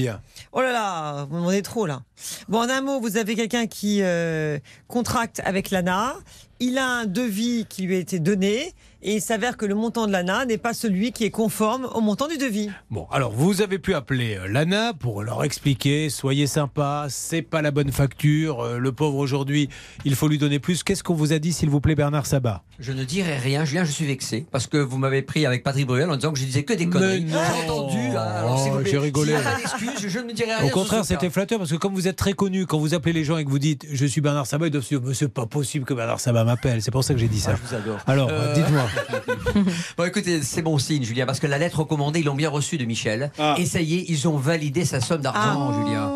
[0.52, 2.02] Oh là là, vous demandez trop là.
[2.48, 6.16] Bon, en un mot, vous avez quelqu'un qui euh, contracte avec l'ANA.
[6.60, 10.08] Il a un devis qui lui a été donné et il s'avère que le montant
[10.08, 12.70] de l'ANA n'est pas celui qui est conforme au montant du devis.
[12.92, 17.62] Bon, alors vous avez pu appeler euh, l'ANA pour leur expliquer soyez sympa, c'est pas
[17.62, 19.70] la bonne facture, euh, le pauvre aujourd'hui,
[20.06, 20.84] il faut lui donner plus.
[20.84, 22.64] Qu'est-ce qu'on vous a dit, s'il vous plaît, Bernard Sabat?
[22.80, 25.86] Je ne dirai rien, Julien, je suis vexé parce que vous m'avez pris avec Patrick
[25.88, 27.26] Bruel en disant que je disais que des conneries.
[27.26, 27.38] non.
[27.58, 27.98] J'ai entendu.
[28.16, 29.34] hein, alors, Oh, j'ai rigolé.
[29.58, 30.66] d'excuses, je ne dirai rien.
[30.66, 33.24] Au contraire, c'était flatteur parce que comme vous êtes très connu, quand vous appelez les
[33.24, 35.28] gens et que vous dites je suis Bernard Sabat, ils doivent se dire Mais c'est
[35.28, 36.82] pas possible que Bernard Sabat m'appelle.
[36.82, 37.52] C'est pour ça que j'ai dit ça.
[37.54, 38.00] Ah, je vous adore.
[38.08, 38.84] Alors, Euh, dites-moi.
[39.98, 42.78] Bon, écoutez, c'est bon signe, Julien, parce que la lettre recommandée, ils l'ont bien reçue
[42.78, 43.32] de Michel.
[43.40, 43.56] Ah.
[43.58, 45.84] Et ça y est, ils ont validé sa somme d'argent, Ah.
[45.86, 46.12] Julien.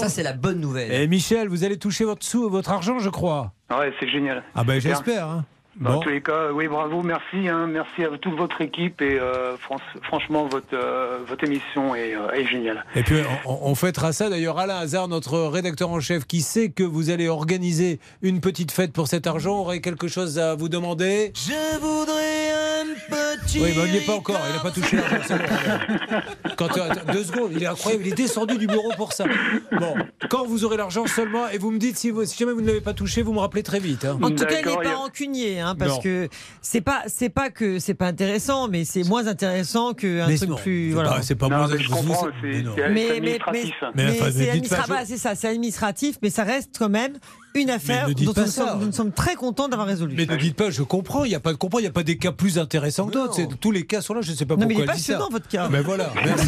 [0.00, 0.92] Ça, c'est la bonne nouvelle.
[0.92, 3.52] Et Michel, vous allez toucher votre sou, votre argent, je crois.
[3.70, 4.42] Ouais, c'est génial.
[4.54, 5.28] Ah ben j'espère.
[5.28, 5.44] hein.
[5.80, 6.00] Dans Bon.
[6.00, 9.78] tous les cas, oui, bravo, merci, hein, merci à toute votre équipe et euh, fran-
[10.02, 12.84] franchement, votre, euh, votre émission est, euh, est géniale.
[12.94, 16.68] Et puis on, on fêtera ça d'ailleurs Alain Hazard, notre rédacteur en chef, qui sait
[16.70, 20.68] que vous allez organiser une petite fête pour cet argent, aurait quelque chose à vous
[20.68, 21.32] demander?
[21.34, 22.94] Je voudrais un
[23.40, 23.58] petit.
[23.60, 25.36] Oui, mais il n'y est pas encore, il n'a pas touché l'argent.
[25.36, 27.12] bon.
[27.12, 29.24] Deux secondes, il est incroyable, il est descendu du bureau pour ça.
[29.72, 29.94] Bon,
[30.30, 32.66] quand vous aurez l'argent seulement, et vous me dites si, vous- si jamais vous ne
[32.66, 34.04] l'avez pas touché, vous me rappelez très vite.
[34.04, 34.18] hein.
[34.22, 36.00] En tout cas, il n'est pas rancunier, hein, parce Non.
[36.00, 36.28] que
[36.60, 40.50] c'est pas c'est pas que c'est pas intéressant, mais c'est moins intéressant qu'un Mais truc
[40.50, 40.88] non, plus.
[40.88, 41.10] c'est voilà.
[41.10, 43.74] pas- c'est pas moins c'est mais c'est- c'est mais, mais, mais, administratif.
[43.94, 46.30] Mais mais enfin, mais c'est dites pas, administra- je- voilà, c'est ça, c'est administratif, mais
[46.30, 47.14] ça reste quand même
[47.54, 48.46] une affaire dont nous ça.
[48.48, 50.14] sommes, nous sommes très contents d'avoir résolu.
[50.16, 51.92] Mais ne dites pas, je comprends, il n'y a pas de comprendre, il n'y a
[51.92, 53.40] pas des cas plus intéressants que d'autres.
[53.60, 55.28] Tous les cas sont là, je ne sais pas Non, mais pourquoi il est passionnant,
[55.30, 55.68] votre cas.
[55.70, 56.46] Mais voilà, merci.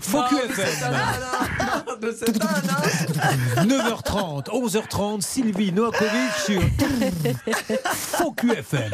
[0.00, 0.96] Faux QFM.
[3.66, 6.62] 9h30, 11h30, Sylvie Noakovic sur
[7.92, 8.90] Faux QFM.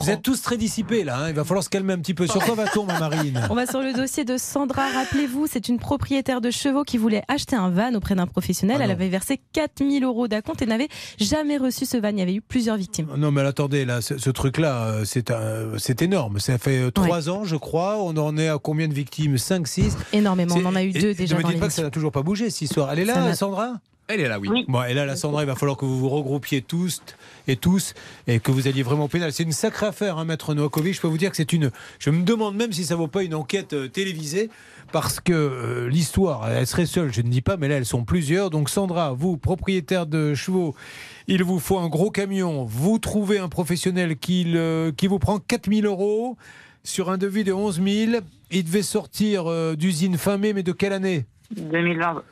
[0.00, 2.26] Vous êtes tous très dissipés là, hein, il va falloir se calmer un petit peu.
[2.26, 4.82] Sur quoi va-t-on, ma Marine On va sur le dossier de Sandra.
[4.94, 8.76] Rappelez-vous, c'est une propriétaire de chevaux qui voulait acheter un van auprès d'un professionnel.
[8.80, 8.94] Ah Elle non.
[8.96, 10.88] avait versé 4000 euros d'acompte et n'avait
[11.18, 12.08] jamais reçu ce van.
[12.08, 13.08] Il y avait eu plusieurs victimes.
[13.16, 16.38] Non, mais attendez, là, ce, ce truc-là, euh, c'est un- c'est énorme.
[16.40, 17.98] Ça fait euh, trois ans, je crois.
[17.98, 19.38] On en est à combien de victimes?
[19.38, 20.54] 5, 6 Énormément.
[20.58, 22.22] On en a eu deux déjà Ne me dites pas que ça n'a toujours pas
[22.22, 22.90] bougé cette histoire.
[22.92, 23.74] Elle est là, Sandra?
[24.12, 24.48] Elle est là, oui.
[24.68, 27.02] Bon, et là, la Sandra, il va falloir que vous vous regroupiez tous
[27.46, 27.94] et tous
[28.26, 29.32] et que vous alliez vraiment au pénal.
[29.32, 30.94] C'est une sacrée affaire, hein, Maître Noakovic.
[30.94, 31.70] Je peux vous dire que c'est une.
[31.98, 34.50] Je me demande même si ça vaut pas une enquête euh, télévisée
[34.92, 38.04] parce que euh, l'histoire, elle serait seule, je ne dis pas, mais là, elles sont
[38.04, 38.50] plusieurs.
[38.50, 40.74] Donc, Sandra, vous, propriétaire de chevaux,
[41.28, 42.64] il vous faut un gros camion.
[42.64, 46.36] Vous trouvez un professionnel qui, le- qui vous prend 4000 euros
[46.82, 48.22] sur un devis de 11 000.
[48.50, 51.26] Il devait sortir euh, d'usine fin mai, mais de quelle année?
[51.56, 52.22] 2020.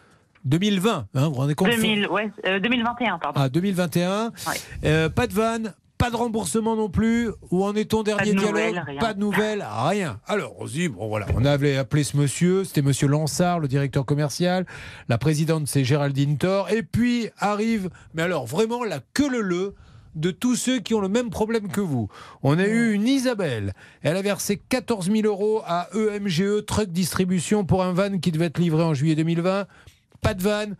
[0.45, 3.41] 2020, hein, vous vous rendez compte 2000, ouais, euh, 2021, pardon.
[3.43, 4.33] ah, 2021.
[4.85, 7.31] Euh, pas de vanne, pas de remboursement non plus.
[7.51, 8.99] Où en est ton dernier de dialogue nouvelles.
[9.01, 10.21] Pas de nouvelles, rien.
[10.27, 13.69] Alors, on se dit, bon voilà, on avait appelé ce monsieur, c'était monsieur Lansard, le
[13.69, 14.65] directeur commercial.
[15.09, 16.71] La présidente, c'est Géraldine Thor.
[16.71, 19.75] Et puis arrive, mais alors vraiment la queue le le
[20.15, 22.09] de tous ceux qui ont le même problème que vous.
[22.43, 23.73] On a eu une Isabelle.
[24.03, 28.33] Elle a versé 14 000 euros à E EMGE Truck Distribution pour un van qui
[28.33, 29.67] devait être livré en juillet 2020.
[30.21, 30.75] Pas de van,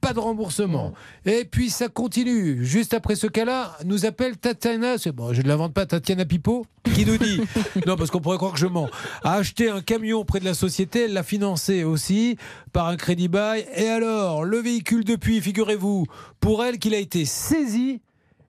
[0.00, 0.92] pas de remboursement.
[1.26, 2.64] Et puis ça continue.
[2.64, 6.66] Juste après ce cas-là, nous appelle Tatiana, c'est bon, je ne l'invente pas, Tatiana Pipo,
[6.94, 7.40] qui nous dit,
[7.86, 8.88] non parce qu'on pourrait croire que je mens,
[9.22, 12.36] a acheté un camion auprès de la société, elle l'a financé aussi
[12.72, 13.66] par un crédit bail.
[13.76, 16.06] Et alors, le véhicule depuis, figurez-vous,
[16.40, 18.00] pour elle qu'il a été saisi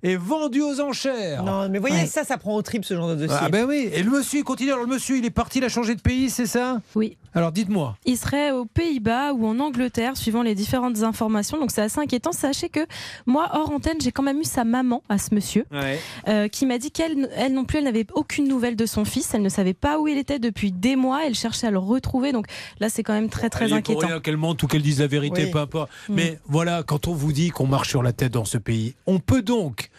[0.03, 1.43] et vendu aux enchères.
[1.43, 2.05] Non, mais voyez, Ouais.
[2.05, 3.37] ça, ça prend au trip ce genre de dossier.
[3.39, 4.71] Ah ben oui, et le monsieur il continue.
[4.71, 6.81] Alors le monsieur, il est parti, il a changé de pays, c'est ça?
[6.95, 7.17] Oui.
[7.33, 7.95] Alors dites-moi.
[8.05, 11.57] Il serait aux Pays-Bas ou en Angleterre, suivant les différentes informations.
[11.59, 12.33] Donc c'est assez inquiétant.
[12.33, 12.81] Sachez que
[13.25, 15.65] moi, hors antenne, j'ai quand même eu sa maman à ce monsieur.
[16.27, 19.33] euh, qui m'a dit qu'elle elle non plus, elle n'avait aucune nouvelle de son fils.
[19.33, 21.25] Elle ne savait pas où il était depuis des mois.
[21.25, 22.31] Elle cherchait à le retrouver.
[22.33, 22.47] Donc
[22.81, 24.07] là, c'est quand même très très Elle est pour inquiétant.
[24.07, 25.51] rien qu'elle mente ou qu'elle dise la vérité, Oui.
[25.51, 25.89] peu importe.
[26.09, 26.13] Mm.
[26.13, 29.19] Mais voilà, quand on vous dit qu'on marche sur la tête dans ce pays, on
[29.19, 29.89] peut donc.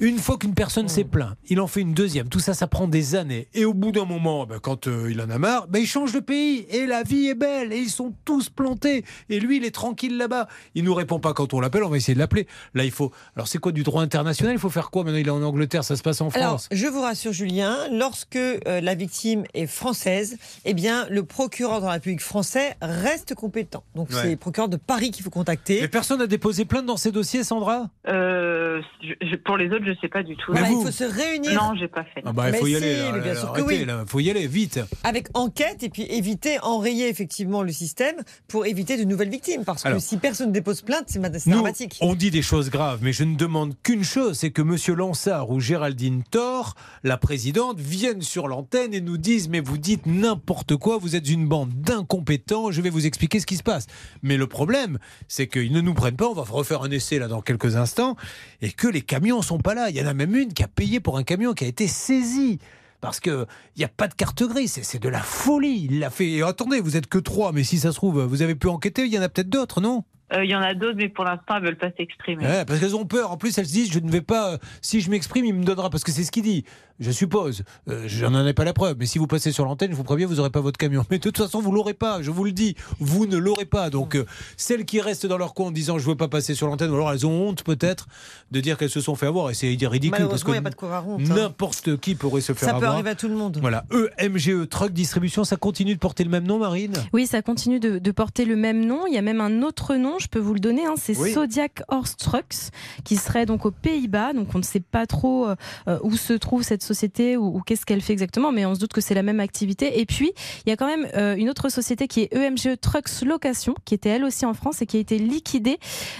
[0.00, 2.28] Une fois qu'une personne s'est plaint, il en fait une deuxième.
[2.28, 3.48] Tout ça, ça prend des années.
[3.54, 6.12] Et au bout d'un moment, ben, quand euh, il en a marre, ben, il change
[6.12, 6.66] de pays.
[6.70, 7.72] Et la vie est belle.
[7.72, 9.04] Et ils sont tous plantés.
[9.28, 10.48] Et lui, il est tranquille là-bas.
[10.74, 11.84] Il nous répond pas quand on l'appelle.
[11.84, 12.46] On va essayer de l'appeler.
[12.74, 13.12] Là, il faut.
[13.36, 14.54] Alors, c'est quoi du droit international?
[14.54, 15.84] Il faut faire quoi Maintenant, il est en Angleterre.
[15.84, 16.68] Ça se passe en Alors, France?
[16.72, 21.86] je vous rassure, Julien, lorsque euh, la victime est française, eh bien, le procureur de
[21.86, 23.84] la République français reste compétent.
[23.94, 24.16] Donc, Ouais.
[24.22, 25.80] c'est le procureur de Paris qu'il faut contacter.
[25.82, 27.90] Mais personne n'a déposé plainte dans ces dossiers, Sandra?
[28.08, 30.52] Euh, je- je- pour les autres, je sais pas du tout.
[30.52, 32.22] Voilà, il faut se réunir Non, j'ai pas fait.
[32.24, 32.96] Ah bah, il Mais faut y si, aller.
[32.96, 33.84] là, mais bien là, que oui.
[33.84, 34.04] là.
[34.06, 34.80] faut y aller vite.
[35.04, 38.16] avec enquête et puis éviter, enrayer effectivement le système
[38.48, 39.64] pour éviter de nouvelles victimes.
[39.64, 41.98] Parce que si personne ne dépose plainte, c'est dramatique.
[42.00, 45.50] on dit des choses graves, mais je ne demande qu'une chose, c'est que Monsieur Lansard
[45.50, 50.76] ou Géraldine Thor, la présidente, viennent sur l'antenne et nous disent mais vous dites n'importe
[50.76, 53.86] quoi, vous êtes une bande d'incompétents, je vais vous expliquer ce qui se passe.
[54.22, 54.98] Mais le problème,
[55.28, 58.16] c'est qu'ils ne nous prennent pas, on va refaire un essai là dans quelques instants,
[58.60, 59.79] et que les camions sont pas là.
[59.88, 61.86] Il y en a même une qui a payé pour un camion qui a été
[61.86, 62.58] saisi.
[63.00, 63.46] Parce que
[63.76, 65.86] il n'y a pas de carte grise, c'est- de la folie.
[65.90, 66.28] Il l'a fait.
[66.32, 69.06] Et attendez, vous êtes que trois, mais si ça se trouve, vous avez pu enquêter.
[69.06, 70.04] Il y en a peut-être d'autres, non?
[70.34, 72.44] Euh, Il y en a d'autres, mais pour l'instant, elles veulent pas s'exprimer.
[72.44, 73.30] Ouais, parce qu'elles ont peur.
[73.32, 74.52] En plus, elles se disent, je ne vais pas.
[74.52, 75.88] euh, si je m'exprime, il me donnera.
[75.90, 76.64] Parce que c'est ce qu'il dit.
[77.00, 77.62] Je suppose.
[77.88, 78.96] Euh, je n'en ai pas la preuve.
[78.98, 81.04] Mais si vous passez sur l'antenne, je vous préviens, vous n'aurez pas votre camion.
[81.10, 82.20] Mais de toute façon, vous l'aurez pas.
[82.22, 82.76] Je vous le dis.
[83.00, 83.88] Vous ne l'aurez pas.
[83.90, 86.54] Donc, euh, celles qui restent dans leur coin en disant, je ne veux pas passer
[86.54, 88.06] sur l'antenne, ou alors elles ont honte peut-être
[88.50, 89.50] de dire qu'elles se sont fait avoir.
[89.50, 90.28] Et c'est ridicule.
[90.28, 91.22] Parce que il n'y a pas de quoi avoir honte.
[91.30, 91.34] hein.
[91.34, 92.92] n'importe qui pourrait se faire Ça peut avoir.
[92.92, 93.58] arriver à tout le monde.
[93.60, 93.84] Voilà.
[93.92, 96.92] E EMGE Truck Distribution, ça continue de porter le même nom, Marine?
[97.12, 99.06] Oui, ça continue de, de porter le même nom.
[99.06, 100.84] Il y a même un autre nom, je peux vous le donner.
[100.84, 101.32] hein, c'est Oui.
[101.32, 102.70] Zodiac Horse Trucks,
[103.04, 104.34] qui serait donc aux Pays-Bas.
[104.34, 107.86] Donc on ne sait pas trop euh, où se trouve cette société ou, ou qu'est-ce
[107.86, 110.00] qu'elle fait exactement, mais on se doute que c'est la même activité.
[110.00, 110.32] Et puis
[110.66, 113.94] il y a quand même euh, une autre société qui est EMGE Trucks Location, qui
[113.94, 115.78] était elle aussi en France et qui a été liquidée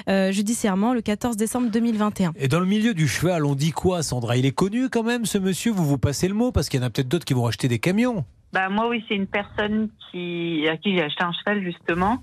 [0.09, 2.33] euh, judiciairement le 14 décembre 2021.
[2.37, 4.37] Et dans le milieu du cheval, on dit quoi, Sandra?
[4.37, 5.73] Il est connu quand même, ce monsieur?
[5.73, 7.69] Vous vous passez le mot Parce qu'il y en a peut-être d'autres qui vont acheter
[7.69, 8.25] des camions.
[8.53, 12.21] Bah moi oui, c'est une personne qui à qui j'ai acheté un cheval justement,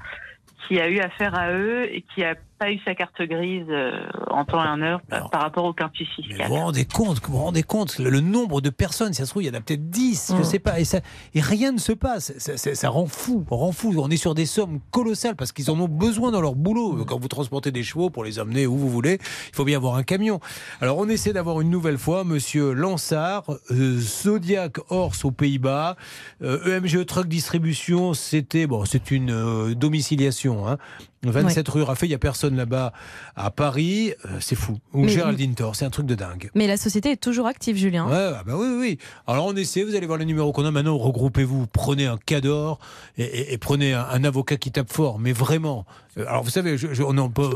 [0.68, 3.92] qui a eu affaire à eux et qui a pas eu sa carte grise euh,
[4.32, 6.48] en temps et en heure par, par rapport au quartier Vous fiscal.
[6.48, 9.30] vous rendez compte, vous vous rendez compte le, le nombre de personnes, si ça se
[9.32, 10.44] trouve, il y en a peut-être 10, je Mm.
[10.44, 11.00] sais pas, et, ça,
[11.36, 12.34] et rien ne se passe.
[12.38, 13.94] Ça, ça- ça rend fou, rend fou.
[13.98, 17.06] On est sur des sommes colossales parce qu'ils en ont besoin dans leur boulot.
[17.06, 19.20] Quand vous transportez des chevaux pour les amener où vous voulez,
[19.50, 20.40] il faut bien avoir un camion.
[20.82, 25.96] Alors on essaie d'avoir une nouvelle fois Monsieur Lansard, euh, Zodiac Horse aux Pays-Bas,
[26.42, 30.68] euh, EMGE Truck Distribution, c'était bon, c'est une euh, domiciliation.
[30.68, 30.78] Hein.
[31.24, 32.94] 27 rue Raffet, il n'y a personne là-bas
[33.36, 34.78] à Paris, euh, c'est fou.
[34.94, 36.50] Ou Mais- Géraldine Thor, c'est un truc de dingue.
[36.56, 38.08] Mais la société est toujours active, Julien.
[38.08, 38.98] Ouais, ah bah oui, oui, oui.
[39.26, 42.80] Alors on essaie, vous allez voir le numéro qu'on a maintenant, regroupez-vous, prenez un cador
[43.18, 45.86] et, et- et prenez un, un avocat qui tape fort, mais vraiment.
[46.18, 47.50] Euh, Alors vous savez, je- je- on en peut.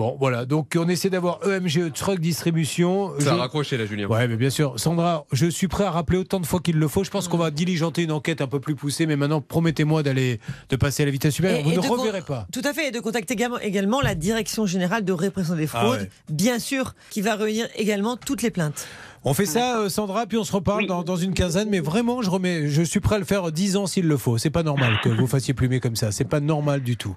[0.00, 3.12] Bon, voilà, donc on essaie d'avoir EMG Truck Distribution.
[3.20, 4.06] Ça a raccroché là, Julien.
[4.06, 4.80] Ouais, mais bien sûr.
[4.80, 7.04] Sandra, je suis prêt à rappeler autant de fois qu'il le faut.
[7.04, 10.40] Je pense qu'on va diligenter une enquête un peu plus poussée, mais maintenant, promettez-moi d'aller,
[10.70, 11.58] de passer à la vitesse supérieure.
[11.60, 12.46] Et- Vous et ne reverrez pas.
[12.50, 15.80] Tout à fait, et de contacter également, également la Direction Générale de Répression des Ah
[15.80, 16.10] Fraudes, ouais.
[16.30, 18.86] bien sûr, qui va réunir également toutes les plaintes.
[19.22, 21.68] On fait ça, euh, Sandra, puis on se reparle dans, dans une quinzaine.
[21.68, 24.38] Mais vraiment, je, remets, je suis prêt à le faire 10 ans s'il le faut.
[24.38, 26.10] C'est pas normal que vous fassiez plumer comme ça.
[26.10, 27.14] C'est pas normal du tout.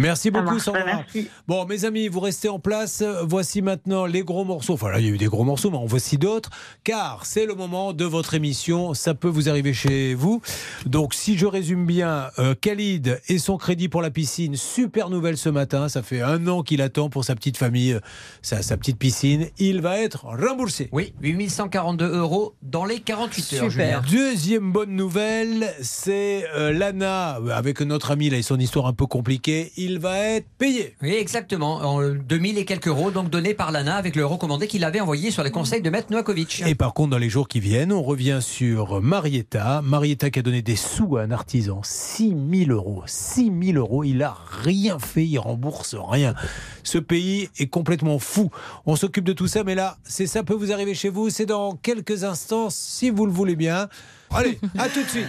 [0.00, 0.84] Merci beaucoup, marche, Sandra.
[0.84, 1.28] merci.
[1.46, 3.04] Bon, mes amis, vous restez en place.
[3.22, 4.72] Voici maintenant les gros morceaux.
[4.74, 6.50] Enfin, là, il y a eu des gros morceaux, mais en voici d'autres.
[6.82, 8.94] Car c'est le moment de votre émission.
[8.94, 10.42] Ça peut vous arriver chez vous.
[10.86, 15.36] Donc, si je résume bien, euh, Khalid et son crédit pour la piscine, super nouvelle
[15.36, 15.88] ce matin.
[15.88, 18.00] Ça fait un an qu'il attend pour sa petite famille, euh,
[18.42, 19.48] sa, sa petite piscine.
[19.58, 20.88] Il va être remboursé.
[20.90, 23.70] Oui, 8142 euros dans les 48 heures.
[23.70, 24.02] Julien.
[24.10, 29.04] Deuxième bonne nouvelle, c'est euh, Lana, avec notre ami là et son histoire un peu
[29.04, 30.94] compliquée, il va être payé.
[31.02, 31.76] Oui, exactement.
[31.76, 35.30] En 2000 et quelques euros, donc donné par l'ANA avec le recommandé qu'il avait envoyé
[35.30, 36.62] sur les conseils de Maître Novakovic.
[36.66, 39.82] Et par contre, dans les jours qui viennent, on revient sur Marietta.
[39.82, 41.80] Marietta qui a donné des sous à un artisan.
[41.82, 42.34] 6
[42.66, 43.02] 000 euros.
[43.04, 44.04] 6 000 euros.
[44.04, 45.26] Il a rien fait.
[45.26, 46.34] Il rembourse rien.
[46.82, 48.50] Ce pays est complètement fou.
[48.86, 51.09] On s'occupe de tout ça, mais là, c'est ça peut vous arriver chez vous.
[51.30, 53.88] C'est dans quelques instants, si vous le voulez bien.
[54.30, 55.28] Allez, à tout de suite.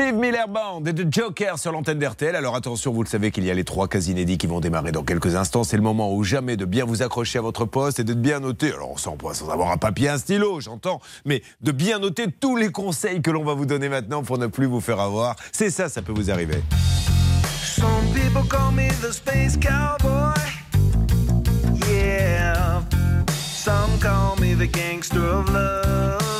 [0.00, 2.34] Steve Miller Band et The Joker sur l'antenne d'RTL.
[2.34, 4.92] Alors attention, vous le savez qu'il y a les trois cas inédits qui vont démarrer
[4.92, 5.62] dans quelques instants.
[5.62, 8.40] C'est le moment ou jamais de bien vous accrocher à votre poste et de bien
[8.40, 8.72] noter.
[8.72, 12.72] Alors sans, sans avoir un papier, un stylo, j'entends, mais de bien noter tous les
[12.72, 15.36] conseils que l'on va vous donner maintenant pour ne plus vous faire avoir.
[15.52, 16.62] C'est ça, ça peut vous arriver.
[17.62, 20.32] Some people call me the space cowboy.
[21.92, 22.80] Yeah.
[23.28, 26.39] Some call me the gangster of love.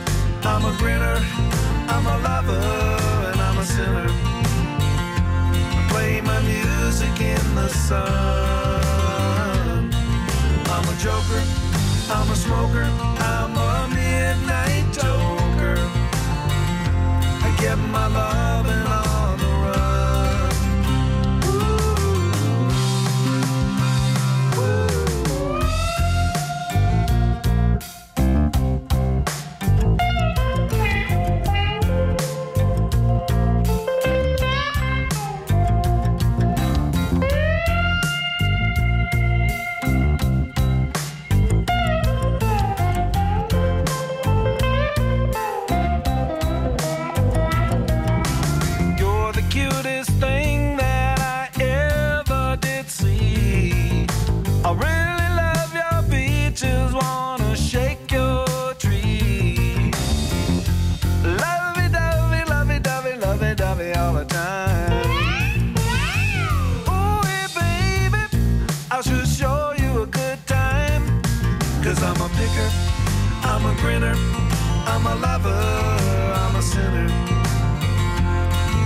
[0.43, 1.17] I'm a grinner,
[1.87, 2.59] I'm a lover,
[3.31, 4.07] and I'm a sinner.
[4.09, 8.01] I play my music in the sun.
[10.65, 11.43] I'm a joker.
[12.13, 15.77] I'm a smoker, I'm a midnight toker.
[17.45, 18.80] I get my loving
[73.71, 74.15] I'm a grinner,
[74.85, 77.07] I'm a lover, I'm a sinner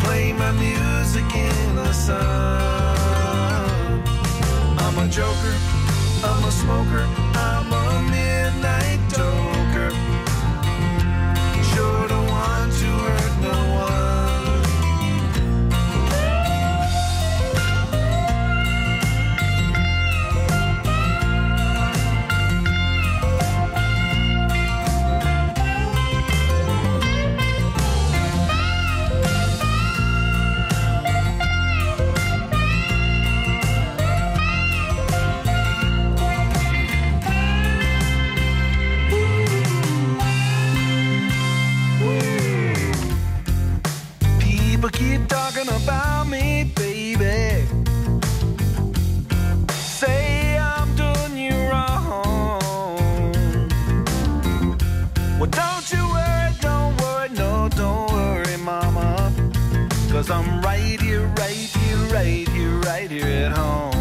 [0.04, 2.16] play my music in the sun.
[4.78, 5.56] I'm a joker,
[6.24, 7.04] I'm a smoker,
[7.34, 9.05] I'm a midnight
[45.56, 47.66] thinking about me, baby.
[49.72, 52.60] Say I'm doing you wrong.
[55.40, 59.32] Well, don't you worry, don't worry, no, don't worry, mama.
[60.12, 63.95] Cause I'm right here, right here, right here, right here at home.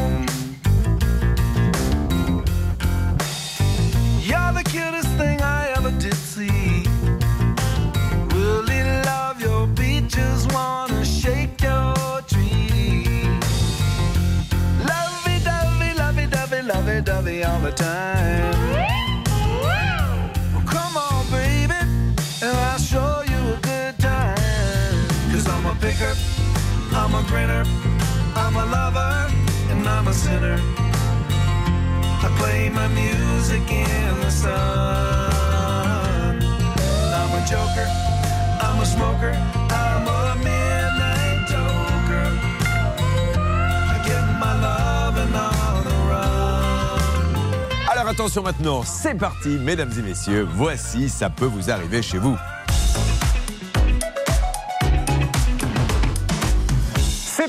[47.90, 50.46] Alors attention maintenant, c'est parti, mesdames et messieurs.
[50.54, 52.36] Voici, ça peut vous arriver chez vous.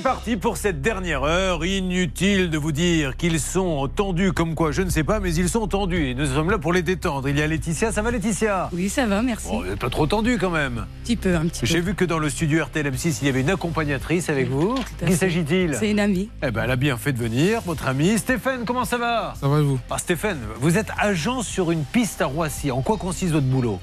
[0.06, 1.65] Parti pour cette dernière heure.
[1.65, 5.49] Inutile de vous dire qu'ils sont tendus comme quoi, je ne sais pas, mais ils
[5.49, 6.10] sont tendus.
[6.10, 7.27] Et nous sommes là pour les détendre.
[7.27, 7.91] Il y a Laetitia.
[7.91, 8.69] Ça va, Laetitia?
[8.72, 9.48] Oui, ça va, merci.
[9.48, 10.77] Bon, vous n'êtes pas trop tendu quand même.
[10.77, 11.65] Un petit peu, un petit peu.
[11.65, 14.76] J'ai vu que dans le studio RTL M6, il y avait une accompagnatrice avec vous.
[15.03, 15.76] Qui s'agit-il?
[15.80, 16.30] C'est une amie.
[16.44, 18.19] Eh ben, elle a bien fait de venir, votre amie.
[18.19, 19.34] Stéphane, comment ça va?
[19.41, 19.80] Ça va et vous?
[19.90, 22.69] Ah, Stéphane, vous êtes agent sur une piste à Roissy.
[22.69, 23.80] En quoi consiste votre boulot?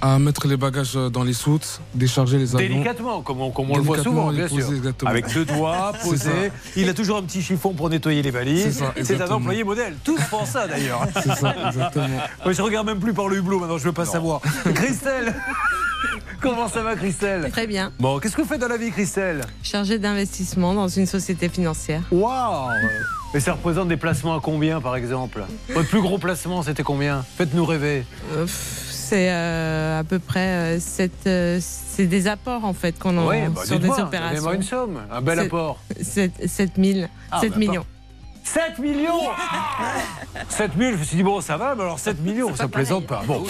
[0.00, 2.68] À mettre les bagages dans les soutes, décharger les avions.
[2.68, 4.76] Délicatement, comme on, comme on le voit souvent, les bien poser, sûr.
[4.76, 5.10] exactement.
[5.10, 6.30] Avec deux doigts ça.
[6.76, 8.64] Il a toujours un petit chiffon pour nettoyer les valises.
[8.64, 9.94] C'est ça, C'est un employé modèle.
[10.04, 11.06] Tous font ça d'ailleurs.
[11.14, 12.08] C'est ça, exactement.
[12.44, 14.40] Moi, je regarde même plus par le hublot maintenant, je veux pas savoir.
[14.74, 15.34] Christelle
[16.40, 17.92] Comment ça va, Christelle Très bien.
[17.98, 22.02] Bon, qu'est-ce que vous faites dans la vie, Christelle Chargé d'investissement dans une société financière.
[22.12, 22.68] Waouh
[23.32, 27.24] Mais ça représente des placements à combien, par exemple Votre plus gros placement, c'était combien?
[27.38, 28.04] Faites-nous rêver.
[28.34, 28.46] Euh,
[29.08, 30.78] C'est euh, à peu près euh,
[31.28, 34.52] euh, c'est des apports en fait qu'on a Oui, bah, sur des opérations.
[34.52, 35.78] une somme, un bel apport.
[36.00, 37.86] 7, 7 000, Ah, 7 bah, millions.
[38.42, 39.20] 7 millions
[40.48, 43.06] 7 000, je me suis dit, bon, ça va, mais alors 7 millions, ça plaisante
[43.06, 43.22] pas.
[43.24, 43.44] Bon.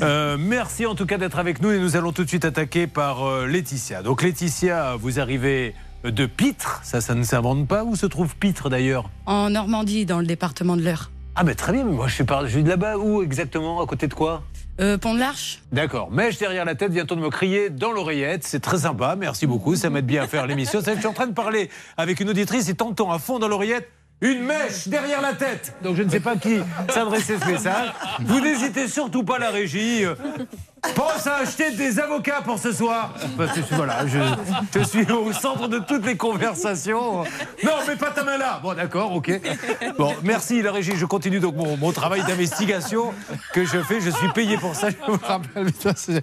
[0.00, 2.86] Euh, merci en tout cas d'être avec nous et nous allons tout de suite attaquer
[2.86, 4.02] par euh, Laetitia.
[4.02, 5.74] Donc Laetitia, vous arrivez
[6.04, 7.82] de Pitre, ça, ça ne s'invente pas.
[7.82, 9.10] Où se trouve Pitre d'ailleurs?
[9.26, 11.10] En Normandie, dans le département de l'Eure.
[11.34, 12.46] Ah, mais très bien, mais moi je suis, par...
[12.46, 12.96] je suis de là-bas.
[12.96, 13.82] Où exactement?
[13.82, 14.42] À côté de quoi?
[14.80, 16.10] Euh, Pont de l'Arche D'accord.
[16.10, 18.44] Mèche derrière la tête, vient-on de me crier dans l'oreillette.
[18.44, 19.76] C'est très sympa, merci beaucoup.
[19.76, 20.80] Ça m'aide bien à faire l'émission.
[20.80, 23.90] Je suis en train de parler avec une auditrice et tentons à fond dans l'oreillette.
[24.22, 25.74] Une mèche derrière la tête.
[25.82, 26.58] Donc je ne sais pas qui
[26.90, 27.92] s'adressait ce message.
[28.20, 30.04] Vous n'hésitez surtout pas la régie.
[30.94, 33.14] Pense à acheter des avocats pour ce soir.
[33.36, 34.18] Parce que, voilà, je,
[34.74, 37.24] je suis au centre de toutes les conversations.
[37.62, 38.60] Non, mais pas ta main là.
[38.62, 39.40] Bon, d'accord, ok.
[39.98, 40.96] Bon, merci la régie.
[40.96, 43.12] Je continue donc mon, mon travail d'investigation
[43.52, 44.00] que je fais.
[44.00, 44.88] Je suis payé pour ça.
[44.90, 45.66] Je me rappelle.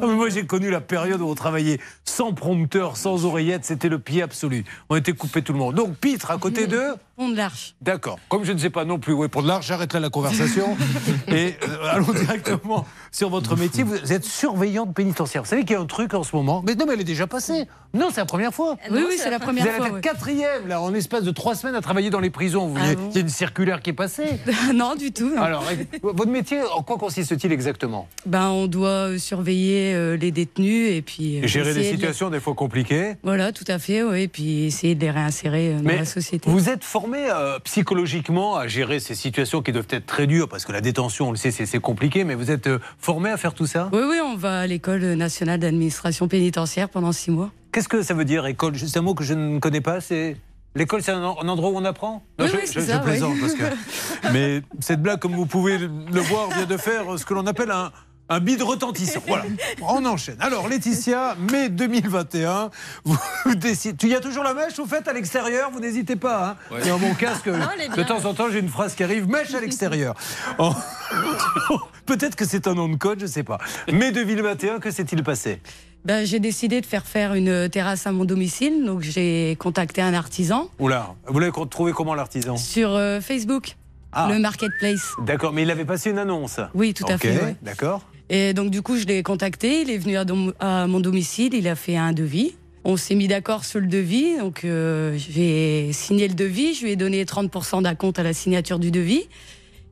[0.00, 3.64] mais moi, j'ai connu la période où on travaillait sans prompteur, sans oreillette.
[3.64, 4.64] C'était le pied absolu.
[4.88, 5.74] On était coupé tout le monde.
[5.74, 6.94] Donc, Pitre, à côté de.
[7.16, 7.74] Pont de l'Arche.
[7.80, 8.18] D'accord.
[8.28, 10.10] Comme je ne sais pas non plus où est pour de l'argent, j'arrête là la
[10.10, 10.76] conversation.
[11.28, 12.84] et euh, allons directement
[13.14, 13.84] sur votre métier.
[13.84, 15.42] Vous êtes surveillante pénitentiaire.
[15.44, 16.64] Vous savez qu'il y a un truc en ce moment.
[16.66, 17.66] Mais non, mais elle est déjà passée.
[17.94, 18.76] Non, c'est la première fois.
[18.90, 19.86] Oui, oui, c'est la première Vous allez fois.
[19.86, 20.00] être oui.
[20.00, 22.66] quatrième, là, en espace de trois semaines à travailler dans les prisons.
[22.66, 24.24] Vous Ah voyez, bon il y a une circulaire qui est passée.
[24.74, 25.32] non, du tout.
[25.32, 25.40] non.
[25.42, 25.64] Alors,
[26.02, 28.08] votre métier, en quoi consiste-t-il exactement?
[28.26, 31.38] Ben, on doit euh, surveiller euh, les détenus et puis.
[31.40, 33.14] euh, Gérer des essayer de les- situations des fois compliquées.
[33.22, 34.22] Voilà, tout à fait, oui.
[34.22, 36.50] Et puis essayer de les réinsérer euh, dans Mais la société.
[36.50, 40.64] Vous êtes formé euh, psychologiquement à gérer ces situations qui doivent être très dures, parce
[40.64, 43.36] que la détention, on le sait, c'est c'est compliqué, mais vous êtes euh, formé à
[43.36, 47.50] faire tout ça Oui, oui, on va à l'école nationale d'administration pénitentiaire pendant six mois.
[47.70, 48.78] Qu'est-ce que ça veut dire, école?
[48.78, 50.38] C'est un mot que je ne connais pas, c'est...
[50.74, 52.24] L'école, c'est un, endroit où on apprend?
[52.40, 53.40] Oui, je, oui, je- ça, plaisante, oui.
[53.40, 53.64] parce que...
[54.32, 57.70] Mais cette blague, comme vous pouvez le voir, vient de faire ce que l'on appelle
[57.70, 57.92] un...
[58.30, 59.20] Un bide retentissant.
[59.26, 59.44] Voilà.
[59.82, 60.36] On enchaîne.
[60.40, 62.70] Alors, Laetitia, mai 2021,
[63.04, 63.18] vous
[63.54, 63.96] décidez.
[63.96, 65.70] Tu y as toujours la mèche, au fait, à l'extérieur?
[65.70, 66.48] Vous n'hésitez pas.
[66.48, 66.88] Hein Ouais.
[66.88, 70.14] Dans mon casque, de temps en temps, j'ai une phrase qui arrive mèche à l'extérieur.
[70.58, 70.72] Oh.
[72.06, 73.58] Peut-être que c'est un nom de code, je ne sais pas.
[73.92, 75.60] Mai 2021, que s'est-il passé?
[76.04, 80.12] Ben, j'ai décidé de faire faire une terrasse à mon domicile, donc j'ai contacté un
[80.12, 82.58] artisan Oula, vous l'avez trouvé comment l'artisan?
[82.58, 83.76] Sur euh, Facebook,
[84.12, 84.28] Ah.
[84.30, 85.12] le marketplace.
[85.22, 86.60] D'accord, mais il avait passé une annonce.
[86.74, 87.56] Oui, tout à fait, ouais.
[87.62, 88.02] D'accord.
[88.30, 91.74] Et donc du coup, je l'ai contacté, il est venu à, mon domicile, il a
[91.74, 92.54] fait un devis.
[92.84, 96.92] On s'est mis d'accord sur le devis, donc euh, j'ai signé le devis, je lui
[96.92, 99.26] ai donné 30% d'acompte à la signature du devis.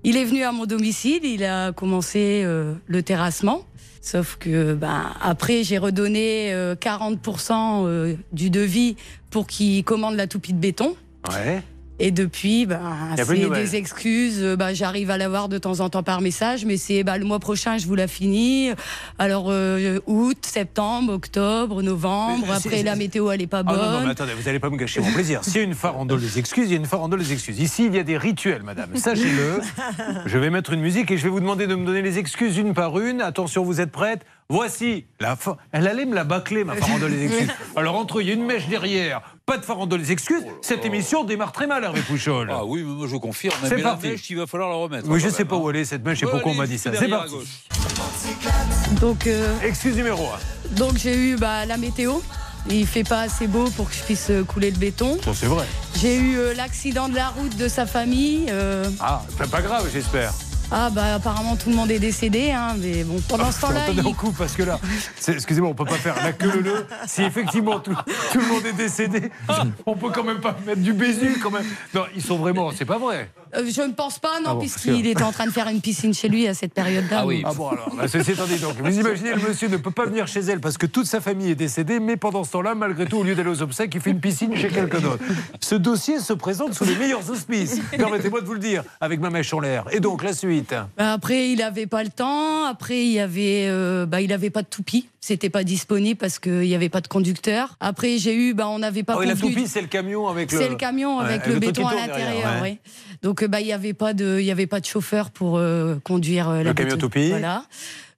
[0.04, 3.64] Il est venu à mon domicile, il a commencé euh, le terrassement.
[4.00, 8.96] Sauf que ben, après, j'ai redonné euh, 40% euh, du devis
[9.30, 10.96] pour qu'il commande la toupie de béton.
[11.30, 11.62] Ouais.
[12.04, 12.80] Et depuis, ben,
[13.16, 14.42] Y a plus de c'est des excuses.
[14.42, 17.24] Euh, ben, J'arrive à l'avoir de temps en temps par message, mais c'est ben, le
[17.24, 18.70] mois prochain, je vous la finis.
[19.20, 22.50] Alors, euh, août, septembre, octobre, novembre.
[22.52, 23.76] Après, la météo, elle est pas Ah bonne.
[23.76, 25.44] non, non, mais attendez, vous n'allez pas me gâcher mon plaisir.
[25.44, 27.60] S'il y a une farandole des excuses, il y a une farandole des excuses.
[27.60, 28.96] Ici, il y a des rituels, madame.
[28.96, 29.60] Sachez-le.
[30.26, 32.56] Je vais mettre une musique et je vais vous demander de me donner les excuses
[32.56, 33.20] une par une.
[33.20, 37.24] Attention, vous êtes prête Voici la fa- Elle allait me la bâcler, ma farandole des
[37.26, 37.48] excuses.
[37.76, 39.22] Alors, entre eux, il y a une mèche derrière.
[39.46, 40.44] Pas de farandole des excuses.
[40.60, 42.48] Cette émission démarre très mal, Hervé Pouchol.
[42.52, 43.54] Ah oui, mais moi je confirme.
[43.64, 44.06] C'est mais parti.
[44.06, 45.08] la mèche, il va falloir la remettre.
[45.08, 45.60] Oui, je quand sais pas hein.
[45.60, 46.90] où elle est cette mèche et pourquoi on m'a dit ça.
[46.94, 47.32] C'est parti.
[47.32, 47.48] gauche.
[49.00, 50.26] Donc, euh, Excuse numéro
[50.72, 50.74] 1.
[50.76, 52.14] donc j'ai eu bah, la météo.
[52.70, 55.18] Il fait pas assez beau pour que je puisse euh, couler le béton.
[55.24, 55.64] Bon, c'est vrai.
[56.00, 58.46] J'ai eu euh, l'accident de la route de sa famille.
[58.50, 60.32] euh, Ah, c'est pas grave, j'espère.
[60.72, 64.00] Ah bah apparemment tout le monde est décédé, hein, mais bon pendant ce temps-là, Attendez,
[64.00, 64.78] il- on coupe parce que là,
[65.28, 66.86] excusez-moi, on peut pas faire la queue le le.
[67.06, 67.94] Si effectivement tout,
[68.32, 69.30] tout le monde est décédé,
[69.86, 71.66] on peut quand même pas mettre du Bézu quand même.
[71.94, 73.30] Non, ils sont vraiment, c'est pas vrai.
[73.56, 75.80] Euh, je ne pense pas, non, Ah bon, puisqu'il était en train de faire une
[75.80, 77.18] piscine chez lui à cette période-là.
[77.20, 77.42] Ah oui.
[77.44, 80.06] Ah bon alors, bah, ceci étant dit, donc, vous imaginez, le monsieur ne peut pas
[80.06, 83.06] venir chez elle parce que toute sa famille est décédée, mais pendant ce temps-là, malgré
[83.06, 85.22] tout, au lieu d'aller aux obsèques, il fait une piscine chez quelqu'un d'autre.
[85.60, 87.80] Ce dossier se présente sous les meilleurs auspices.
[87.96, 89.84] Permettez-moi de vous le dire, avec ma mèche en l'air.
[89.90, 90.74] Et donc la suite.
[90.96, 92.64] Bah, Après, il avait pas le temps.
[92.64, 95.08] Après, il avait, euh, bah, il avait pas de toupie.
[95.20, 97.76] C'était pas disponible parce qu'il y avait pas de conducteur.
[97.78, 99.16] Après, j'ai eu, bah, on n'avait pas.
[99.18, 100.58] Oui, la toupie, c'est le camion avec le.
[100.58, 102.78] C'est le camion Ouais, avec le truc béton à l'intérieur, ouais.
[102.82, 102.90] oui.
[103.22, 105.96] Donc, bah, il y avait pas de, il y avait pas de chauffeur pour euh,
[106.04, 107.28] conduire euh, la Le camion toupie?
[107.30, 107.64] Voilà.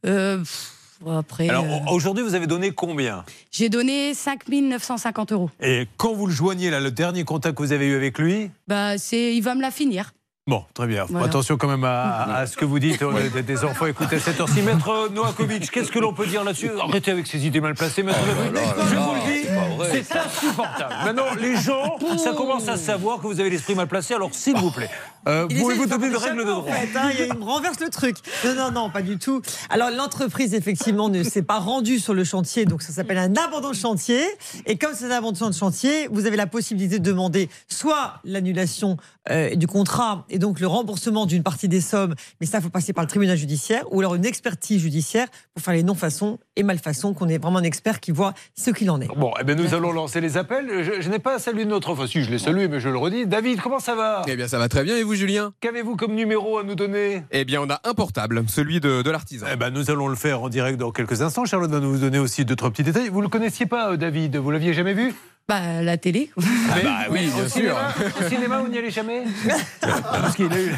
[0.07, 0.71] Euh, pff,
[1.11, 3.25] après, Alors euh, aujourd'hui, vous avez donné combien?
[3.51, 5.51] J'ai donné 5 950 euros.
[5.61, 8.51] Et quand vous le joignez, là, le dernier contact que vous avez eu avec lui?
[8.69, 10.13] Bah, c'est, il va me la finir.
[10.47, 11.07] Bon, très bien.
[11.09, 11.27] Voilà.
[11.27, 13.03] Attention quand même à, à- à ce que vous dites.
[13.03, 14.61] On est des- enfants, écoutez à cette heure-ci.
[14.61, 16.71] Maître euh, Novakovic, qu'est-ce que l'on peut dire là-dessus?
[16.79, 18.63] Arrêtez avec ces idées mal placées, maître Novakovic.
[18.91, 20.95] Je vous le dis, c'est insupportable.
[21.07, 24.57] Maintenant, les gens, ça commence à savoir que vous avez l'esprit mal placé, alors s'il
[24.59, 24.91] vous plaît,
[25.29, 27.39] euh, Il pouvez-vous donner une règle de droit en fait, hein, il, y a- il
[27.39, 28.17] me renverse le truc.
[28.45, 29.41] Non, non, non, pas du tout.
[29.71, 33.71] Alors, l'entreprise, effectivement, ne s'est pas rendue sur le chantier, donc ça s'appelle un abandon
[33.71, 34.23] de chantier.
[34.67, 38.97] Et comme c'est un abandon de chantier, vous avez la possibilité de demander soit l'annulation
[39.31, 42.69] euh, du contrat et donc le remboursement d'une partie des sommes, mais ça, il faut
[42.71, 46.63] passer par le tribunal judiciaire, ou alors une expertise judiciaire pour faire les non-façons et
[46.63, 49.09] malfaçons, qu'on est vraiment un expert qui voit ce qu'il en est.
[49.17, 50.67] Bon, eh bien, nous allons lancer les appels.
[50.85, 53.27] Je, je n'ai pas salué notre enfin, si, je l'ai salué, mais je le redis.
[53.27, 54.23] David, comment ça va?
[54.29, 54.97] Eh bien, ça va très bien.
[54.97, 57.23] Et vous, Julien Qu'avez-vous comme numéro à nous donner?
[57.31, 59.47] Eh bien, on a un portable, celui de, de l'artisan.
[59.53, 61.45] Eh ben, nous allons le faire en direct dans quelques instants.
[61.45, 63.09] Charlotte va nous donner aussi deux, trois petits détails.
[63.09, 64.37] Vous le connaissiez pas, euh, David?
[64.37, 65.15] Vous l'aviez jamais vu?
[65.47, 66.31] Bah, la télé.
[66.39, 67.51] Mais- bah oui, au bien sûr.
[67.51, 69.25] cinéma, Au cinéma, vous n'y allez jamais
[69.83, 70.73] Parce qu'il a eu...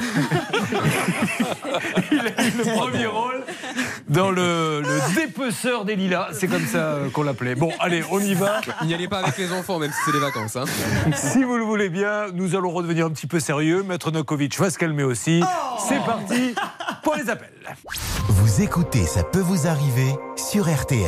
[2.11, 3.45] Il a eu le premier rôle
[4.09, 6.31] dans le, le dépeceur des lilas.
[6.33, 7.55] C'est comme ça euh, qu'on l'appelait.
[7.55, 8.61] Bon, allez, on y va.
[8.85, 10.57] N'y allez pas avec les enfants, même si c'est les vacances.
[10.57, 10.65] hein.
[11.15, 13.83] Si vous le voulez bien, nous allons redevenir un petit peu sérieux.
[13.85, 15.43] Maître Nokovic va se calmer aussi.
[15.89, 16.55] C'est parti
[17.05, 17.51] pour les appels.
[18.29, 21.07] Vous écoutez Ça peut vous arriver sur RTL.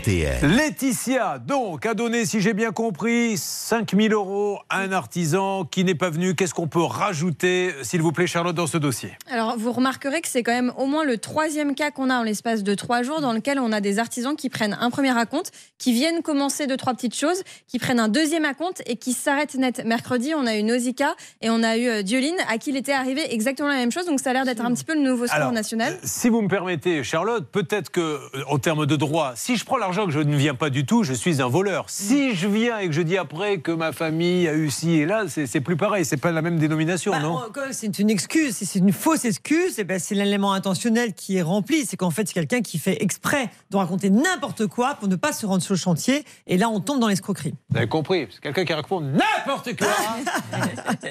[0.00, 0.56] RTL.
[0.56, 5.94] Laetitia, donc, a donné, si j'ai bien compris, 5000 euros à un artisan qui n'est
[5.94, 6.34] pas venu.
[6.34, 9.12] Qu'est-ce qu'on peut rajouter, s'il vous plaît, Charlotte, dans ce dossier?
[9.30, 12.22] Alors, vous remarquerez que c'est quand même au moins le troisième cas qu'on a en
[12.22, 15.52] l'espace de trois jours dans lequel on a des artisans qui prennent un premier acompte,
[15.76, 19.56] qui viennent commencer deux, trois petites choses, qui prennent un deuxième acompte et qui s'arrêtent
[19.56, 19.82] net.
[19.84, 22.92] Mercredi, on a eu Nausicaa et on a eu euh, Dioline à qui il était
[22.92, 24.06] arrivé exactement la même chose.
[24.06, 25.98] Donc, ça a l'air d'être un petit peu le nouveau sport Alors, national.
[26.04, 29.76] Si vous me permettez, Charlotte, peut-être que, euh, en termes de droit, si je prends
[29.76, 31.84] l'argent que je ne viens pas du tout, je suis un voleur.
[31.88, 35.06] Si je viens et que je dis après que ma famille a eu ci et
[35.06, 36.04] là, c'est plus pareil.
[36.04, 37.40] C'est pas la même dénomination, Bah, non
[37.72, 41.42] C'est une excuse, si c'est une fausse excuse, eh ben, c'est l'élément intentionnel qui est
[41.42, 41.84] rempli.
[41.86, 45.32] C'est qu'en fait, c'est quelqu'un qui fait exprès de raconter n'importe quoi pour ne pas
[45.32, 46.24] se rendre sur le chantier.
[46.46, 47.54] Et là, on tombe dans l'escroquerie.
[47.70, 49.88] Vous avez compris C'est quelqu'un qui raconte n'importe quoi.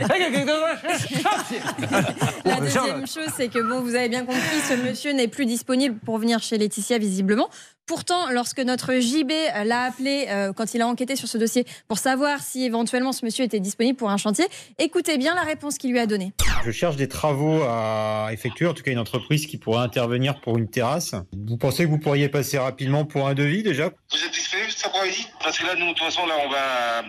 [2.46, 5.46] La Bon, deuxième chose, c'est que bon, vous avez bien compris, ce monsieur n'est plus
[5.46, 7.50] disponible pour venir chez Laetitia visiblement.
[7.90, 9.32] Pourtant, lorsque notre JB
[9.66, 13.26] l'a appelé euh, quand il a enquêté sur ce dossier pour savoir si éventuellement ce
[13.26, 14.46] monsieur était disponible pour un chantier,
[14.78, 16.32] écoutez bien la réponse qu'il lui a donnée.
[16.64, 20.60] Je cherche des travaux à effectuer, en tout cas une entreprise qui pourrait intervenir pour
[20.60, 21.16] une terrasse.
[21.34, 23.90] Vous pensez que vous pourriez passer rapidement pour un devis déjà?
[24.12, 27.00] Vous êtes disponible cet après-midi Parce que là, nous, de toute façon, là, on va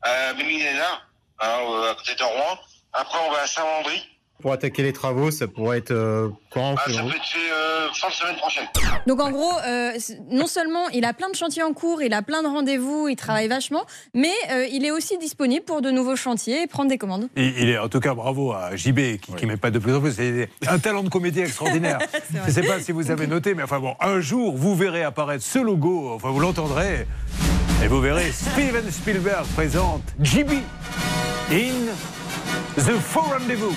[0.00, 1.02] à Méminéna,
[1.40, 1.58] hein,
[1.90, 2.58] à côté de Rouen.
[2.94, 4.15] Après, on va à Saint-Mandry.
[4.42, 7.88] Pour attaquer les travaux, ça pourrait être euh, quand Ah, ça peut être fait euh,
[7.94, 8.64] fin de semaine prochaine.
[9.06, 9.92] Donc en gros, euh,
[10.30, 13.16] non seulement il a plein de chantiers en cours, il a plein de rendez-vous, il
[13.16, 13.84] travaille vachement,
[14.14, 17.28] mais euh, il est aussi disponible pour de nouveaux chantiers et prendre des commandes.
[17.36, 19.94] Il, il est en tout cas bravo à JB qui, qui met pas de plus
[19.94, 20.12] en plus.
[20.12, 21.98] C'est un talent de comédie extraordinaire.
[22.32, 25.02] Je ne sais pas si vous avez noté, mais enfin bon, un jour vous verrez
[25.02, 27.06] apparaître ce logo, enfin vous l'entendrez,
[27.82, 30.52] et vous verrez Steven Spielberg présente JB
[31.50, 31.86] in
[32.76, 33.74] The Four Rendezvous.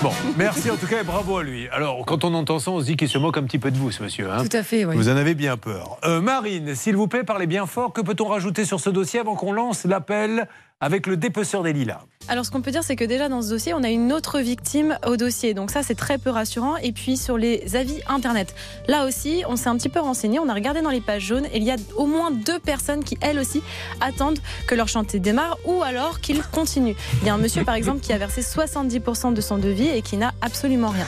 [0.00, 1.68] Bon, merci en tout cas et bravo à lui.
[1.68, 3.76] Alors, quand on entend ça, on se dit qu'il se moque un petit peu de
[3.76, 4.30] vous, ce monsieur.
[4.30, 4.42] hein.
[4.48, 4.96] Tout à fait, oui.
[4.96, 5.98] Vous en avez bien peur.
[6.04, 7.92] Euh, Marine, s'il vous plaît, parlez bien fort.
[7.92, 10.48] Que peut-on rajouter sur ce dossier avant qu'on lance l'appel
[10.82, 13.48] avec le dépeceur des lilas Alors, ce qu'on peut dire, c'est que déjà dans ce
[13.48, 15.54] dossier, on a une autre victime au dossier.
[15.54, 16.76] Donc, ça, c'est très peu rassurant.
[16.78, 18.54] Et puis, sur les avis Internet,
[18.88, 20.40] là aussi, on s'est un petit peu renseigné.
[20.40, 23.04] On a regardé dans les pages jaunes et il y a au moins deux personnes
[23.04, 23.62] qui, elles aussi,
[24.00, 26.96] attendent que leur chantier démarre ou alors qu'il continue.
[27.22, 30.02] Il y a un monsieur, par exemple, qui a versé 70% de son devis et
[30.02, 31.06] qui n'a absolument rien.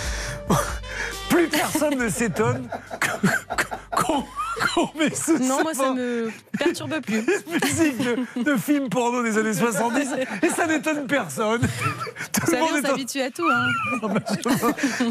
[1.35, 2.69] Plus personne ne s'étonne
[3.97, 7.17] qu'on met ce Non, moi, ça me perturbe plus.
[7.63, 10.09] musique de, de film porno des années 70
[10.43, 11.61] et ça n'étonne personne.
[11.61, 13.47] Tout Vous le savez, monde on en- s'habitue à tout.
[13.51, 13.67] Hein.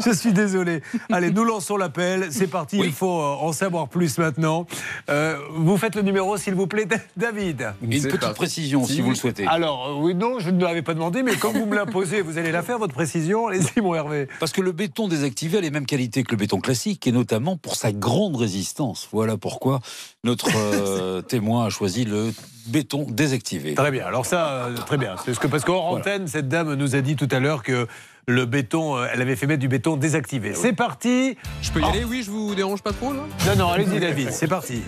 [0.04, 0.82] Je suis désolé.
[1.12, 2.28] Allez, nous lançons l'appel.
[2.30, 2.78] C'est parti.
[2.78, 4.66] Il faut euh, en savoir plus maintenant.
[5.10, 6.86] Euh, vous faites le numéro, s'il vous plaît,
[7.16, 7.72] David.
[7.82, 9.46] Une petite précision, si vous le souhaitez.
[9.46, 12.38] Alors, euh, oui, non, je ne l'avais pas demandé, mais comme vous me l'imposez, vous
[12.38, 13.46] allez la faire, votre précision.
[13.48, 14.28] Allez-y, mon Hervé.
[14.40, 17.56] Parce que le béton désactivé a les mêmes qualités que le béton classique, et notamment
[17.56, 19.08] pour sa grande résistance.
[19.12, 19.80] Voilà pourquoi
[20.22, 22.32] notre euh, témoin a choisi le
[22.66, 23.74] béton désactivé.
[23.74, 24.06] Très bien.
[24.06, 25.16] Alors ça, euh, très bien.
[25.24, 27.86] Parce que parce qu'en antenne, cette dame nous a dit tout à l'heure que
[28.26, 30.54] le béton, euh, elle avait fait mettre du béton désactivé.
[30.54, 31.36] C'est parti.
[31.60, 33.20] Je peux y aller, oui, je vous dérange pas trop là?
[33.46, 34.30] Non, non, allez-y, David.
[34.32, 34.82] C'est parti.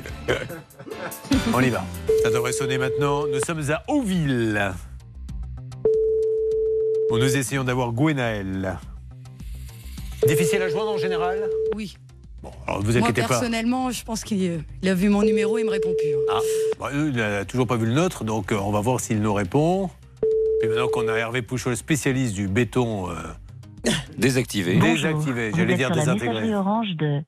[1.53, 1.85] On y va.
[2.23, 3.27] Ça devrait sonner maintenant.
[3.27, 4.73] Nous sommes à Auville.
[7.11, 8.79] Où nous essayons d'avoir Gwenaël.
[10.27, 11.39] Difficile à joindre en général?
[11.75, 11.97] Oui.
[12.43, 13.29] Bon, alors ne vous Moi, inquiétez pas.
[13.29, 14.43] personnellement, je pense qu'il
[14.85, 16.15] euh, a vu mon numéro, il me répond plus.
[16.15, 16.33] hein.
[16.33, 16.41] Ah,
[16.81, 19.35] bah, il n'a toujours pas vu le nôtre, donc euh, on va voir s'il nous
[19.35, 19.91] répond.
[20.61, 23.15] Puis maintenant qu'on a Hervé Pouchol, spécialiste du béton euh,
[24.19, 24.77] Désactivé.
[24.77, 26.55] désactivé, j'allais dire désintégré.
[26.55, 27.21] orange de...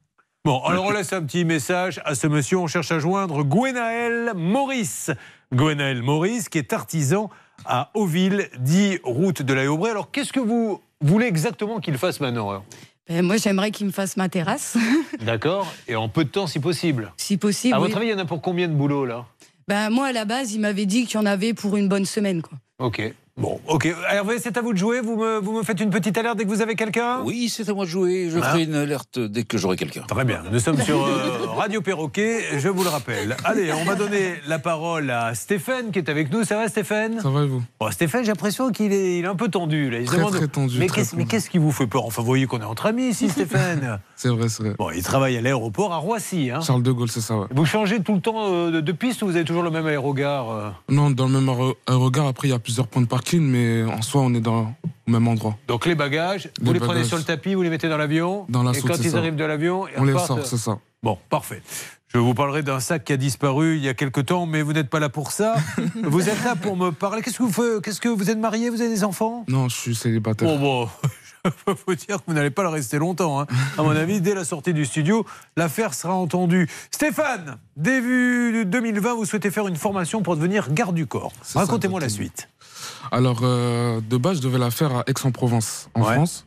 [0.45, 2.57] Bon, alors on laisse un petit message à ce monsieur.
[2.59, 5.11] On cherche à joindre Gwenaël Maurice.
[5.53, 7.29] Gwenaël Maurice, qui est artisan
[7.67, 9.91] à Auville, dit route de la Haye-Aubrey.
[9.91, 12.65] Alors, qu'est-ce que vous voulez exactement qu'il fasse alors
[13.09, 14.77] Ben, moi, j'aimerais qu'il me fasse ma terrasse,
[15.21, 17.13] D'accord Et en peu de temps, si possible.
[17.17, 17.75] si possible.
[17.75, 17.87] À oui.
[17.87, 19.27] votre avis, il y en a pour combien de boulots là?
[19.69, 22.07] Ben, moi, à la base, il m'avait dit qu'il y en avait pour une bonne
[22.07, 22.43] semaine.
[22.43, 22.59] Quoi.
[22.79, 23.03] Ok.
[23.39, 23.87] Bon, ok.
[24.11, 25.01] Hervé, c'est à vous de jouer.
[25.01, 27.21] Vous me, vous me faites une petite alerte dès que vous avez quelqu'un?
[27.25, 28.31] Oui, c'est à moi de jouer.
[28.31, 28.51] Je Ah.
[28.51, 30.03] ferai une alerte dès que j'aurai quelqu'un.
[30.09, 30.43] Très bien.
[30.51, 33.37] Nous sommes sur euh, Radio Perroquet, je vous le rappelle.
[33.45, 36.43] Allez, on va donner la parole à Stéphane qui est avec nous.
[36.43, 37.21] Ça va, Stéphane?
[37.21, 37.63] Ça va et vous?
[37.79, 39.89] Bon, Stéphane, j'ai l'impression qu'il est, il est un peu tendu.
[39.91, 40.01] Là.
[40.01, 42.05] Il Très, demande, très tendu, Mais qu'est-ce qui vous fait peur?
[42.07, 44.01] Enfin, vous voyez qu'on est entre amis ici, Stéphane.
[44.17, 44.75] C'est vrai, c'est vrai.
[44.77, 46.51] Bon, il travaille à l'aéroport à Roissy.
[46.51, 46.61] hein.
[46.61, 47.47] Charles de Gaulle, c'est ça, ouais.
[47.53, 49.87] Vous changez tout le temps euh, de, de piste ou vous avez toujours le même
[49.87, 50.71] aérogare euh?
[50.89, 53.85] Non, dans le même aéro- aérogare, après, il y a plusieurs points de parking, mais
[53.85, 54.75] en soi, on est dans,
[55.07, 55.57] au même endroit.
[55.69, 58.63] Donc les bagages, vous Les prenez sur le tapis, vous les mettez dans l'avion Dans
[58.63, 59.19] la Et soute, quand ils ça.
[59.19, 60.79] arrivent de l'avion, On les sort, c'est ça.
[61.03, 61.63] Bon, parfait.
[62.09, 64.73] Je vous parlerai d'un sac qui a disparu il y a quelque temps, mais vous
[64.73, 65.57] n'êtes pas là pour ça.
[66.03, 67.21] vous êtes là pour me parler.
[67.23, 69.45] Qu'est-ce que vous faites Qu'est-ce que vous êtes marié Vous avez des enfants?
[69.47, 70.49] Non, je suis célibataire.
[70.49, 70.89] Bon, bon.
[71.45, 73.41] Je peux vous dire que vous n'allez pas le rester longtemps.
[73.41, 73.47] hein.
[73.79, 75.25] À mon avis, dès la sortie du studio,
[75.57, 76.69] l'affaire sera entendue.
[76.91, 81.33] Stéphane, début 2020, vous souhaitez faire une formation pour devenir garde du corps.
[81.55, 82.49] Racontez-moi la suite.
[83.11, 86.15] Alors, euh, de base, je devais la faire à Aix-en-Provence, en Ouais.
[86.15, 86.45] France.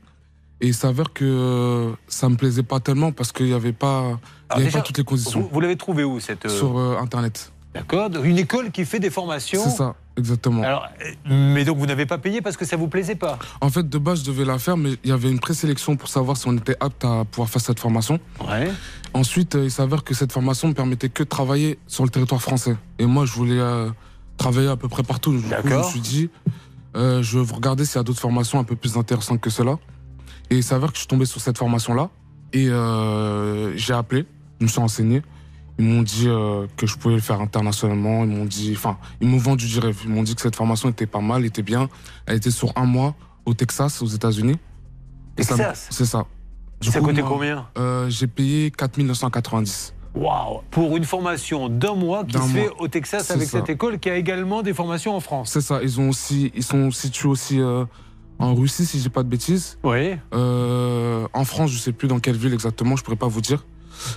[0.62, 4.54] Et il s'avère que ça me plaisait pas tellement parce qu'il n'y avait, pas, il
[4.54, 5.42] y avait déjà, pas toutes les conditions.
[5.42, 7.52] Vous, vous l'avez trouvé où cette euh, Sur euh, Internet.
[7.74, 9.64] D'accord Une école qui fait des formations.
[9.64, 10.62] C'est ça, exactement.
[10.62, 10.88] Alors,
[11.26, 13.98] mais donc vous n'avez pas payé parce que ça vous plaisait pas En fait, de
[13.98, 16.56] base, je devais la faire, mais il y avait une présélection pour savoir si on
[16.58, 18.20] était apte à pouvoir faire cette formation.
[18.48, 18.70] Ouais.
[19.14, 22.76] Ensuite, il s'avère que cette formation me permettait que de travailler sur le territoire français.
[23.00, 23.90] Et moi, je voulais euh,
[24.38, 25.34] travailler à peu près partout.
[25.34, 26.30] Du coup, je me suis dit,
[26.96, 29.78] euh, je vais regarder s'il y a d'autres formations un peu plus intéressantes que cela.
[30.50, 32.10] Et il s'avère que je suis tombé sur cette formation-là.
[32.54, 34.26] Et euh, j'ai appelé,
[34.60, 35.22] je me suis renseigné.
[35.80, 38.24] Ils m'ont dit euh, que je pouvais le faire internationalement.
[38.24, 39.98] Ils m'ont dit, enfin, ils m'ont vendu du rêve.
[40.04, 41.90] Ils m'ont dit que cette formation était pas mal, était bien.
[42.26, 44.58] Elle était sur un mois au Texas, aux États-Unis.
[45.36, 46.26] Texas C'est ça.
[46.82, 49.94] Du Ça coûtait combien euh, J'ai payé 4990.
[50.16, 53.60] Waouh Pour une formation d'un mois qui se fait au Texas avec ça.
[53.60, 55.52] cette école qui a également des formations en France.
[55.54, 55.80] C'est ça.
[55.82, 57.86] Ils ont aussi, ils sont situés aussi euh,
[58.40, 59.78] en Russie, si je dis pas de bêtises.
[59.84, 60.16] Oui.
[60.34, 63.66] Euh, en France, je sais plus dans quelle ville exactement, je pourrais pas vous dire.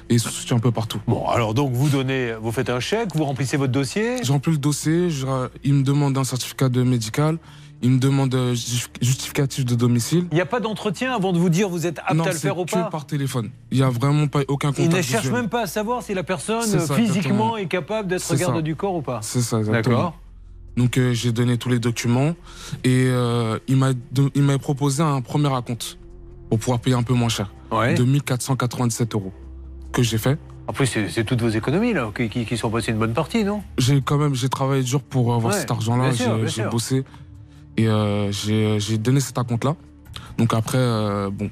[0.08, 1.00] Et ils sont situés un peu partout.
[1.06, 4.16] Bon, alors donc vous donnez, vous faites un chèque, vous remplissez votre dossier.
[4.22, 5.10] J'ai rempli le dossier.
[5.10, 5.26] je-
[5.62, 7.36] ils me demandent un certificat de médical.
[7.84, 10.26] Il me demande euh, justif- justificatif de domicile.
[10.32, 12.32] Il n'y a pas d'entretien avant de vous dire vous êtes apte non, à le
[12.32, 13.50] c'est faire ou pas par téléphone.
[13.70, 14.96] Il n'y a vraiment pas aucun Il contact.
[14.96, 17.56] ne cherche même pas à savoir si la personne C'est ça, physiquement exactement.
[17.58, 18.62] est capable d'être C'est garde ça.
[18.62, 19.20] du corps ou pas.
[19.22, 19.62] C'est ça.
[19.62, 20.16] D'accord.
[20.78, 22.34] Donc euh, j'ai donné tous les documents
[22.84, 23.90] et euh, il m'a
[24.34, 25.98] il proposé un premier acompte
[26.48, 27.52] pour pouvoir payer un peu moins cher.
[27.70, 27.94] Ouais.
[27.94, 29.32] De 1497 euros
[29.92, 30.38] que j'ai fait.
[30.66, 33.44] Après, c'est c'est toutes vos économies là, qui, qui- qui sont passées une bonne partie,
[33.44, 33.62] non?
[33.76, 36.10] J'ai quand même j'ai travaillé dur pour avoir Ouais, cet argent-là.
[36.46, 37.04] J'ai bossé
[37.76, 39.76] et euh, j'ai j'ai donné cet acompte-là.
[40.38, 41.50] Donc après euh, bon,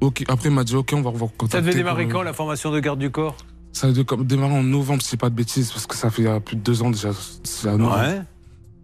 [0.00, 0.24] ok.
[0.28, 2.80] Après il m'a dit ok on va revoir Ça devait démarrer quand la formation de
[2.80, 3.36] garde du corps?
[3.72, 6.56] Ça comme- démarrer en novembre, si pas de bêtises, parce que ça fait euh, plus
[6.56, 7.10] de deux ans déjà.
[7.10, 8.22] Ouais.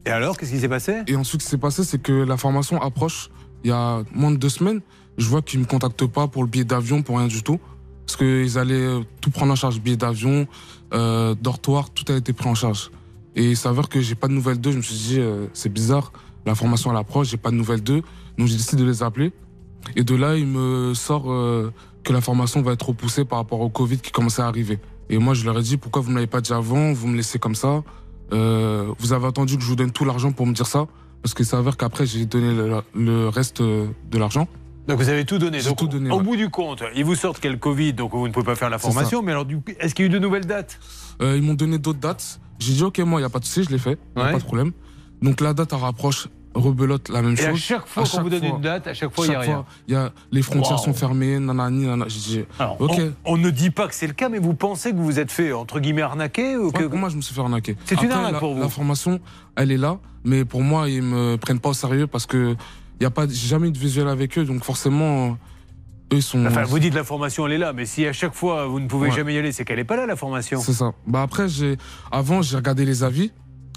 [0.05, 1.03] Et alors, qu'est-ce qui s'est passé?
[1.09, 3.29] Et ensuite, ce qui s'est passé, c'est que la formation approche.
[3.65, 4.81] Il y a moins de deux semaines,
[5.19, 7.59] je vois qu'ils me contactent pas pour le billet d'avion, pour rien du tout.
[8.07, 10.47] Parce qu'ils allaient euh, tout prendre en charge, billet d'avion,
[10.95, 12.93] euh, dortoir, tout a été pris en charge.
[13.35, 14.71] Et il s'avère que j'ai pas de nouvelles d'eux.
[14.71, 16.13] Je me suis dit, euh, c'est bizarre,
[16.47, 18.03] la formation à l'approche, j'ai pas de nouvelles d'eux.
[18.39, 19.33] Donc j'ai décidé de les appeler.
[19.95, 21.73] Et de là, il me sort euh,
[22.05, 24.79] que la formation va être repoussée par rapport au Covid qui commençait à arriver.
[25.11, 26.93] Et moi, je leur ai dit, pourquoi vous ne l'avez pas dit avant?
[26.93, 27.83] Vous me laissez comme ça
[28.33, 30.87] Euh, Vous avez attendu que je vous donne tout l'argent pour me dire ça?
[31.23, 34.49] Parce qu'il s'avère qu'après, j'ai donné le, le reste euh, de l'argent.
[34.89, 35.61] Donc vous avez tout donné.
[35.63, 36.23] Donc, tout donné, Au ouais.
[36.23, 38.47] bout du compte, ils vous sortent qu'il y a le Covid, donc vous ne pouvez
[38.47, 39.23] pas faire la formation.
[39.23, 39.45] Mais alors,
[39.81, 40.79] est-ce qu'il y a eu de nouvelles dates?
[41.23, 42.41] Euh, ils m'ont donné d'autres dates.
[42.61, 43.99] J'ai dit, ok, moi, il n'y a pas de souci, je l'ai fait.
[44.17, 44.33] Ouais.
[44.33, 44.73] pas de problème.
[45.23, 46.29] Donc la date, elle rapproche,
[46.61, 47.47] rebelote la même Et chose.
[47.47, 49.65] à chaque fois qu'on vous donne une date, à chaque fois, il y a rien.
[49.89, 52.07] y a, les frontières sont fermées, nanani, nanana.
[52.07, 54.97] Dit, Alors, on, on ne dit pas que c'est le cas, mais vous pensez que
[54.97, 56.83] vous vous êtes fait, entre guillemets, arnaquer ou que...
[56.83, 57.77] Ouais, pour moi, je me suis fait arnaquer.
[57.85, 59.21] C'est une arnaque pour vous La formation,
[59.57, 62.57] elle est là, mais pour moi, ils me prennent pas au sérieux parce que
[63.01, 65.37] y a pas, j'ai jamais eu de visuel avec eux, donc forcément,
[66.13, 66.47] eux sont.
[66.47, 68.87] Enfin, vous dites la formation, elle est là, mais si à chaque fois vous ne
[68.89, 69.15] pouvez Ouais.
[69.15, 70.61] jamais y aller, c'est qu'elle n'est pas là, la formation.
[70.61, 70.93] C'est ça.
[71.07, 71.77] Bah après, j'ai,
[72.11, 73.33] avant, j'ai regardé les avis.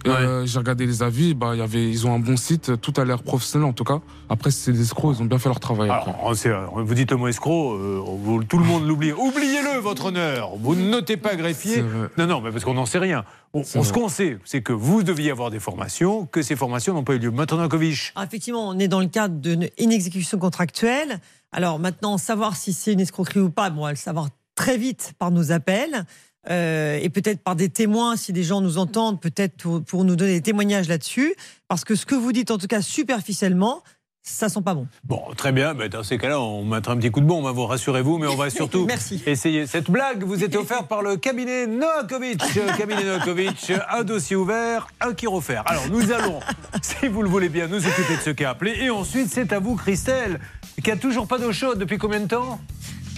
[0.07, 1.33] Euh, j'ai regardé les avis.
[1.33, 2.79] Bah, il y avait, ils ont un bon site.
[2.81, 3.99] Tout a l'air professionnel en tout cas.
[4.29, 5.15] Après, c'est des escrocs.
[5.17, 5.89] Ils ont bien fait leur travail.
[5.89, 9.11] Alors, c'est- vous dites le mot escroc, euh, vous- tout le monde l'oublie.
[9.11, 10.51] Oubliez-le, votre honneur.
[10.57, 11.83] Vous ne notez pas greffier.
[12.17, 13.25] Non, non, mais parce qu'on n'en sait rien.
[13.53, 17.03] On, ce qu'on sait, c'est que vous deviez avoir des formations, que ces formations n'ont
[17.03, 17.31] pas eu lieu.
[17.31, 18.13] Maintenant, Kovic.
[18.15, 21.19] Ah, effectivement, on est dans le cadre d'une inexécution contractuelle.
[21.51, 24.77] Alors maintenant, savoir si c'est une escroquerie ou pas, bon, on va le savoir très
[24.77, 26.05] vite par nos appels.
[26.49, 30.15] Euh, et peut-être par des témoins, si des gens nous entendent, peut-être pour, pour nous
[30.15, 31.35] donner des témoignages là-dessus.
[31.67, 33.83] Parce que ce que vous dites, en tout cas superficiellement,
[34.21, 34.87] ça sent pas bon.
[35.05, 35.73] Bon, très bien.
[35.73, 37.45] Mais dans ces cas-là, on mettra un petit coup de bombe.
[37.45, 39.21] hein, vous rassurez-vous, mais on va surtout Merci.
[39.25, 39.65] essayer.
[39.65, 42.41] Cette blague vous était offerte par le cabinet Noakovic.
[42.57, 45.63] Euh, cabinet Noakovic, un dossier ouvert, un qui refaire.
[45.65, 46.39] Alors, nous allons,
[46.81, 48.75] si vous le voulez bien, nous occuper de ce qui a appelé.
[48.81, 50.39] Et ensuite, c'est à vous, Christelle,
[50.83, 52.59] qui a toujours pas d'eau chaude depuis combien de temps?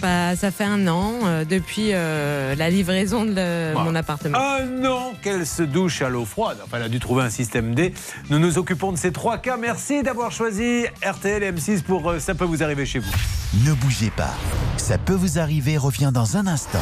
[0.02, 3.88] Bah, ça fait un an euh, depuis euh, la livraison de le- Voilà.
[3.88, 4.36] mon appartement.
[4.38, 6.58] Un an qu'elle se douche à l'eau froide.
[6.64, 7.94] Enfin, elle a dû trouver un système D.
[8.28, 9.56] Nous nous occupons de ces trois cas.
[9.56, 13.10] Merci d'avoir choisi RTL et M6 pour euh, Ça peut vous arriver chez vous.
[13.64, 14.34] Ne bougez pas.
[14.76, 16.80] Ça peut vous arriver revient dans un instant.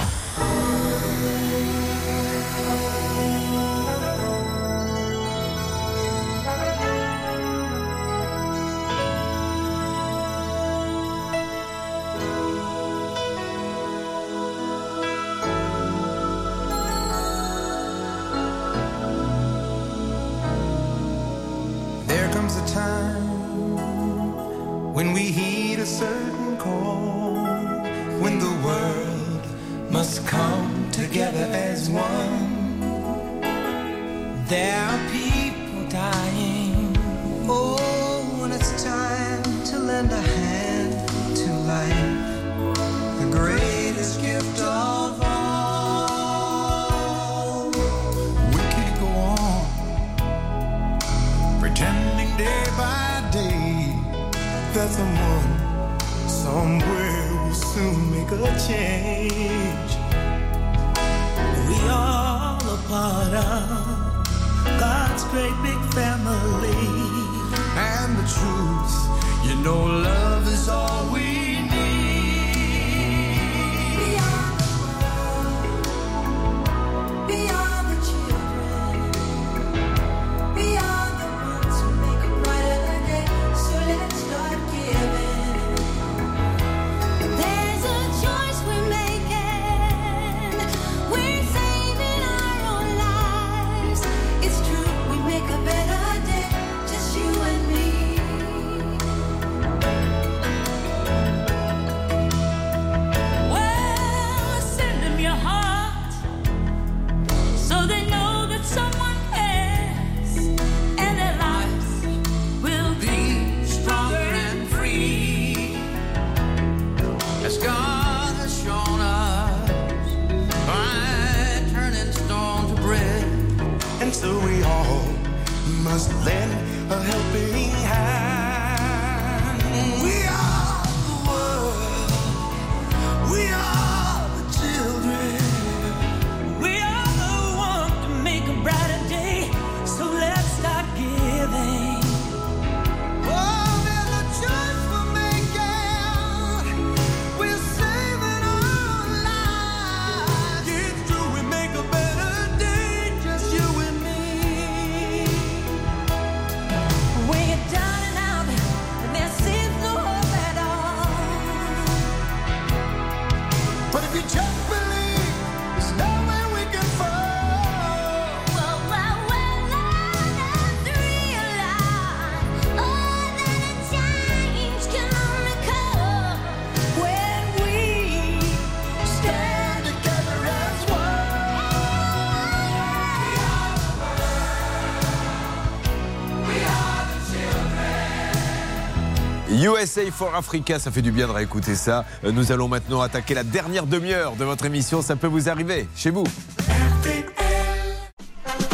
[189.81, 192.05] USA for Africa, ça fait du bien de réécouter ça.
[192.25, 195.01] Euh, Nous allons maintenant attaquer la dernière demi-heure de votre émission.
[195.01, 196.25] Ça peut vous arriver chez vous.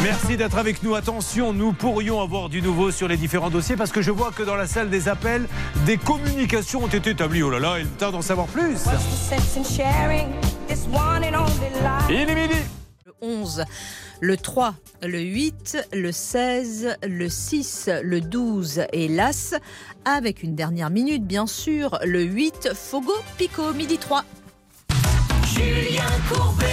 [0.03, 0.95] Merci d'être avec nous.
[0.95, 4.43] Attention, nous pourrions avoir du nouveau sur les différents dossiers parce que je vois que
[4.43, 5.47] dans la salle des appels,
[5.85, 7.41] des communications ont été établies.
[7.43, 8.77] Oh là là, il est temps d'en savoir plus.
[12.09, 12.59] Il est midi.
[13.05, 13.63] Le 11,
[14.19, 19.55] le 3, le 8, le 16, le 6, le 12 et l'As.
[20.05, 24.23] Avec une dernière minute, bien sûr, le 8, Fogo Pico, midi 3.
[25.45, 26.65] Julien Courbet.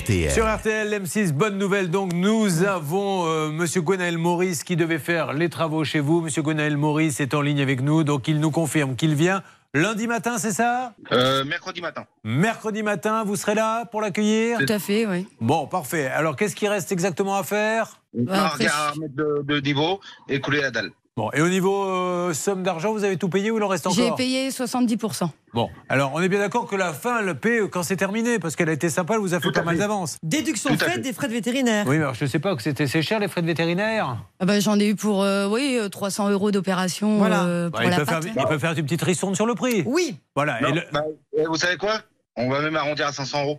[0.00, 0.30] RTL.
[0.30, 5.34] Sur RTL M6, bonne nouvelle donc, nous avons euh, Monsieur Gwenaël Maurice qui devait faire
[5.34, 6.22] les travaux chez vous.
[6.22, 9.42] Monsieur Gwenaël Maurice est en ligne avec nous, donc il nous confirme qu'il vient
[9.76, 12.06] lundi matin, c'est ça Euh, mercredi matin.
[12.24, 15.26] Mercredi matin, vous serez là pour l'accueillir Tout à fait, oui.
[15.40, 16.06] Bon, parfait.
[16.06, 18.66] Alors qu'est-ce qui reste exactement à faire On Bah, après,
[19.08, 20.90] de niveau et couler la dalle.
[21.18, 23.88] Bon, et au niveau euh, somme d'argent, vous avez tout payé ou il en reste
[23.94, 25.30] J'ai encore payé 70%.
[25.54, 28.54] Bon, alors on est bien d'accord que la fin, elle paie quand c'est terminé, parce
[28.54, 30.18] qu'elle a été sympa, elle vous a fait pas mal d'avance.
[30.22, 31.86] Déduction faite des frais de vétérinaire.
[31.88, 34.18] Oui, mais alors je sais pas que c'était c'est cher les frais de vétérinaire.
[34.40, 37.44] Ah bah, J'en ai eu pour euh, oui, euh, 300 euros d'opération Voilà.
[37.44, 39.54] euh, Bah, pour il, la peut faire, il peut faire une petite ristourne sur le
[39.54, 39.84] prix.
[39.86, 40.16] Oui.
[40.34, 40.60] Voilà.
[40.60, 41.02] Non, et le- bah,
[41.38, 41.94] euh, vous savez quoi?
[42.36, 43.58] On va même arrondir à 500 euros.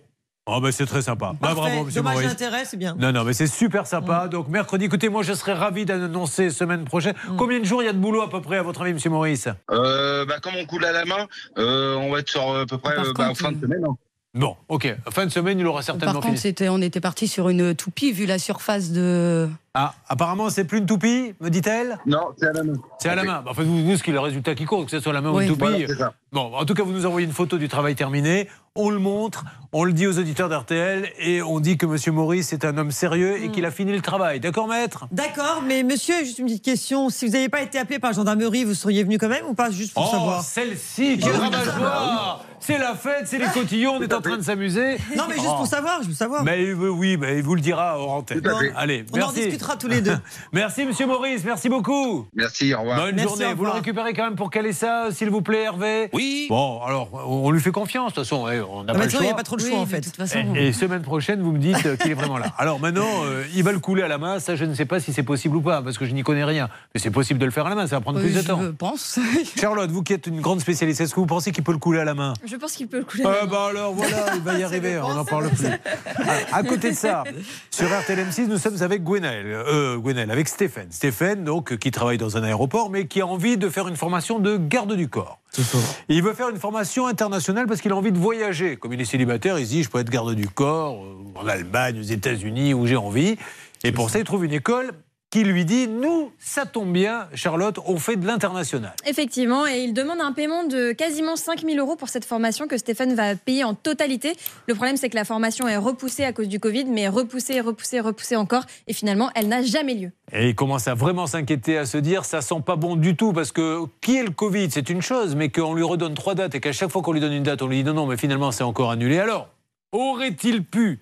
[0.49, 1.33] Oh, bah, c'est très sympa.
[1.41, 2.29] Bah, bravo, monsieur Dommage Maurice.
[2.29, 2.95] d'intérêt, c'est bien.
[2.97, 4.29] Non, non, mais c'est super sympa.
[4.29, 7.15] Donc, mercredi, écoutez, moi, je serais ravi d'annoncer semaine prochaine.
[7.37, 9.09] Combien de jours il y a de boulot à peu près, à votre avis, monsieur
[9.09, 9.49] Maurice?
[9.71, 12.65] Euh, bah, comme on coule à la main, euh, on va être sur euh, à
[12.65, 13.83] peu près Par euh, bah, contre, fin de semaine.
[13.85, 13.95] hein.
[14.33, 14.95] Bon, ok.
[15.11, 16.37] Fin de semaine, il aura certainement Par contre, fini.
[16.37, 19.49] c'était, on était parti sur une toupie vu la surface de.
[19.73, 21.97] Ah, apparemment, c'est plus une toupie, me dit-elle?
[22.05, 22.73] Non, c'est à la main.
[22.99, 23.41] C'est à la main.
[23.43, 25.21] Bah, Enfin, vous, vous, ce qui est le résultat qui compte, que ce soit la
[25.21, 25.45] main ou Oui.
[25.45, 25.61] une toupie.
[25.61, 26.13] Voilà, c'est ça.
[26.31, 28.47] bon, en tout cas, vous nous envoyez une photo du travail terminé.
[28.75, 32.53] On le montre, on le dit aux auditeurs d'RTL et on dit que monsieur Maurice
[32.53, 34.39] est un homme sérieux et qu'il a fini le travail.
[34.39, 35.07] D'accord, maître?
[35.11, 37.09] D'accord, mais monsieur, juste une petite question.
[37.09, 39.55] Si vous n'avez pas été appelé par la gendarmerie, vous seriez venu quand même ou
[39.55, 40.43] pas Juste pour Oh, savoir?
[40.43, 44.35] celle-ci, quelle Ah oui, rabat-joie C'est la fête, c'est les cotillons, on est en train
[44.37, 44.97] de s'amuser.
[45.15, 45.57] Non, mais juste Oh.
[45.57, 46.43] pour savoir, je veux savoir.
[46.43, 48.41] Mais euh, oui, mais il vous le dira hors antenne.
[48.75, 50.17] Allez, On en discutera tous les deux.
[50.51, 52.27] Merci, monsieur Maurice, merci beaucoup.
[52.35, 52.97] Merci, au revoir.
[52.97, 53.53] Bonne Merci, journée.
[53.53, 56.47] Vous le récupérez quand même pour caler ça, s'il vous plaît, Hervé Oui.
[56.49, 59.19] Bon, alors, on lui fait confiance, de toute façon, eh, on n'a pas le il
[59.21, 60.01] n'y a pas trop de choix Oui, en de fait.
[60.01, 60.39] toute façon.
[60.55, 62.47] Et, et semaine prochaine, vous me dites euh, qu'il est vraiment là.
[62.57, 64.39] Alors maintenant, euh, il va le couler à la main.
[64.39, 66.43] Ça, je ne sais pas si c'est possible ou pas, parce que je n'y connais
[66.43, 66.69] rien.
[66.93, 68.43] Mais c'est possible de le faire à la main, ça va prendre plus de Euh,
[68.43, 68.59] temps.
[68.61, 69.19] je pense.
[69.59, 71.99] Charlotte, vous qui êtes une grande spécialiste, est-ce que vous pensez qu'il peut le couler
[71.99, 72.33] à la main?
[72.47, 73.23] Je pense qu'il peut le couler.
[73.25, 75.67] Ah bah alors voilà, il va y arriver, on n'en parle plus.
[75.67, 77.23] À, à côté de ça,
[77.71, 80.87] sur RTLM6, nous sommes avec Gwenaël, euh, Gwenaël, avec Stéphane.
[80.91, 83.97] Stéphane, donc, euh, qui travaille dans un aéroport, mais qui a envie de faire une
[83.97, 85.39] formation de garde du corps.
[85.51, 85.77] C'est ça.
[86.07, 88.77] Il veut faire une formation internationale parce qu'il a envie de voyager.
[88.77, 91.47] Comme il est célibataire, il se dit je peux être garde du corps euh, en
[91.47, 93.37] Allemagne, aux États-Unis, où j'ai envie.
[93.83, 94.91] Et pour ça, il trouve une école
[95.29, 98.93] qui lui dit nous, ça tombe bien, Charlotte, on fait de l'international.
[99.05, 103.13] Effectivement, et il demande un paiement de quasiment 5000 euros pour cette formation que Stéphane
[103.13, 104.33] va payer en totalité.
[104.67, 107.99] Le problème, c'est que la formation est repoussée à cause du Covid, mais repoussée, repoussée,
[107.99, 110.11] repoussée encore, et finalement, elle n'a jamais lieu.
[110.31, 113.33] Et il commence à vraiment s'inquiéter, à se dire ça sent pas bon du tout
[113.33, 116.55] parce que qui est le Covid, c'est une chose, mais qu'on lui redonne trois dates
[116.55, 118.17] et qu'à chaque fois qu'on lui donne une date, on lui dit non, non, mais
[118.17, 119.19] finalement c'est encore annulé.
[119.19, 119.49] Alors,
[119.91, 120.99] aurait-il pu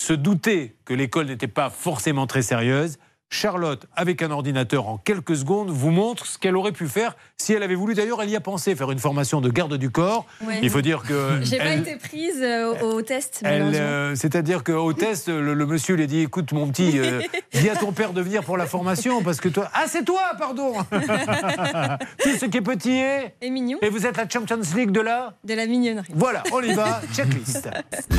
[0.00, 2.98] se douter que l'école n'était pas forcément très sérieuse?
[3.30, 7.52] Charlotte, avec un ordinateur en quelques secondes, vous montre ce qu'elle aurait pu faire si
[7.52, 7.94] elle avait voulu.
[7.94, 10.26] D'ailleurs, elle y a pensé, faire une formation de garde du corps.
[10.44, 10.60] Ouais.
[10.62, 11.40] Il faut dire que.
[11.42, 15.94] J'ai pas été prise euh, au, au test, euh, C'est-à-dire qu'au test, le, le monsieur
[15.94, 17.20] lui a dit Écoute, mon petit, euh,
[17.52, 19.68] dis à ton père de venir pour la formation parce que toi.
[19.74, 20.72] Ah, c'est toi, pardon
[22.22, 23.34] Tout ce qui est petit est.
[23.42, 23.78] Et mignon.
[23.82, 26.12] Et vous êtes la Champions League de là De la mignonnerie.
[26.14, 27.68] Voilà, on y va, checklist.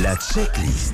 [0.03, 0.93] La checklist.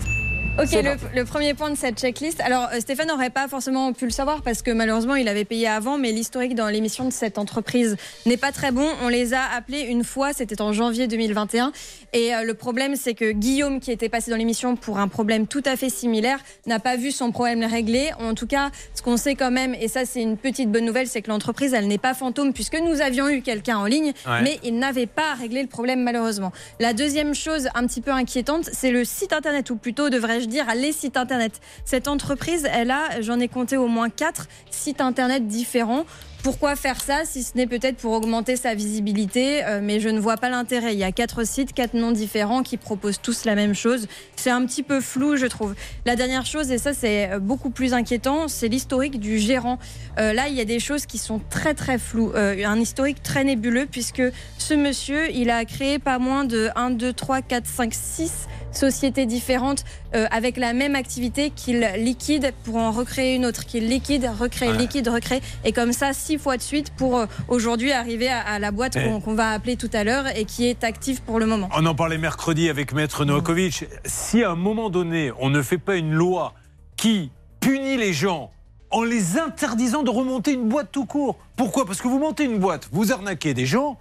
[0.58, 0.72] Ok,
[1.14, 2.40] le, premier point de cette checklist.
[2.40, 5.68] Alors, euh, Stéphane n'aurait pas forcément pu le savoir parce que malheureusement, il avait payé
[5.68, 8.88] avant, mais l'historique dans l'émission de cette entreprise n'est pas très bon.
[9.04, 11.74] On les a appelés une fois, c'était en janvier 2021.
[12.14, 15.46] Et euh, le problème, c'est que Guillaume, qui était passé dans l'émission pour un problème
[15.46, 18.12] tout à fait similaire, n'a pas vu son problème réglé.
[18.20, 21.08] En tout cas, ce qu'on sait quand même, et ça, c'est une petite bonne nouvelle,
[21.08, 24.42] c'est que l'entreprise, elle n'est pas fantôme puisque nous avions eu quelqu'un en ligne, Ouais.
[24.42, 26.54] mais il n'avait pas réglé le problème malheureusement.
[26.80, 30.66] La deuxième chose un petit peu inquiétante, c'est le site internet, ou plutôt devrais-je dire
[30.76, 31.60] les sites internet.
[31.84, 36.06] Cette entreprise, elle a, j'en ai compté au moins quatre sites internet différents.
[36.44, 40.20] Pourquoi faire ça si ce n'est peut-être pour augmenter sa visibilité Euh, Mais je ne
[40.20, 40.94] vois pas l'intérêt.
[40.94, 44.08] Il y a quatre sites, quatre noms différents qui proposent tous la même chose.
[44.36, 45.74] C'est un petit peu flou, je trouve.
[46.06, 49.80] La dernière chose, et ça c'est euh, beaucoup plus inquiétant, c'est l'historique du gérant.
[50.20, 52.32] Euh, là, il y a des choses qui sont très très floues.
[52.36, 54.22] Un historique très nébuleux puisque
[54.60, 58.32] ce monsieur, il a créé pas moins de 1, 2, 3, 4, 5, 6
[58.78, 59.84] sociétés différentes
[60.16, 64.70] euh, avec la même activité qu'il liquide pour en recréer une autre, qu'il liquide, recrée,
[64.70, 64.78] Ouais.
[64.78, 68.60] liquide, recrée, et comme ça six fois de suite pour euh, aujourd'hui arriver à, à
[68.60, 69.04] la boîte Eh.
[69.04, 71.70] qu'on qu'on va appeler tout à l'heure et qui est active pour le moment.
[71.76, 73.86] On en parlait mercredi avec Maître Novakovic.
[74.06, 76.54] Si à un moment donné, on ne fait pas une loi
[76.98, 78.52] qui punit les gens
[78.92, 81.38] en les interdisant de remonter une boîte tout court.
[81.58, 81.86] Pourquoi?
[81.86, 83.98] Parce que vous montez une boîte, vous arnaquez des gens.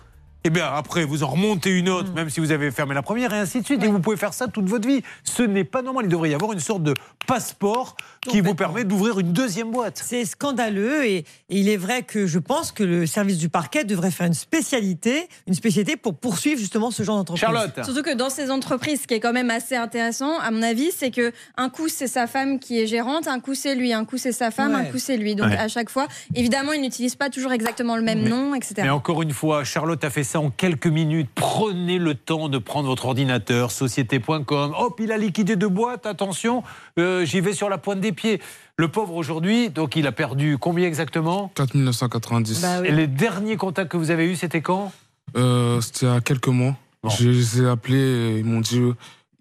[0.47, 3.33] Et bien après, vous en remontez une autre, même si vous avez fermé la première,
[3.33, 3.83] et ainsi de suite.
[3.83, 5.03] Et vous pouvez faire ça toute votre vie.
[5.23, 6.05] Ce n'est pas normal.
[6.05, 6.93] Il devrait y avoir une sorte de
[7.27, 7.97] passeport
[8.29, 10.01] qui vous permet d'ouvrir une deuxième boîte.
[10.05, 13.85] C'est scandaleux et, et il est vrai que je pense que le service du parquet
[13.85, 17.85] devrait faire une spécialité, une spécialité pour poursuivre justement ce genre d'entreprise.
[17.85, 20.91] Surtout que dans ces entreprises, ce qui est quand même assez intéressant, à mon avis,
[20.91, 24.05] c'est que un coup c'est sa femme qui est gérante, un coup c'est lui, un
[24.05, 24.81] coup c'est sa femme, Ouais.
[24.81, 25.35] un coup c'est lui.
[25.35, 25.57] Donc Ouais.
[25.57, 28.75] à chaque fois, évidemment, ils n'utilisent pas toujours exactement le même Mais- nom, etc.
[28.79, 31.29] Mais encore une fois, Charlotte a fait ça en quelques minutes.
[31.35, 34.75] Prenez le temps de prendre votre ordinateur, société.com.
[34.79, 36.63] Hop, il a liquidé deux boîtes, attention,
[36.99, 38.41] euh, j'y vais sur la pointe des pieds.
[38.77, 42.61] Le pauvre aujourd'hui, donc il a perdu combien exactement 4990.
[42.61, 44.93] Bah Et les derniers contacts que vous avez eus, c'était quand?
[45.37, 46.75] Euh, C'était il y a quelques mois.
[47.09, 48.81] Je les ai appelés et ils m'ont dit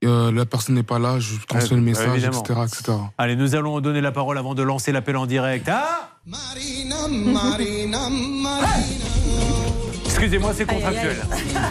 [0.04, 2.98] euh, la personne n'est pas là, je transmets le message, etc., etc.
[3.18, 5.70] Allez, nous allons donner la parole avant de lancer l'appel en direct.
[5.72, 6.10] Ah
[10.15, 11.18] Excusez-moi, c'est contractuel.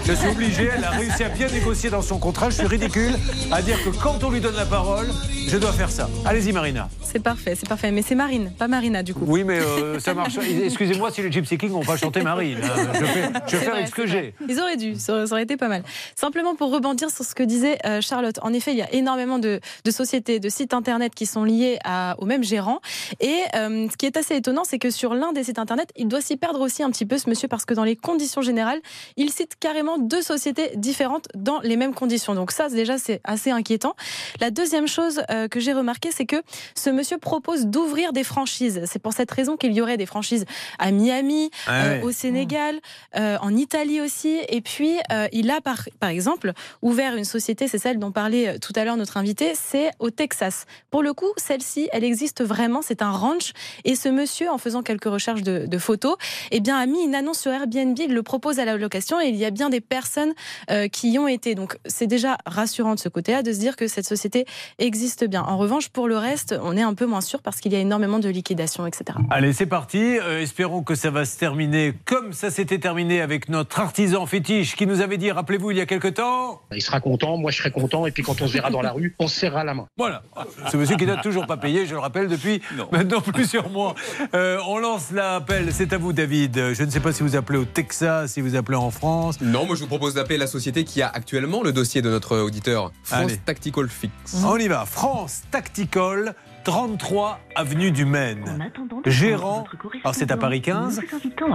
[0.05, 3.13] Je suis obligé, elle a réussi à bien négocier dans son contrat, je suis ridicule
[3.53, 5.07] à dire que quand on lui donne la parole,
[5.47, 6.09] je dois faire ça.
[6.25, 6.89] Allez-y Marina.
[7.05, 7.93] C'est parfait, c'est parfait.
[7.93, 9.25] Mais c'est Marine, pas Marina du coup.
[9.29, 10.39] Oui, mais euh, ça marche.
[10.65, 12.59] Excusez-moi si les Gypsy Kings n'ont pas chanté Marine.
[12.63, 12.93] hein.
[12.95, 14.35] Je, fais- je vais faire avec ce que j'ai.
[14.49, 15.85] Ils auraient dû, ça aurait, été pas mal.
[16.17, 18.39] Simplement pour rebondir sur ce que disait euh, Charlotte.
[18.43, 21.79] En effet, il y a énormément de, de sociétés, de sites internet qui sont liés
[21.85, 22.81] à- au même gérant.
[23.21, 26.09] Et euh, ce qui est assez étonnant, c'est que sur l'un des sites internet, il
[26.09, 28.81] doit s'y perdre aussi un petit peu ce monsieur parce que dans les conditions générales,
[29.17, 32.35] il cite carrément deux sociétés différentes dans les mêmes conditions.
[32.35, 33.95] Donc ça, déjà, c'est assez inquiétant.
[34.41, 36.43] La deuxième chose euh, que j'ai remarqué, c'est que
[36.75, 38.83] ce monsieur propose d'ouvrir des franchises.
[38.87, 40.45] C'est pour cette raison qu'il y aurait des franchises
[40.79, 42.81] à Miami, Ah euh, au Sénégal,
[43.17, 44.39] euh, en Italie aussi.
[44.49, 48.59] Et puis, euh, il a par, par exemple ouvert une société, c'est celle dont parlait
[48.59, 50.67] tout à l'heure notre invité, c'est au Texas.
[50.91, 53.53] Pour le coup, celle-ci, elle existe vraiment, c'est un ranch.
[53.85, 56.17] Et ce monsieur, en faisant quelques recherches de, de photos,
[56.51, 59.29] eh bien, a mis une annonce sur Airbnb, il le propose à la location et
[59.29, 60.33] il y a bien des personnes
[60.71, 61.55] euh, qui y ont été.
[61.55, 64.47] Donc, c'est déjà rassurant de ce côté-là de se dire que cette société
[64.79, 65.43] existe bien.
[65.43, 67.81] En revanche, pour le reste, on est un peu moins sûr parce qu'il y a
[67.81, 69.19] énormément de liquidations, etc.
[69.31, 69.99] Allez, c'est parti.
[69.99, 74.77] Euh, espérons que ça va se terminer comme ça s'était terminé avec notre artisan fétiche
[74.77, 76.63] qui nous avait dit, rappelez-vous, il y a quelque temps.
[76.75, 78.93] Il sera content, moi je serai content, et puis quand on se verra dans la
[78.93, 79.87] rue, on se serrera la main.
[79.97, 80.23] Voilà.
[80.71, 83.95] Ce monsieur qui n'a toujours pas payé, je le rappelle, depuis maintenant plusieurs mois.
[84.35, 85.73] Euh, on lance l'appel.
[85.73, 86.73] C'est à vous, David.
[86.73, 89.41] Je ne sais pas si vous appelez au Texas, si vous appelez en France.
[89.41, 92.39] Non, moi je vous propose d'appeler la société qui a actuellement le dossier de notre
[92.39, 93.37] auditeur, France Allez.
[93.39, 94.13] Tactical Fix.
[94.45, 94.87] On y va.
[94.87, 96.35] France Tactical,
[96.65, 98.71] 33 avenue du Maine.
[99.07, 99.65] Gérant,
[100.05, 101.01] alors c'est à Paris 15,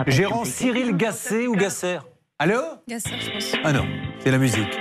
[0.07, 1.99] gérant Cyril Gasset ou Gasser?
[2.39, 2.61] Allô?
[2.87, 3.51] Gasser, je pense.
[3.63, 3.85] Ah non,
[4.19, 4.77] c'est la musique.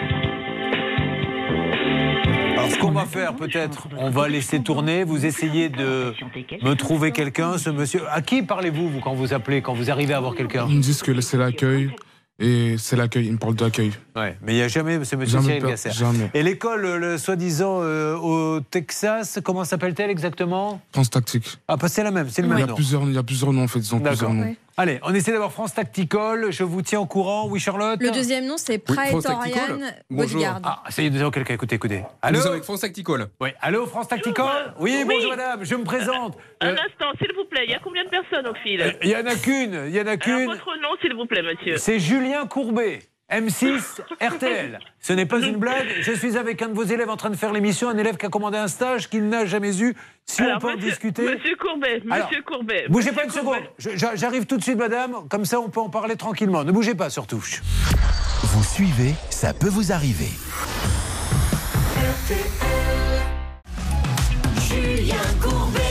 [2.57, 6.15] Alors ce qu'on va faire peut-être, on va laisser tourner, vous essayez de
[6.63, 8.03] me trouver quelqu'un, ce monsieur.
[8.11, 10.67] À qui parlez-vous vous quand vous appelez, quand vous arrivez à avoir quelqu'un?
[10.69, 11.91] Ils me disent que c'est l'accueil
[12.39, 13.27] et c'est l'accueil.
[13.27, 13.93] Ils me parlent d'accueil.
[14.17, 15.91] Ouais, mais il n'y a jamais ce monsieur Jamais, Cyril Gasser.
[15.91, 16.31] jamais.
[16.33, 20.81] Et l'école, le, soi-disant euh, au Texas, comment s'appelle-t-elle exactement?
[20.93, 21.59] France Tactique.
[21.69, 22.75] Ah, bah, c'est la même, c'est le Il même y a nom.
[22.75, 23.81] plusieurs, il y a plusieurs noms en fait.
[23.81, 24.55] Ils ont plusieurs noms.
[24.79, 26.51] Allez, on essaie d'avoir France Tactical.
[26.51, 27.47] Je vous tiens au courant.
[27.49, 28.01] Oui, Charlotte?
[28.01, 29.79] Le deuxième nom, c'est Praetorian
[30.11, 30.61] Bodyguard.
[30.65, 31.55] Ah, ça y est, nous avons quelqu'un.
[31.55, 32.03] Écoutez, écoutez.
[32.23, 32.39] Allô?
[32.41, 33.29] Nous avec France Tactical.
[33.41, 36.37] Oui, allô, France Tactical Oui, bonjour madame, je me présente.
[36.61, 37.65] Un Euh, instant, s'il vous plaît.
[37.67, 38.83] Il y a combien de personnes au fil?
[39.03, 40.47] Il y en a qu'une, il y en a qu'une.
[40.47, 41.77] votre nom, s'il vous plaît, monsieur.
[41.79, 43.01] C'est Julien Courbet.
[43.31, 44.79] M6, RTL.
[45.01, 45.87] Ce n'est pas une blague.
[46.01, 48.27] Je suis avec un de vos élèves en train de faire l'émission, un élève qui
[48.27, 49.97] a commandé un stage qu'il n'a jamais eu.
[50.27, 51.23] Si Alors, on peut en discuter.
[51.23, 52.87] Monsieur Courbet, Alors, monsieur Courbet.
[52.89, 53.65] Bougez monsieur pas une seconde.
[53.83, 54.17] Courbet.
[54.17, 55.27] J'arrive tout de suite, madame.
[55.29, 56.63] Comme ça, on peut en parler tranquillement.
[56.63, 57.43] Ne bougez pas, surtout.
[58.43, 60.31] Vous suivez, ça peut vous arriver.
[64.69, 65.86] Julien Courbet.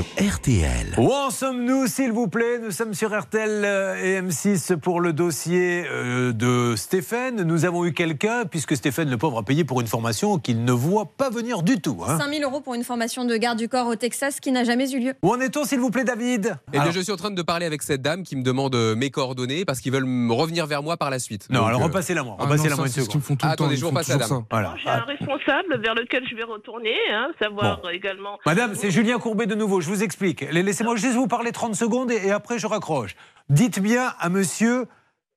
[0.00, 0.94] Sur RTL.
[0.96, 2.58] Où en sommes-nous, s'il vous plaît?
[2.58, 7.42] Nous sommes sur RTL euh, et M6 pour le dossier euh, de Stéphane.
[7.42, 10.72] Nous avons eu quelqu'un, puisque Stéphane, le pauvre, a payé pour une formation qu'il ne
[10.72, 11.98] voit pas venir du tout.
[12.08, 12.16] hein.
[12.16, 15.00] 5000 euros pour une formation de garde du corps au Texas qui n'a jamais eu
[15.00, 15.12] lieu.
[15.22, 16.56] Où en est-on, s'il vous plaît, David?
[16.68, 18.74] Eh bien, Alors- je suis en train de parler avec cette dame qui me demande
[18.74, 21.46] euh, mes coordonnées parce qu'ils veulent me revenir vers moi par la suite.
[21.50, 22.36] Non, Donc, alors euh, repassez-la moi.
[22.38, 23.22] Ah Repassez-la non, moi ça, une c'est ce qu'ils seconde.
[23.22, 23.64] font tout le Ah, temps.
[23.64, 24.44] attendez, je repasse la dame.
[24.50, 24.74] Voilà.
[24.82, 28.38] J'ai un responsable vers lequel je vais retourner, hein, savoir également.
[28.46, 29.82] Madame, c'est Julien Courbet de nouveau.
[29.82, 30.40] Je vous explique.
[30.50, 33.14] Laissez-moi juste vous parler 30 secondes et, et après je raccroche.
[33.48, 34.86] Dites bien à monsieur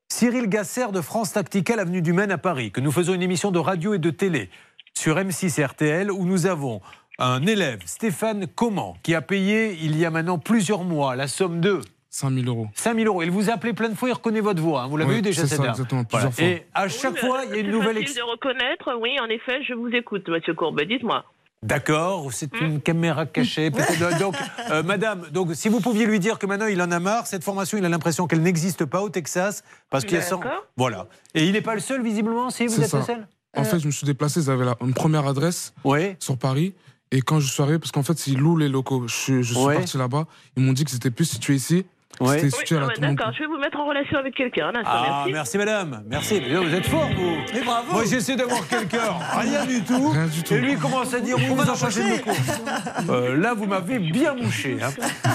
[0.10, 3.52] Cyril Gasser de France Tactical Avenue du Maine à Paris que nous faisons une émission
[3.52, 4.50] de radio et de télé
[4.94, 6.82] sur M6 et RTL où nous avons
[7.20, 11.62] un élève, Stéphane Comment, qui a payé il y a maintenant plusieurs mois la somme
[11.62, 12.68] de 5000 euros.
[12.76, 13.24] 5000 euros.
[13.24, 14.82] Il vous a appelé plein de fois, il reconnaît votre voix.
[14.84, 14.88] hein.
[14.88, 16.04] Vous l'avez Oui, eu déjà c'est cette ça, Voilà.
[16.06, 16.44] plusieurs fois.
[16.46, 19.20] Et à chaque Oui, fois, il y a une c'est nouvelle facile de reconnaître, oui,
[19.20, 21.24] en effet, je vous écoute, monsieur Courbet, dites-moi.
[21.64, 23.72] D'accord, c'est une caméra cachée.
[23.72, 24.20] peut-être.
[24.20, 24.36] Donc,
[24.70, 27.44] euh, madame, donc, si vous pouviez lui dire que maintenant il en a marre, cette
[27.44, 30.66] formation, il a l'impression qu'elle n'existe pas au Texas, parce qu'il y a 100 D'accord.
[30.78, 31.08] Voilà.
[31.34, 32.98] Et il n'est pas le seul, visiblement, si vous êtes ça.
[33.00, 36.16] le seul En fait, je me suis déplacé, ils avaient la- une première adresse Oui.
[36.20, 36.74] sur Paris.
[37.12, 39.08] Et quand je suis arrivé, parce qu'en fait, ils louent les locaux.
[39.08, 39.76] Je, suis- je suis Ouais.
[39.76, 40.26] parti là-bas.
[40.58, 41.86] Ils m'ont dit que c'était plus situé ici.
[42.20, 44.72] Oui, ah ouais, d'accord, je vais vous mettre en relation avec quelqu'un.
[44.86, 45.32] Ah, merci.
[45.34, 45.58] merci.
[45.58, 46.04] madame.
[46.08, 46.40] Merci.
[46.40, 47.92] Vous êtes fort, vous.
[47.92, 49.14] Moi, j'essaie d'avoir quelqu'un.
[49.40, 50.10] Rien du tout.
[50.10, 50.54] Rien du tout.
[50.54, 53.12] Et lui commence à dire oui, vous en changez de.
[53.12, 54.78] Euh, là, vous m'avez bien mouché.
[54.82, 54.92] hein.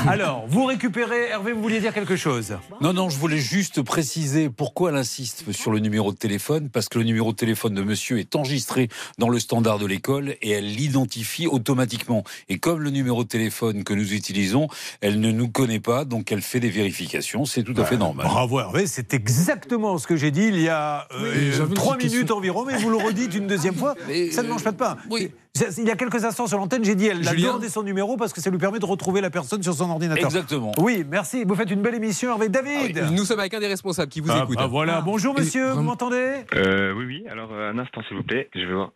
[0.09, 1.29] Alors, vous récupérez.
[1.31, 2.57] Hervé, vous vouliez dire quelque chose?
[2.81, 6.71] Non, non, je voulais juste préciser pourquoi elle insiste sur le numéro de téléphone.
[6.71, 8.89] Parce que le numéro de téléphone de monsieur est enregistré
[9.19, 12.23] dans le standard de l'école et elle l'identifie automatiquement.
[12.49, 14.69] Et comme le numéro de téléphone que nous utilisons,
[15.01, 17.45] elle ne nous connaît pas, donc elle fait des vérifications.
[17.45, 18.27] C'est tout à fait normal.
[18.27, 22.65] Bravo Hervé, c'est exactement ce que j'ai dit il y a euh, trois minutes environ,
[22.65, 23.95] mais vous le redites une deuxième fois.
[24.09, 24.97] Mais, ça ne mange pas de pain.
[25.11, 25.31] oui.
[25.77, 28.17] Il y a quelques instants sur l'antenne, j'ai dit elle a Julien gardé son numéro
[28.17, 30.27] parce que ça lui permet de retrouver la personne sur son ordinateur.
[30.27, 30.71] Exactement.
[30.79, 31.43] Oui, merci.
[31.43, 32.49] Vous faites une belle émission, Hervé.
[32.49, 34.57] David Nous sommes avec un des responsables qui vous Ah, écoute.
[34.57, 35.01] bah voilà.
[35.01, 36.45] Bonjour Et monsieur, vous m'entendez?
[36.55, 37.25] Euh, oui, oui.
[37.29, 38.49] Alors, euh, un instant, s'il vous plaît.
[38.55, 38.93] Je vais voir.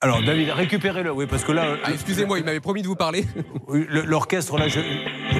[0.00, 1.10] Alors David, récupérez-le.
[1.12, 3.24] Oui, parce que là, euh, Ah, excusez-moi, il m'avait promis de vous parler.
[3.68, 4.80] l'orchestre, là, je,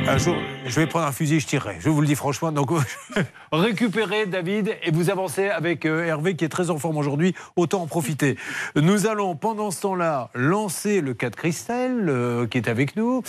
[0.09, 1.77] un jour, je vais prendre un fusil, je tirerai.
[1.81, 2.51] Je vous le dis franchement.
[2.51, 2.71] Donc,
[3.53, 7.35] récupérez David et vous avancez avec euh, Hervé qui est très en forme aujourd'hui.
[7.57, 8.39] Autant en profiter.
[8.75, 13.23] Nous allons, pendant ce temps-là, lancer le cas de Christelle euh, qui est avec nous.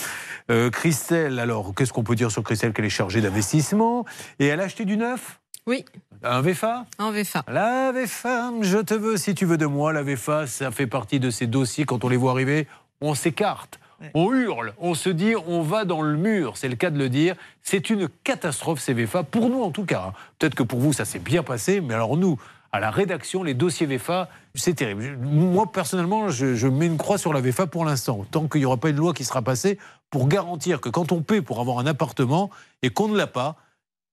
[0.50, 4.06] Euh, Christelle, alors, qu'est-ce qu'on peut dire sur Christelle Qu'elle est chargée d'investissement?
[4.38, 5.38] Et elle a acheté du neuf?
[5.66, 5.84] Oui,
[6.22, 7.42] Un VFA en VFA.
[7.48, 9.92] La VFA, je te veux si tu veux de moi.
[9.92, 12.66] La VFA, ça fait partie de ces dossiers, quand on les voit arriver,
[13.00, 13.78] on s'écarte.
[14.12, 17.08] On hurle, on se dit on va dans le mur, c'est le cas de le
[17.08, 17.34] dire.
[17.62, 20.08] C'est une catastrophe ces VFA, pour nous en tout cas.
[20.08, 20.12] hein.
[20.38, 22.38] Peut-être que pour vous ça s'est bien passé, mais alors nous,
[22.72, 25.16] à la rédaction, les dossiers VFA, c'est terrible.
[25.22, 28.66] Moi personnellement, je, je mets une croix sur la VFA pour l'instant, tant qu'il n'y
[28.66, 29.78] aura pas une loi qui sera passée
[30.10, 32.50] pour garantir que quand on paie pour avoir un appartement
[32.82, 33.56] et qu'on ne l'a pas,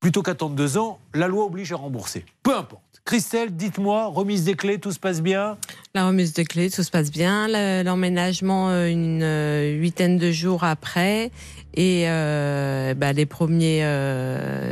[0.03, 2.25] plutôt qu'attendre deux ans, la loi oblige à rembourser.
[2.43, 2.83] Peu importe.
[3.05, 5.57] Christelle, dites-moi, remise des clés, tout se passe bien?
[5.95, 7.47] La remise de clés, tout se passe bien.
[7.47, 11.31] Le- L'emménagement, euh, une euh, huitaine de jours après.
[11.73, 13.81] Et euh, bah, les premiers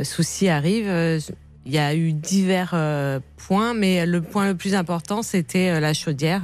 [0.04, 1.22] soucis arrivent.
[1.64, 2.74] Il y a eu divers
[3.38, 6.42] points, mais le point le plus important, c'était la chaudière.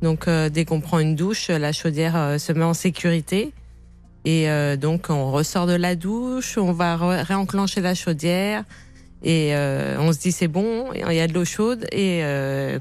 [0.00, 3.52] Donc, dès qu'on prend une douche, la chaudière se met en sécurité.
[4.24, 8.64] Et euh, donc, on ressort de la douche, on va réenclencher la chaudière.
[9.22, 11.86] Et euh, on se dit, c'est bon, il y a de l'eau chaude.
[11.92, 12.78] Et euh,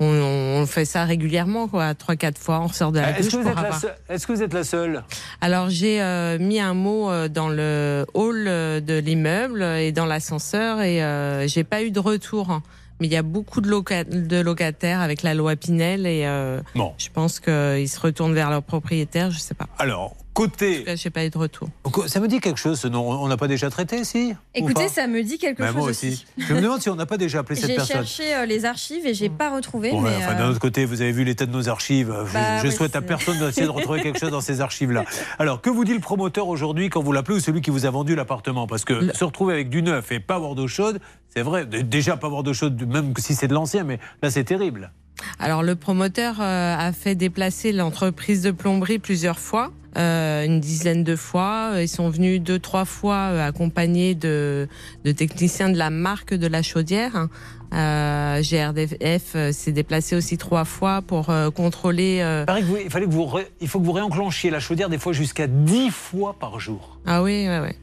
[0.00, 2.60] on, on fait ça régulièrement, quoi, trois, quatre fois.
[2.60, 3.80] On sort de la Est-ce douche que, avoir.
[4.08, 5.02] est-ce que vous êtes la seule?
[5.40, 10.06] Alors j'ai euh, mis un mot euh, dans le hall euh, de l'immeuble et dans
[10.06, 12.60] l'ascenseur et euh, j'ai pas eu de retour.
[13.00, 16.60] Mais il y a beaucoup de, loca- de locataires avec la loi Pinel et euh,
[16.76, 16.92] Bon.
[16.98, 19.66] je pense qu'ils se retournent vers leur propriétaire, je sais pas.
[19.78, 20.84] Alors, côté.
[20.84, 21.68] Cas, j'ai pas eu de retour.
[22.06, 24.32] Ça me dit quelque chose, ce nom On n'a pas déjà traité, si?
[24.32, 26.24] Ou Écoutez, ça me dit quelque Ben, chose moi aussi.
[26.38, 27.96] Je me demande si on n'a pas déjà appelé cette J'ai personne.
[27.98, 29.90] cherché euh, les archives et j'ai pas retrouvé.
[29.92, 32.14] Mais, enfin, euh, d'un autre côté, vous avez vu l'état de nos archives.
[32.26, 35.04] Je, Bah, je oui, souhaite à personne d'essayer de retrouver quelque chose dans ces archives-là.
[35.38, 37.90] Alors, que vous dit le promoteur aujourd'hui quand vous l'appelez ou celui qui vous a
[37.90, 38.66] vendu l'appartement?
[38.66, 41.00] Parce que se retrouver avec du neuf et pas avoir d'eau chaude,
[41.34, 41.66] c'est vrai.
[41.66, 44.92] Déjà, pas avoir d'eau chaude, même si c'est de l'ancien, mais là, c'est terrible.
[45.38, 51.04] Alors le promoteur euh, a fait déplacer l'entreprise de plomberie plusieurs fois euh, une dizaine
[51.04, 51.72] de fois.
[51.80, 54.68] Ils sont venus deux, trois fois euh, accompagnés de,
[55.04, 57.28] de techniciens de la marque de la chaudière.
[57.74, 62.18] Euh, GRDF euh, s'est déplacé aussi trois fois pour euh, contrôler.
[62.20, 64.50] euh, Il paraît que vous- il, fallait que vous ré- il faut que vous réenclenchiez
[64.50, 66.98] la chaudière des fois jusqu'à 10 fois par jour.
[67.06, 67.76] Ah oui, ouais, ouais.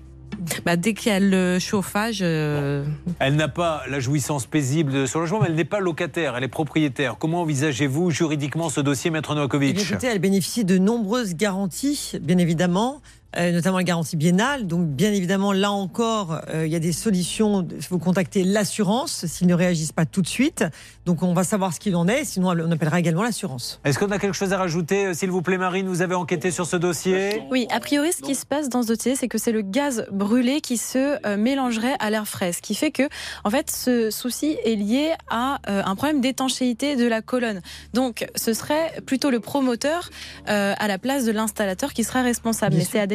[0.66, 2.86] Bah, dès qu'il y a le chauffage, euh,
[3.20, 6.44] Elle n'a pas la jouissance paisible de son logement, mais elle n'est pas locataire, elle
[6.44, 7.18] est propriétaire.
[7.20, 12.38] Comment envisagez-vous juridiquement ce dossier, Maître Eh Novakovic écoutez, elle bénéficie de nombreuses garanties, bien
[12.38, 13.02] évidemment.
[13.38, 14.68] Euh, notamment la garantie biennale.
[14.68, 17.68] Donc, bien évidemment, là encore, euh, il y a des solutions.
[17.72, 20.66] Il faut contacter l'assurance s'ils ne réagissent pas tout de suite.
[21.06, 22.24] Donc, on va savoir ce qu'il en est.
[22.24, 23.80] Sinon, on appellera également l'assurance.
[23.86, 26.52] Est-ce qu'on a quelque chose à rajouter, euh, s'il vous plaît, Marine Vous avez enquêté
[26.52, 29.38] sur ce dossier Oui, a priori, ce qui se passe dans ce dossier, c'est que
[29.38, 32.54] c'est le gaz brûlé qui se euh, mélangerait à l'air frais.
[32.54, 33.04] Ce qui fait que,
[33.44, 37.62] en fait, ce souci est lié à euh, un problème d'étanchéité de la colonne.
[37.94, 40.10] Donc, ce serait plutôt le promoteur
[40.48, 42.76] euh, à la place de l'installateur qui serait responsable.
[42.76, 43.08] Mais c'est à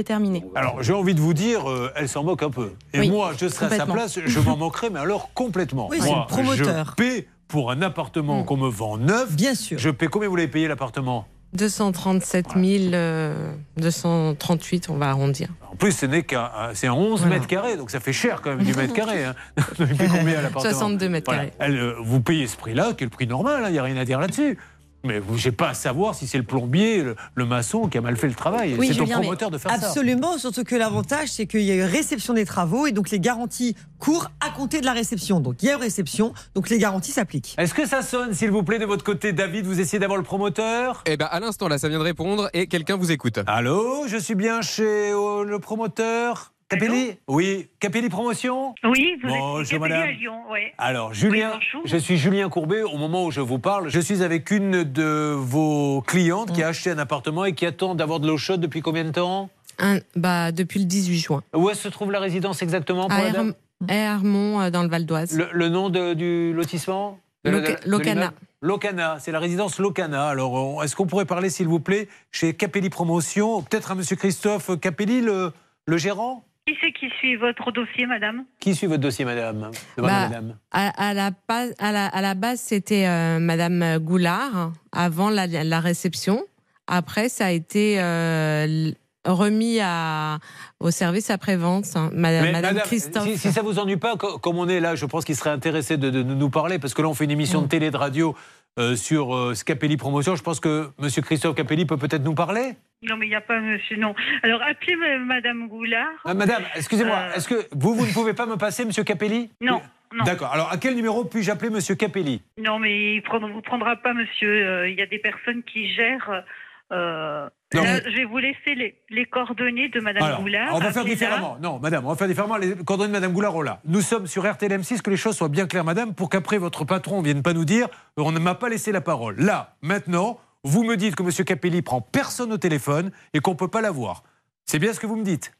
[0.55, 2.73] Alors, j'ai envie de vous dire, euh, elle s'en moque un peu.
[2.93, 5.89] Et Oui, moi, je serais à sa place, je m'en moquerais, mais alors complètement.
[5.91, 6.95] Oui, moi, promoteur.
[6.99, 9.33] je paie pour un appartement qu'on me vend neuf.
[9.35, 9.79] Bien sûr.
[9.79, 11.27] Je paie combien vous l'avez payé l'appartement?
[11.55, 15.49] 237 000, euh, 238, on va arrondir.
[15.73, 17.37] En plus, ce n'est qu'un, c'est un 11 Voilà.
[17.37, 19.25] mètres carrés, donc ça fait cher quand même du mètre carré.
[19.25, 19.35] Hein.
[19.79, 20.61] Combien l'appartement?
[20.73, 21.47] 62 mètres Voilà.
[21.51, 21.55] carrés.
[21.61, 23.97] Elle, euh, vous payez ce prix-là, qui est le prix normal, il n'y a rien
[23.97, 24.59] à dire là-dessus.
[25.05, 28.01] Mais vous n'avez pas à savoir si c'est le plombier, le, le maçon qui a
[28.01, 28.75] mal fait le travail.
[28.79, 29.89] Oui, c'est au promoteur de faire ça.
[29.89, 33.21] Absolument, surtout que l'avantage, c'est qu'il y a eu réception des travaux et donc les
[33.21, 35.41] garanties courent à compter de la réception.
[35.41, 37.55] Donc il y a eu réception, donc les garanties s'appliquent.
[37.59, 40.25] Est-ce que ça sonne, s'il vous plaît, de votre côté, David Vous essayez d'avoir le
[40.25, 41.03] promoteur?
[41.07, 43.39] Eh ben, à l'instant, là, ça vient de répondre et quelqu'un vous écoute.
[43.47, 46.54] Allô, je suis bien chez euh, le promoteur?
[46.69, 50.03] Capelli Oui, Capelli Promotion Oui, vous Bonjour, êtes Capelli madame.
[50.09, 50.73] à Lyon, ouais.
[50.79, 52.83] Alors, Julien, Oui, je suis Julien Courbet.
[52.83, 56.69] Au moment où je vous parle, je suis avec une de vos clientes qui a
[56.69, 59.99] acheté un appartement et qui attend d'avoir de l'eau chaude depuis combien de temps Un-
[60.17, 61.43] bah, depuis le 18 juin.
[61.55, 63.55] Où est-ce se trouve la résidence exactement pour À la dame
[63.89, 65.37] Herm- Hermont, euh, dans le Val d'Oise.
[65.37, 68.33] le, le nom de- du lotissement De Loca- de Locana.
[68.63, 70.29] Locana, c'est la résidence Locana.
[70.29, 74.71] Alors, est-ce qu'on pourrait parler, s'il vous plaît, chez Capelli Promotion, peut-être à Monsieur Christophe
[74.81, 75.53] Capelli, le,
[75.87, 78.45] le gérant Qui c'est qui suit votre dossier, madame?
[78.59, 79.71] Qui suit votre dossier, madame?
[79.99, 80.57] Demande Bah, madame.
[80.71, 85.47] À, à la, base- à, la, à la base, c'était euh, Madame Goulard avant la,
[85.47, 86.43] la réception.
[86.87, 88.91] Après, ça a été euh,
[89.27, 90.39] remis à,
[90.81, 91.85] au service après-vente.
[91.97, 93.25] hein, Madame, Christophe.
[93.25, 95.51] Si, si ça vous ennuie pas, co- comme on est là, je pense qu'il serait
[95.51, 97.65] intéressé de, de nous parler, parce que là, on fait une émission Mm.
[97.65, 98.35] de télé, de radio
[98.79, 100.35] euh, sur euh, Scapelli Promotion.
[100.35, 102.73] Je pense que Monsieur Christophe Capelli peut peut-être nous parler?
[103.09, 104.15] Non, mais il n'y a pas monsieur, non.
[104.43, 106.09] Alors, appelez euh, madame Goulard.
[106.25, 109.51] Ah, madame, excusez-moi, Euh, est-ce que vous, vous ne pouvez pas me passer Monsieur Capelli?
[109.61, 109.83] Non.
[110.25, 110.53] D'accord.
[110.53, 112.41] Alors, à quel numéro puis-je appeler Monsieur Capelli?
[112.63, 114.49] Non, mais il ne vous prendra pas, monsieur.
[114.67, 116.45] Euh, Il y a des personnes qui gèrent.
[116.93, 120.69] euh, Non, là, mais- je vais vous laisser les, les coordonnées de madame Alors, Goulard.
[120.75, 121.57] on va faire différemment.
[121.61, 122.57] Non, madame, on va faire différemment.
[122.57, 123.81] Les coordonnées de madame Goulard, on l'a.
[123.87, 127.19] Nous sommes sur RTLM6, que les choses soient bien claires, madame, pour qu'après votre patron
[127.21, 129.37] ne vienne pas nous dire on ne m'a pas laissé la parole.
[129.41, 133.57] Là, maintenant, vous me dites que monsieur Capelli prend personne au téléphone et qu'on ne
[133.57, 134.25] peut pas l'avoir.
[134.67, 135.53] C'est bien ce que vous me dites.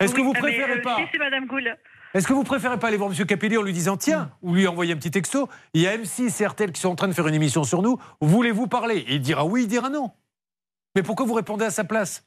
[0.00, 1.46] Est-ce que vous préférez euh, pas Si, madame.
[2.14, 4.66] Est-ce que vous préférez pas aller voir monsieur Capelli en lui disant tiens, ou lui
[4.66, 5.48] envoyer un petit texto?
[5.74, 7.82] Il y a M6 et RTL qui sont en train de faire une émission sur
[7.82, 7.98] nous.
[8.20, 8.98] Voulez-vous parler?
[9.08, 10.12] Et il dira oui, il dira non.
[10.94, 12.24] Mais pourquoi vous répondez à sa place?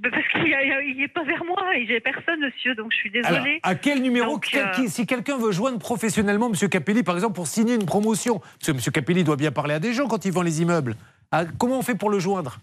[0.00, 3.42] Bah, Parce qu'il n'est pas vers moi et j'ai personne, monsieur, donc je suis Alors,
[3.42, 3.60] désolée.
[3.62, 4.32] à quel numéro?
[4.32, 6.68] Donc, quel- euh, Si quelqu'un veut joindre professionnellement M.
[6.68, 8.92] Capelli, par exemple, pour signer une promotion, parce que M.
[8.92, 10.96] Capelli doit bien parler à des gens quand il vend les immeubles.
[11.32, 12.58] Ah, comment on fait pour le joindre?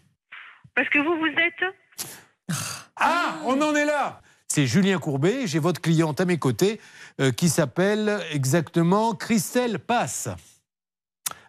[0.76, 2.56] Parce que vous, vous êtes.
[2.98, 6.80] Ah, on en est là C'est Julien Courbet, j'ai votre cliente à mes côtés,
[7.22, 10.30] euh, qui s'appelle exactement Christelle Passe.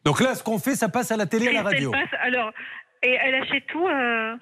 [0.04, 1.90] Donc là, ce qu'on fait, ça passe à la télé et à la Christelle radio.
[1.92, 2.50] Passe, alors,
[3.02, 3.86] et elle achète tout.
[3.86, 4.34] euh,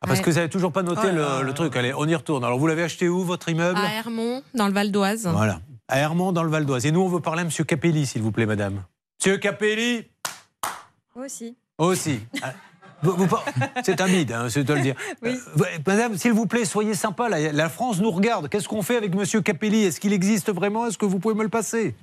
[0.00, 1.76] Ah, parce que vous n'avez toujours pas noté Oh le truc.
[1.76, 2.44] Allez, on y retourne.
[2.44, 3.78] Alors, vous l'avez acheté où, votre immeuble?
[3.78, 5.26] À Hermont, dans le Val d'Oise.
[5.32, 5.60] Voilà.
[5.88, 6.86] À Hermont, dans le Val d'Oise.
[6.86, 7.50] Et nous, on veut parler à M.
[7.66, 8.82] Capelli, s'il vous plaît, madame.
[9.20, 10.08] Monsieur Capelli?
[11.14, 11.56] Moi aussi.
[11.78, 12.20] Aussi.
[12.42, 12.52] Ah,
[13.02, 13.44] vous- vous par-
[13.82, 14.94] C'est un bide, hein, je dois le dire.
[15.22, 15.36] Oui.
[15.60, 17.28] Euh, madame, s'il vous plaît, soyez sympa.
[17.28, 18.48] La, la France nous regarde.
[18.48, 19.84] Qu'est-ce qu'on fait avec Monsieur Capelli?
[19.84, 20.86] Est-ce qu'il existe vraiment?
[20.86, 21.94] Est-ce que vous pouvez me le passer?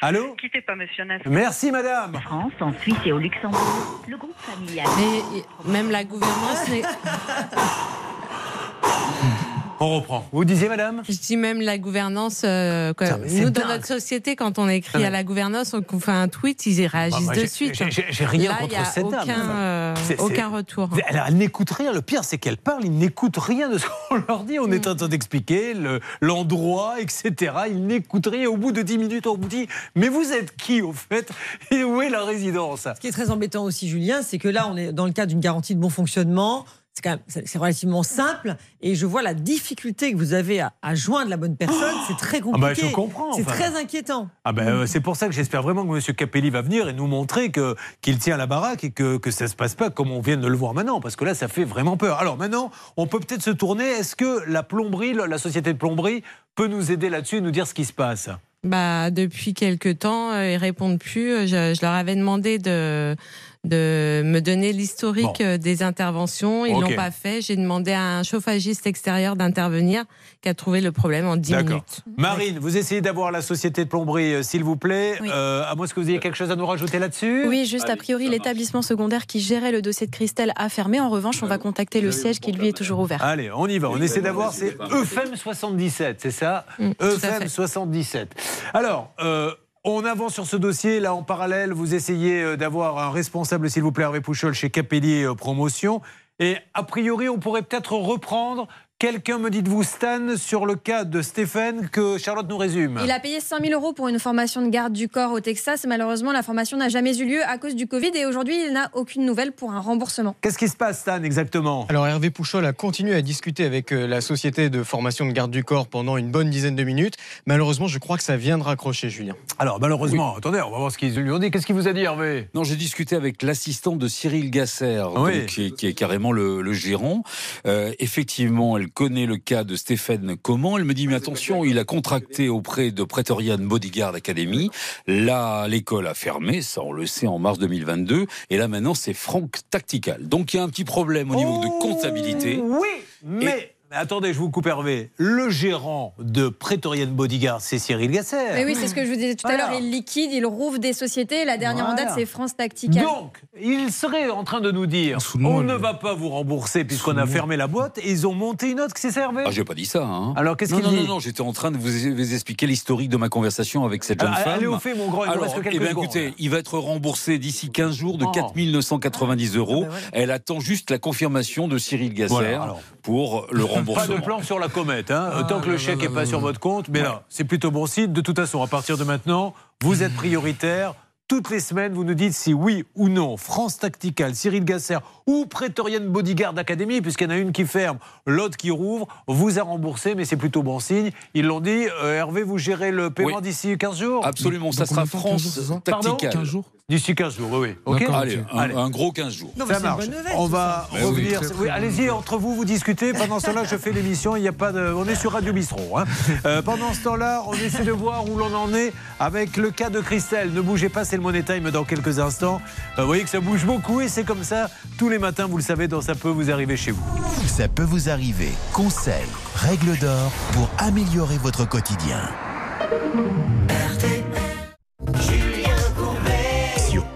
[0.00, 0.34] Allô?
[0.40, 1.20] Quittez pas, monsieur Nass.
[1.26, 2.18] Merci, madame.
[2.24, 4.86] France, en Suisse et au Luxembourg, le groupe familial.
[4.96, 6.82] Mais même la gouvernance n'est-
[9.84, 10.24] On reprend.
[10.32, 11.02] Vous disiez, madame?
[11.08, 12.42] Je dis même la gouvernance.
[12.44, 13.08] euh, quoi.
[13.18, 16.66] Nous, dans notre société, quand on écrit Non, à la gouvernance, on fait un tweet,
[16.66, 17.74] ils y réagissent Ah, moi, de suite.
[17.90, 19.22] j'ai- rien Là, contre il y a cette dame.
[19.24, 20.88] aucun, euh, aucun retour.
[21.08, 21.92] Elle, elle n'écoute rien.
[21.92, 24.58] Le pire, c'est qu'elle parle, ils n'écoutent rien de ce qu'on leur dit.
[24.60, 27.52] On est en train d'expliquer le- l'endroit, etc.
[27.68, 28.48] Ils n'écoutent rien.
[28.48, 31.28] Au bout de 10 minutes, on vous dit Mais vous êtes qui, au fait?
[31.72, 32.82] Et où est la résidence?
[32.94, 35.30] Ce qui est très embêtant aussi, Julien, c'est que là, on est dans le cadre
[35.30, 36.64] d'une garantie de bon fonctionnement.
[36.94, 40.72] C'est quand même c'est relativement simple et je vois la difficulté que vous avez à,
[40.82, 41.94] à joindre la bonne personne.
[42.06, 42.88] C'est très Ah bah, compliqué.
[42.88, 43.52] je comprends, C'est enfin.
[43.52, 44.28] très inquiétant.
[44.44, 46.14] Ah ben, euh, c'est pour ça que j'espère vraiment que M.
[46.14, 49.48] Capelli va venir et nous montrer que qu'il tient la baraque et que, que ça
[49.48, 51.64] se passe pas comme on vient de le voir maintenant, parce que là, ça fait
[51.64, 52.18] vraiment peur.
[52.18, 53.84] Alors maintenant, on peut peut-être se tourner.
[53.84, 56.22] Est-ce que la plomberie, la société de plomberie,
[56.56, 58.28] peut nous aider là-dessus et nous dire ce qui se passe?
[58.64, 61.48] Bah, depuis quelques temps, euh, ils répondent plus.
[61.48, 63.16] Je, je leur avais demandé de,
[63.64, 65.44] de me donner l'historique Bon.
[65.44, 66.66] euh, des interventions.
[66.66, 66.80] Ils Ok.
[66.90, 67.40] l'ont pas fait.
[67.40, 70.04] J'ai demandé à un chauffagiste extérieur d'intervenir
[70.40, 71.68] qui a trouvé le problème en 10 D'accord.
[71.68, 72.00] minutes.
[72.16, 75.16] Marine, vous essayez d'avoir la société de plomberie, euh, s'il vous plaît.
[75.20, 75.30] Oui.
[75.32, 77.96] Euh, à moins que vous ayez quelque chose à nous rajouter là-dessus Oui, juste a
[77.96, 80.98] priori, l'établissement secondaire qui gérait le dossier de Christelle a fermé.
[81.00, 83.22] En revanche, on va contacter le siège qui lui est toujours ouvert.
[83.22, 83.90] Allez, on y va.
[83.90, 84.52] On essaie d'avoir.
[84.52, 87.48] C'est EFEM 77, c'est ça Mm, EFEM fait.
[87.48, 88.34] 77.
[88.74, 89.12] Alors.
[89.20, 89.52] euh,
[89.84, 91.00] on avance sur ce dossier.
[91.00, 94.70] Là, en parallèle, vous essayez euh, d'avoir un responsable, s'il vous plaît, Hervé Pouchol, chez
[94.70, 96.00] Capelli euh, Promotion.
[96.38, 98.68] Et a priori, on pourrait peut-être reprendre.
[99.02, 103.00] Quelqu'un me dites-vous, Stan, sur le cas de Stéphane, que Charlotte nous résume?
[103.02, 105.84] Il a payé 5000 euros pour une formation de garde du corps au Texas.
[105.88, 108.90] Malheureusement, la formation n'a jamais eu lieu à cause du Covid et aujourd'hui, il n'a
[108.94, 110.36] aucune nouvelle pour un remboursement.
[110.40, 111.84] Qu'est-ce qui se passe, Stan, exactement?
[111.88, 115.50] Alors Hervé Pouchol a continué à discuter avec euh, la société de formation de garde
[115.50, 117.16] du corps pendant une bonne dizaine de minutes.
[117.46, 119.34] Malheureusement, je crois que ça vient de raccrocher, Julien.
[119.58, 121.50] Alors malheureusement, attendez, on va voir ce qu'ils lui ont dit.
[121.50, 122.48] Qu'est-ce qu'il vous a dit, Hervé?
[122.54, 125.40] Non, j'ai discuté avec l'assistante de Cyril Gasser, Oui.
[125.40, 127.24] donc, qui, est, qui est carrément le, le gérant.
[127.66, 130.78] Euh, effectivement, elle connaît le cas de Stéphane Comment.
[130.78, 134.70] Elle me dit, mais attention, il a contracté auprès de Pretorian Bodyguard Academy.
[135.06, 138.26] Là, l'école a fermé, ça on le sait, en mars 2022.
[138.50, 140.28] Et là, maintenant, c'est Franck Tactical.
[140.28, 142.60] Donc, il y a un petit problème au niveau de comptabilité.
[142.62, 142.88] Oui,
[143.24, 143.71] mais...
[143.92, 145.10] mais Attendez, je vous coupe Hervé.
[145.16, 148.36] Le gérant de Pretorian Bodyguard, c'est Cyril Gasser.
[148.54, 149.70] Mais oui, c'est ce que je vous disais tout à Voilà.
[149.70, 149.80] l'heure.
[149.80, 151.44] Il liquide, il rouvre des sociétés.
[151.44, 152.06] La dernière en Voilà.
[152.06, 153.04] date, c'est France Tactical.
[153.04, 157.16] Donc, il serait en train de nous dire on ne va pas vous rembourser puisqu'on
[157.16, 159.44] a fermé la boîte et ils ont monté une autre, c'est ça Hervé?
[159.46, 160.04] Ah, j'ai pas dit ça.
[160.04, 160.34] Hein.
[160.36, 163.08] Alors, qu'est-ce Non, qu'il non, dit Non, non, j'étais en train de vous, expliquer l'historique
[163.10, 164.54] de ma conversation avec cette jeune Ah, femme.
[164.54, 166.04] allez au fait, mon grand, il Alors, reste quelques eh ben, secondes.
[166.04, 168.30] écoutez, il va être remboursé d'ici 15 jours de Oh.
[168.32, 169.86] 4 990 euros.
[170.12, 172.80] Elle attend juste la confirmation de Cyril Gasser Voilà, alors.
[173.02, 174.16] Pour le Pas remboursement.
[174.16, 175.30] de plan sur la comète, hein.
[175.34, 176.88] Ah, tant que le chèque n'est pas sur votre compte.
[176.88, 178.12] Mais là, c'est plutôt bon signe.
[178.12, 180.94] De toute façon, à partir de maintenant, vous êtes prioritaire.
[181.28, 185.46] Toutes les semaines, vous nous dites si oui ou non, France Tactical, Cyril Gasser ou
[185.46, 189.62] Pretorian Bodyguard Academy, puisqu'il y en a une qui ferme, l'autre qui rouvre, vous a
[189.62, 191.10] remboursé, mais c'est plutôt bon signe.
[191.32, 193.42] Ils l'ont dit, euh, Hervé, vous gérez le paiement Oui.
[193.42, 194.26] d'ici 15 jours?
[194.26, 196.10] Absolument, ça sera France Pardon?
[196.10, 196.32] Tactical.
[196.34, 197.76] 15 jours D'ici 15 jours, oui, oui.
[197.86, 199.54] Ok D'accord, Allez, un, un gros 15 jours.
[199.68, 200.04] ça marche.
[200.34, 201.40] On va Ben revenir.
[201.58, 203.12] Oui, Allez-y, entre vous, vous discutez.
[203.12, 204.36] Pendant ce temps-là, je fais l'émission.
[204.36, 204.92] Il y a pas de.
[204.92, 205.96] On est sur Radio Bistrot.
[205.98, 206.04] hein.
[206.44, 209.90] Euh, pendant ce temps-là, on essaie de voir où l'on en est avec le cas
[209.90, 210.52] de Christelle.
[210.52, 212.60] Ne bougez pas, c'est le Money Time dans quelques instants.
[212.98, 215.46] Euh, vous voyez que ça bouge beaucoup et c'est comme ça tous les matins.
[215.46, 217.02] Vous le savez, dans ça peut vous arriver chez vous.
[217.46, 218.50] Ça peut vous arriver.
[218.72, 219.14] Conseils,
[219.54, 222.20] règles d'or pour améliorer votre quotidien.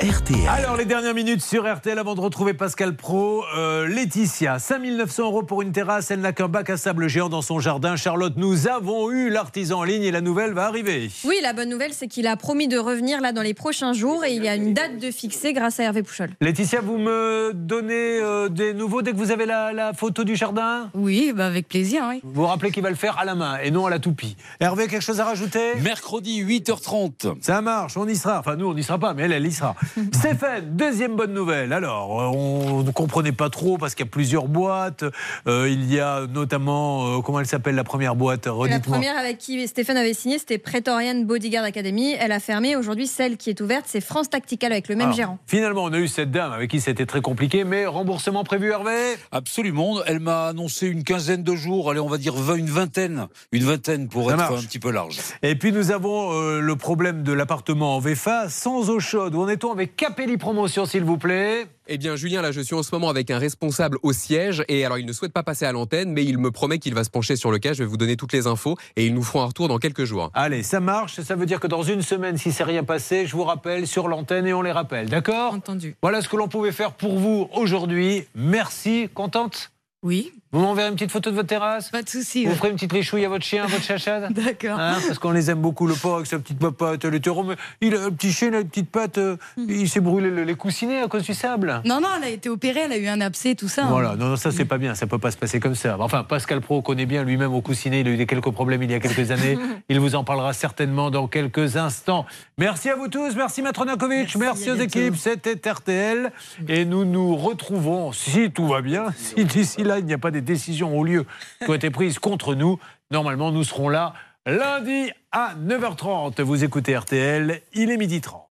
[0.07, 0.47] RTL.
[0.49, 3.43] Alors, les dernières minutes sur RTL avant de retrouver Pascal Pro.
[3.57, 6.13] Euh, Laetitia, 5900 euros pour une terrasse.
[6.13, 7.97] Elle n'a qu'un bac à sable géant dans son jardin.
[7.97, 11.11] Charlotte, nous avons eu l'artisan en ligne et la nouvelle va arriver.
[11.25, 14.25] Oui, la bonne nouvelle, c'est qu'il a promis de revenir là dans les prochains jours
[14.25, 16.31] et il y a une date de fixée grâce à Hervé Pouchol.
[16.41, 20.37] Laetitia, vous me donnez euh, des nouveaux dès que vous avez la, la photo du
[20.37, 20.89] jardin?
[20.95, 22.21] Oui, bah avec plaisir, oui.
[22.23, 24.37] Vous vous rappelez qu'il va le faire à la main et non à la toupie.
[24.61, 25.75] Hervé, quelque chose à rajouter?
[25.83, 27.39] Mercredi 8h30.
[27.41, 28.39] Ça marche, on y sera.
[28.39, 29.75] Enfin, nous, on n'y sera pas, mais elle, elle y sera.
[30.13, 31.73] Stéphane, deuxième bonne nouvelle.
[31.73, 35.05] Alors, euh, on ne comprenait pas trop parce qu'il y a plusieurs boîtes.
[35.47, 38.47] Euh, il y a notamment, euh, comment elle s'appelle la première boîte?
[38.47, 42.15] La première avec qui Stéphane avait signé, c'était Pretorian Bodyguard Academy.
[42.19, 42.77] Elle a fermé.
[42.77, 45.39] Aujourd'hui, celle qui est ouverte, c'est France Tactical avec le même Alors, gérant.
[45.47, 49.17] Finalement, on a eu cette dame avec qui c'était très compliqué, mais remboursement prévu, Hervé?
[49.33, 49.99] Absolument.
[50.07, 51.91] Elle m'a annoncé une quinzaine de jours.
[51.91, 53.29] Allez, on va dire une vingtaine.
[53.53, 54.61] Une vingtaine pour Ça être marche.
[54.61, 55.19] un petit peu large.
[55.43, 59.35] Et puis nous avons euh, le problème de l'appartement en VFA sans eau chaude.
[59.35, 62.75] Où en est-on avec Capelli Promotion, s'il vous plaît Eh bien, Julien, là, je suis
[62.75, 64.65] en ce moment avec un responsable au siège.
[64.69, 67.05] Et alors, il ne souhaite pas passer à l'antenne, mais il me promet qu'il va
[67.05, 67.73] se pencher sur le cas.
[67.73, 70.05] Je vais vous donner toutes les infos et ils nous feront un retour dans quelques
[70.05, 70.31] jours.
[70.35, 71.21] Allez, ça marche.
[71.21, 74.09] Ça veut dire que dans une semaine, si c'est rien passé, je vous rappelle sur
[74.09, 75.09] l'antenne et on les rappelle.
[75.09, 75.55] D'accord?
[75.55, 75.97] Entendu.
[76.03, 78.27] Voilà ce que l'on pouvait faire pour vous aujourd'hui.
[78.35, 79.09] Merci.
[79.15, 79.71] Contente?
[80.03, 80.33] Oui.
[80.57, 82.45] Vous m'enverrez une petite photo de votre terrasse Pas de souci.
[82.45, 82.57] Vous ouais.
[82.57, 84.81] ferez une petite léchouille à votre chien, à votre chachade D'accord.
[84.81, 87.45] Hein, parce qu'on les aime beaucoup, le porc avec sa petite papate, le taureau.
[87.45, 90.31] mais Il a un petit chien, il a une petite patte, euh, il s'est brûlé
[90.31, 91.83] le- les coussinets à cause du sable.
[91.85, 93.85] Non, non, elle a été opérée, elle a eu un abcès, tout ça.
[93.85, 93.89] hein.
[93.91, 95.99] Voilà, non, non, ça c'est pas bien, ça peut pas se passer comme ça.
[96.01, 98.91] Enfin, Pascal Pro connaît bien lui-même au coussinet, il a eu des quelques problèmes il
[98.91, 99.59] y a quelques années.
[99.91, 102.25] il vous en parlera certainement dans quelques instants.
[102.57, 106.33] Merci à vous tous, merci Matronakovic, merci, à aux équipes, c'était RTL.
[106.67, 110.31] Et nous nous retrouvons, si tout va bien, si d'ici là il n'y a pas
[110.31, 111.27] des décisions au lieu
[111.63, 112.79] qui ont été prises contre nous,
[113.11, 114.15] normalement nous serons là
[114.47, 116.41] lundi à 9h30.
[116.41, 118.46] Vous écoutez RTL, il est midi 30.